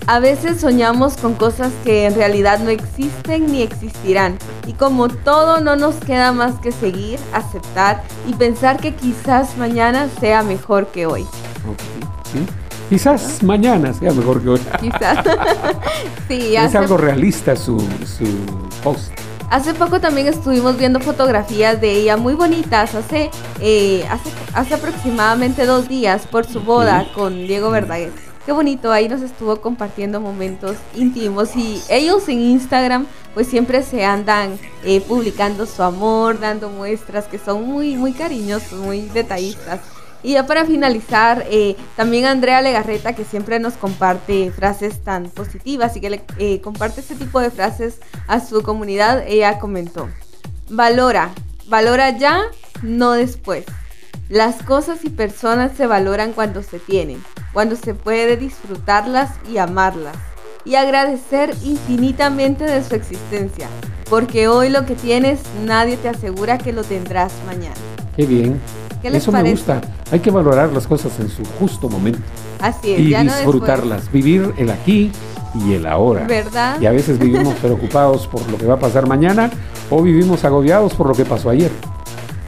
[0.06, 4.36] A veces soñamos con cosas que en realidad no existen ni existirán.
[4.66, 10.10] Y como todo no nos queda más que seguir, aceptar y pensar que quizás mañana
[10.20, 11.24] sea mejor que hoy.
[12.90, 14.60] Quizás mañana sea mejor que hoy.
[14.78, 15.24] Quizás.
[16.28, 18.26] sí, es algo realista su, su
[18.84, 19.25] post.
[19.50, 25.66] Hace poco también estuvimos viendo fotografías de ella muy bonitas, hace, eh, hace, hace aproximadamente
[25.66, 28.10] dos días por su boda con Diego Verdaguer.
[28.44, 34.04] Qué bonito, ahí nos estuvo compartiendo momentos íntimos y ellos en Instagram pues siempre se
[34.04, 39.80] andan eh, publicando su amor, dando muestras que son muy, muy cariñosos, muy detallistas.
[40.22, 45.96] Y ya para finalizar, eh, también Andrea Legarreta, que siempre nos comparte frases tan positivas
[45.96, 50.08] y que eh, comparte este tipo de frases a su comunidad, ella comentó,
[50.68, 51.30] valora,
[51.68, 52.42] valora ya,
[52.82, 53.64] no después.
[54.28, 57.22] Las cosas y personas se valoran cuando se tienen,
[57.52, 60.16] cuando se puede disfrutarlas y amarlas,
[60.64, 63.68] y agradecer infinitamente de su existencia,
[64.10, 67.76] porque hoy lo que tienes nadie te asegura que lo tendrás mañana.
[68.16, 68.60] Qué bien.
[69.02, 69.80] ¿Qué les Eso me gusta.
[70.10, 72.20] Hay que valorar las cosas en su justo momento
[72.60, 73.46] Así es, y ya no después.
[73.46, 74.12] disfrutarlas.
[74.12, 75.10] Vivir el aquí
[75.54, 76.26] y el ahora.
[76.26, 76.80] ¿Verdad?
[76.80, 79.50] Y a veces vivimos preocupados por lo que va a pasar mañana
[79.90, 81.70] o vivimos agobiados por lo que pasó ayer.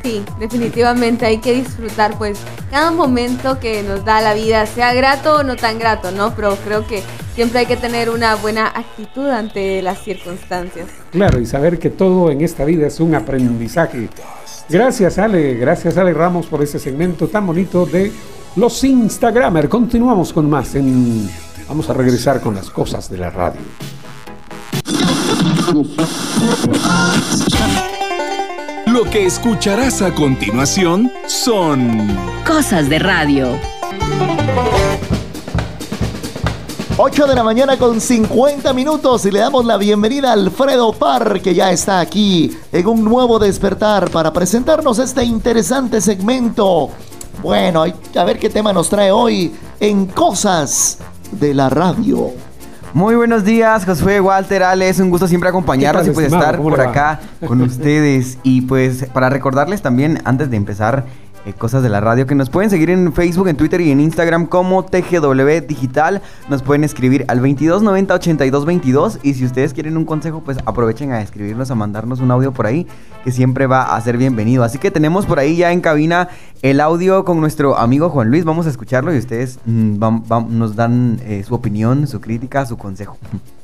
[0.02, 2.38] Sí, definitivamente hay que disfrutar pues
[2.70, 6.34] cada momento que nos da la vida, sea grato o no tan grato, ¿no?
[6.34, 7.02] Pero creo que
[7.34, 10.86] siempre hay que tener una buena actitud ante las circunstancias.
[11.10, 14.08] Claro, y saber que todo en esta vida es un aprendizaje.
[14.69, 18.12] Gracias Ale, gracias Ale Ramos por ese segmento tan bonito de
[18.57, 19.69] los Instagramer.
[19.69, 21.28] Continuamos con más en...
[21.69, 23.61] Vamos a regresar con las cosas de la radio.
[28.86, 32.09] Lo que escucharás a continuación son
[32.47, 33.49] Cosas de radio.
[37.00, 41.40] 8 de la mañana con 50 minutos y le damos la bienvenida a Alfredo Par
[41.40, 46.90] que ya está aquí en un nuevo despertar para presentarnos este interesante segmento.
[47.40, 50.98] Bueno, a ver qué tema nos trae hoy en Cosas
[51.30, 52.32] de la Radio.
[52.94, 56.44] Muy buenos días, Josué, Walter, Ale, es un gusto siempre acompañarnos ¿Qué y pues estimado?
[56.46, 58.38] estar ¿Cómo por acá con ustedes.
[58.42, 61.04] Y pues para recordarles también, antes de empezar,
[61.54, 64.46] cosas de la radio, que nos pueden seguir en Facebook, en Twitter y en Instagram
[64.46, 66.22] como TGW Digital.
[66.48, 71.20] Nos pueden escribir al 2290 8222 y si ustedes quieren un consejo, pues aprovechen a
[71.20, 72.86] escribirnos, a mandarnos un audio por ahí,
[73.24, 74.64] que siempre va a ser bienvenido.
[74.64, 76.28] Así que tenemos por ahí ya en cabina
[76.62, 78.44] el audio con nuestro amigo Juan Luis.
[78.44, 79.98] Vamos a escucharlo y ustedes mm,
[80.50, 83.18] nos dan eh, su opinión, su crítica, su consejo.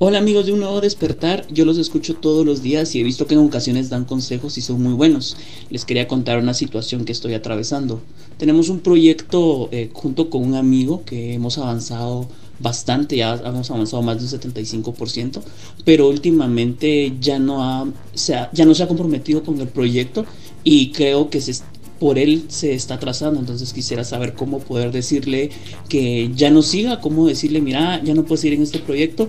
[0.00, 3.26] Hola amigos de Un Nuevo Despertar, yo los escucho todos los días y he visto
[3.26, 5.36] que en ocasiones dan consejos y son muy buenos.
[5.70, 8.00] Les quería contar una situación que estoy atravesando.
[8.36, 14.02] Tenemos un proyecto eh, junto con un amigo que hemos avanzado bastante, ya hemos avanzado
[14.02, 15.40] más de un 75%,
[15.84, 20.24] pero últimamente ya no, ha, se ha- ya no se ha comprometido con el proyecto
[20.64, 21.54] y creo que se,
[22.00, 25.50] por él se está atrasando, entonces quisiera saber cómo poder decirle
[25.88, 29.28] que ya no siga, cómo decirle, mira, ya no puedes ir en este proyecto,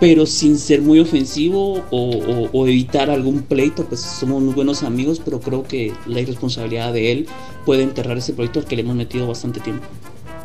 [0.00, 4.82] pero sin ser muy ofensivo o, o- o evitar algún pleito, pues somos muy buenos
[4.82, 7.26] amigos, pero creo que la irresponsabilidad de él
[7.64, 9.84] puede enterrar ese proyecto al que le hemos metido bastante tiempo.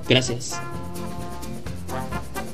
[0.08, 0.60] Gracias.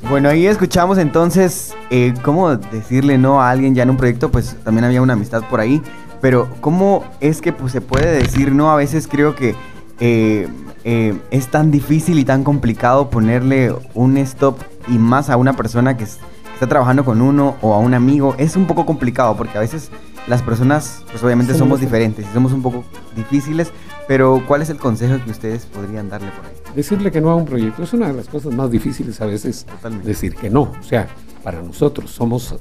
[0.09, 4.55] Bueno, ahí escuchamos entonces eh, cómo decirle no a alguien ya en un proyecto, pues
[4.63, 5.81] también había una amistad por ahí,
[6.21, 9.55] pero cómo es que pues, se puede decir no, a veces creo que
[9.99, 10.47] eh,
[10.83, 15.97] eh, es tan difícil y tan complicado ponerle un stop y más a una persona
[15.97, 16.19] que, es-
[16.55, 19.91] está trabajando con uno o a un amigo, es un poco complicado porque a veces
[20.25, 22.25] las personas pues obviamente Somos somos diferentes.
[22.25, 22.83] diferentes y somos un poco
[23.15, 23.71] difíciles,
[24.07, 26.53] pero ¿cuál es el consejo que ustedes podrían darle por ahí?
[26.75, 29.65] Decirle que no a un proyecto es una de las cosas más difíciles a veces.
[30.03, 30.61] Decir que no.
[30.79, 31.07] O sea,
[31.43, 32.55] para nosotros somos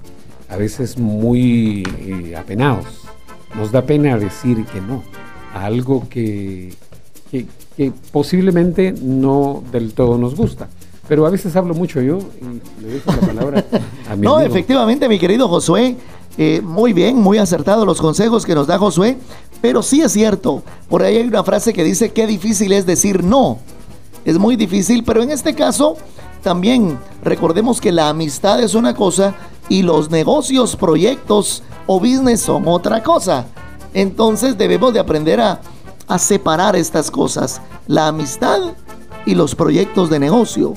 [0.48, 2.84] a veces muy eh, apenados.
[3.56, 5.02] Nos da pena decir que no
[5.54, 6.74] a algo que,
[7.30, 7.46] que,
[7.76, 10.68] que posiblemente no del todo nos gusta.
[11.08, 13.64] Pero a veces hablo mucho yo y le dejo la palabra
[14.10, 14.50] a mi No, amigo.
[14.50, 15.96] efectivamente, mi querido Josué,
[16.38, 19.18] eh, muy bien, muy acertados los consejos que nos da Josué,
[19.60, 23.22] pero sí es cierto, por ahí hay una frase que dice qué difícil es decir
[23.22, 23.58] no.
[24.24, 25.96] Es muy difícil, pero en este caso
[26.42, 29.34] también recordemos que la amistad es una cosa
[29.68, 33.46] y los negocios, proyectos o business son otra cosa.
[33.92, 35.60] Entonces debemos de aprender a,
[36.08, 38.60] a separar estas cosas, la amistad
[39.26, 40.74] y los proyectos de negocio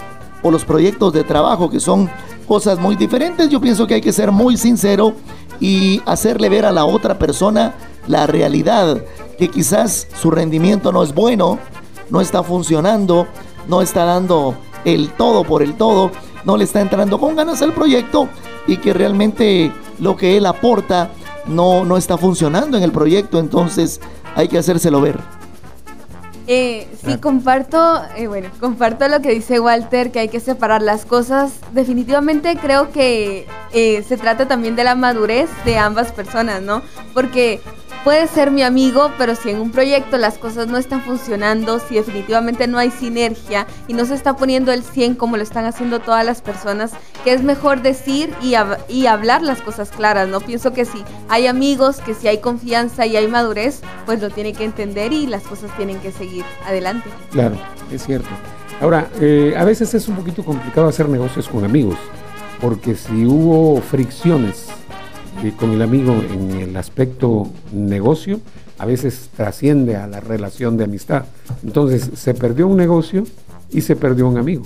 [0.48, 2.10] o los proyectos de trabajo que son
[2.48, 3.50] cosas muy diferentes.
[3.50, 5.14] Yo pienso que hay que ser muy sincero
[5.60, 7.76] y hacerle ver a la otra persona
[8.08, 9.04] la realidad,
[9.38, 11.60] que quizás su rendimiento no es bueno,
[12.10, 13.28] no está funcionando,
[13.68, 14.56] no está dando
[14.86, 16.12] el todo por el todo,
[16.46, 18.30] no le está entrando con ganas al proyecto
[18.66, 21.12] y que realmente lo que él aporta
[21.48, 24.00] no, no está funcionando en el proyecto, entonces
[24.36, 25.37] hay que hacérselo ver.
[26.50, 31.06] Eh, sí, comparto, eh, bueno, comparto lo que dice Walter, que hay que separar las
[31.06, 31.52] cosas.
[31.74, 36.82] Definitivamente creo que eh, se trata también de la madurez de ambas personas, ¿no?
[37.14, 37.60] Porque
[38.08, 41.96] puede ser mi amigo, pero si en un proyecto las cosas no están funcionando, si
[41.96, 46.00] definitivamente no hay sinergia y no se está poniendo el 100 como lo están haciendo
[46.00, 46.92] todas las personas,
[47.26, 50.40] que es mejor decir y, hab- y hablar las cosas claras, ¿no?
[50.40, 54.56] Pienso que si hay amigos, que si hay confianza y hay madurez, pues lo tienen
[54.56, 57.10] que entender y las cosas tienen que seguir adelante.
[57.32, 57.58] Claro,
[57.92, 58.30] es cierto.
[58.80, 61.98] Ahora, eh, a veces es un poquito complicado hacer negocios con amigos,
[62.62, 64.68] porque si hubo fricciones
[65.44, 68.40] eh, con el amigo en el aspecto negocio,
[68.78, 71.26] a veces trasciende a la relación de amistad.
[71.64, 73.24] Entonces, se perdió un negocio
[73.72, 74.64] y se perdió un amigo.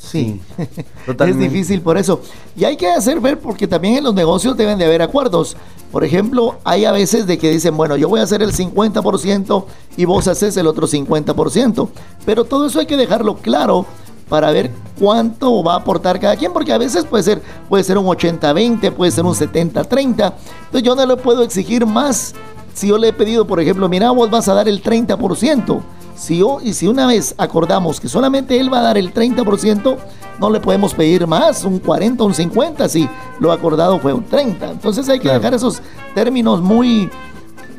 [0.00, 0.40] Sí,
[1.26, 2.22] es difícil por eso.
[2.56, 5.56] Y hay que hacer ver porque también en los negocios deben de haber acuerdos.
[5.92, 9.64] Por ejemplo, hay a veces de que dicen, bueno, yo voy a hacer el 50%
[9.96, 11.88] y vos haces el otro 50%.
[12.24, 13.86] Pero todo eso hay que dejarlo claro
[14.28, 17.98] para ver cuánto va a aportar cada quien, porque a veces puede ser, puede ser
[17.98, 20.10] un 80-20, puede ser un 70-30.
[20.10, 22.34] Entonces yo no le puedo exigir más
[22.78, 25.80] si yo le he pedido, por ejemplo, mira, vos vas a dar el 30%,
[26.14, 29.96] si yo, y si una vez acordamos que solamente él va a dar el 30%,
[30.38, 33.08] no le podemos pedir más, un 40, un 50, si
[33.40, 34.70] lo acordado fue un 30.
[34.70, 35.82] Entonces hay que dejar esos
[36.14, 37.10] términos muy,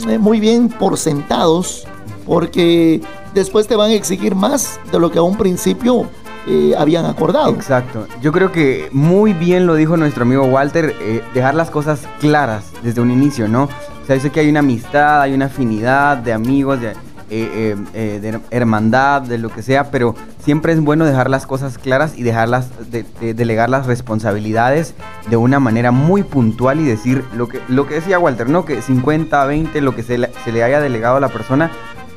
[0.06, 1.88] eh, muy bien porcentados,
[2.26, 3.02] porque
[3.34, 6.10] después te van a exigir más de lo que a un principio
[6.48, 7.54] eh, habían acordado.
[7.54, 8.08] Exacto.
[8.22, 12.66] Yo creo que muy bien lo dijo nuestro amigo Walter, eh, dejar las cosas claras
[12.84, 13.64] desde un inicio, ¿no?
[13.64, 16.94] O sea, dice que hay una amistad, hay una afinidad de amigos, de,
[17.32, 22.18] eh, de hermandad, de lo que sea, pero siempre es bueno dejar las cosas claras
[22.18, 24.96] y dejarlas, de, de- delegar las responsabilidades
[25.30, 28.66] de una manera muy puntual y decir lo que, lo que decía Walter, ¿no?
[28.66, 31.70] Que 50, 20, lo que se se le haya delegado a la persona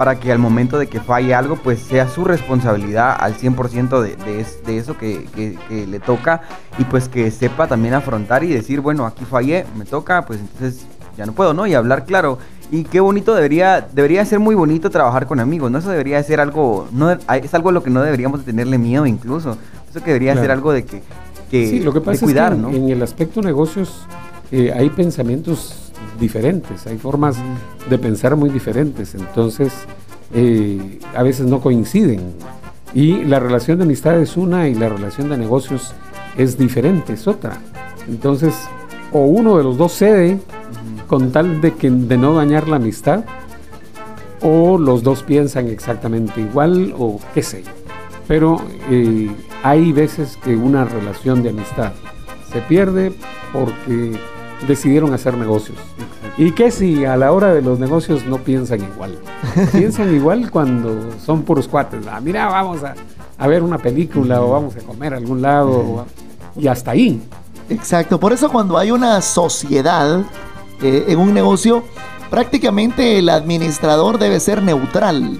[0.03, 4.17] para que al momento de que falle algo, pues sea su responsabilidad al 100% de,
[4.17, 6.41] de, es- de eso que, que- que le toca
[6.77, 10.87] y pues que sepa también afrontar y decir, bueno, aquí fallé, me toca, pues entonces
[11.17, 11.69] ya no puedo, ¿no?
[11.69, 12.39] Y hablar claro.
[12.73, 15.79] Y qué bonito debería, debería ser muy bonito trabajar con amigos, ¿no?
[15.79, 19.07] Eso debería ser algo, no, es algo a lo que no deberíamos de tenerle miedo
[19.07, 19.57] incluso.
[19.89, 21.01] Eso que debería ser algo de que,
[21.49, 22.71] que sí, lo que de pasa cuidar, es que ¿no?
[22.71, 24.05] en, en el aspecto negocios
[24.51, 25.82] eh, hay pensamientos
[26.21, 27.37] diferentes, hay formas
[27.89, 29.73] de pensar muy diferentes, entonces
[30.35, 32.21] eh, a veces no coinciden.
[32.95, 35.95] Y la relación de amistad es una y la relación de negocios
[36.37, 37.59] es diferente, es otra.
[38.09, 38.55] Entonces,
[39.13, 40.39] o uno de los dos cede
[41.07, 43.25] con tal de, que, de no dañar la amistad,
[44.43, 47.65] o los dos piensan exactamente igual, o qué sé.
[48.27, 48.61] Pero
[48.91, 49.31] eh,
[49.63, 51.93] hay veces que una relación de amistad
[52.53, 53.13] se pierde
[53.53, 54.13] porque
[54.67, 55.79] decidieron hacer negocios.
[56.39, 59.19] ¿Y qué si a la hora de los negocios no piensan igual?
[59.73, 62.07] piensan igual cuando son puros cuates.
[62.11, 62.95] Ah, mira, vamos a,
[63.39, 66.07] a ver una película o vamos a comer a algún lado o-
[66.59, 67.21] y hasta ahí.
[67.69, 70.21] Exacto, por eso cuando hay una sociedad
[70.83, 71.83] eh, en un negocio,
[72.31, 75.39] prácticamente el administrador debe ser neutral.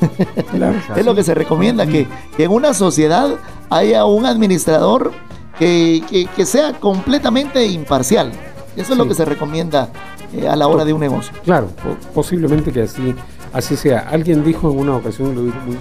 [0.96, 3.30] es lo que se recomienda, que, que en una sociedad
[3.70, 5.12] haya un administrador
[5.58, 8.32] que, que- que sea completamente imparcial.
[8.76, 9.90] Eso es lo que se recomienda
[10.34, 11.32] eh, a la hora de un negocio.
[11.44, 13.14] Claro, po- posiblemente que así,
[13.52, 14.00] así sea.
[14.10, 15.76] Alguien dijo en una ocasión, lo dijo muy,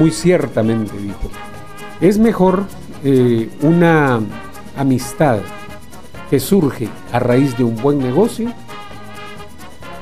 [0.00, 1.30] muy ciertamente, dijo,
[2.00, 2.64] es mejor
[3.04, 4.20] eh, una
[4.76, 5.38] amistad
[6.30, 8.50] que surge a raíz de un buen negocio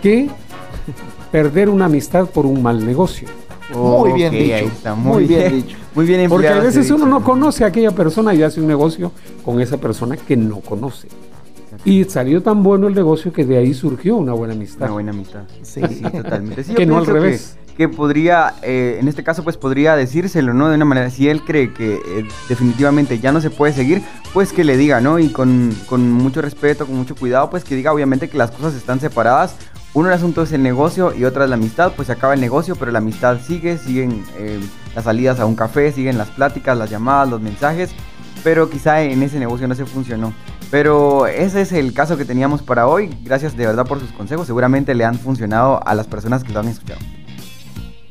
[0.03, 0.29] que
[1.31, 3.29] perder una amistad por un mal negocio.
[3.75, 4.55] Muy bien dicho.
[4.55, 5.65] ahí está, muy, bien,
[5.95, 7.19] Muy bien Porque a veces uno dicho.
[7.19, 9.13] no conoce a aquella persona y hace un negocio
[9.45, 11.09] con esa persona que no conoce.
[11.85, 14.83] Y salió tan bueno el negocio que de ahí surgió una buena amistad.
[14.83, 15.43] Una buena amistad.
[15.63, 16.65] Sí, sí, totalmente.
[16.65, 17.57] Sí, que no al revés.
[17.67, 20.69] Que, que podría, eh, en este caso, pues podría decírselo, ¿no?
[20.69, 24.03] De una manera, si él cree que eh, definitivamente ya no se puede seguir,
[24.35, 25.19] pues que le diga, ¿no?
[25.19, 28.75] Y con, con mucho respeto, con mucho cuidado, pues que diga, obviamente, que las cosas
[28.75, 29.57] están separadas.
[29.93, 32.41] Uno el asunto es el negocio y otra es la amistad, pues se acaba el
[32.41, 34.61] negocio, pero la amistad sigue, siguen eh,
[34.95, 37.91] las salidas a un café, siguen las pláticas, las llamadas, los mensajes,
[38.43, 40.33] pero quizá en ese negocio no se funcionó.
[40.71, 43.11] Pero ese es el caso que teníamos para hoy.
[43.25, 44.47] Gracias de verdad por sus consejos.
[44.47, 47.01] Seguramente le han funcionado a las personas que lo han escuchado.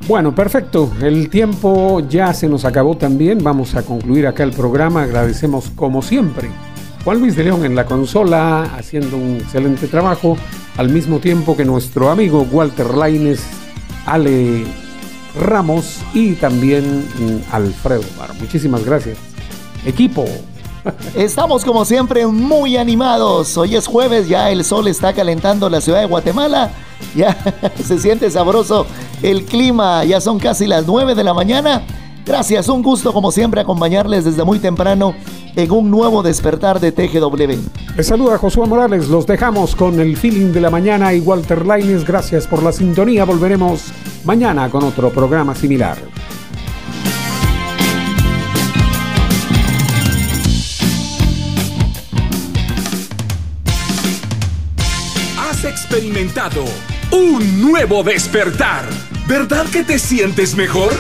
[0.08, 0.92] Bueno, perfecto.
[1.02, 3.44] El tiempo ya se nos acabó también.
[3.44, 5.04] Vamos a concluir acá el programa.
[5.04, 6.50] Agradecemos como siempre.
[7.04, 10.38] Juan Luis de León en la consola, haciendo un excelente trabajo,
[10.78, 13.42] al mismo tiempo que nuestro amigo Walter Laines,
[14.06, 14.66] Ale
[15.40, 18.34] Ramos y también mm, Alfredo Bar.
[18.36, 19.29] Muchísimas gracias.
[19.86, 20.26] Equipo.
[21.16, 23.58] Estamos como siempre muy animados.
[23.58, 26.72] Hoy es jueves, ya el sol está calentando la ciudad de Guatemala.
[27.16, 27.38] Ya
[27.84, 28.86] se siente sabroso
[29.22, 30.04] el clima.
[30.06, 31.84] Ya son casi las 9 de la mañana.
[32.26, 35.16] Gracias, un gusto como siempre acompañarles desde muy temprano
[35.56, 37.58] en un nuevo despertar de TGW.
[37.96, 39.08] Les saluda Josué Morales.
[39.08, 42.06] Los dejamos con el feeling de la mañana y Walter Laines.
[42.06, 43.26] Gracias por la sintonía.
[43.26, 43.86] Volveremos
[44.26, 45.98] mañana con otro programa similar.
[55.80, 56.66] Experimentado
[57.10, 58.84] un nuevo despertar.
[59.28, 60.92] ¿Verdad que te sientes mejor?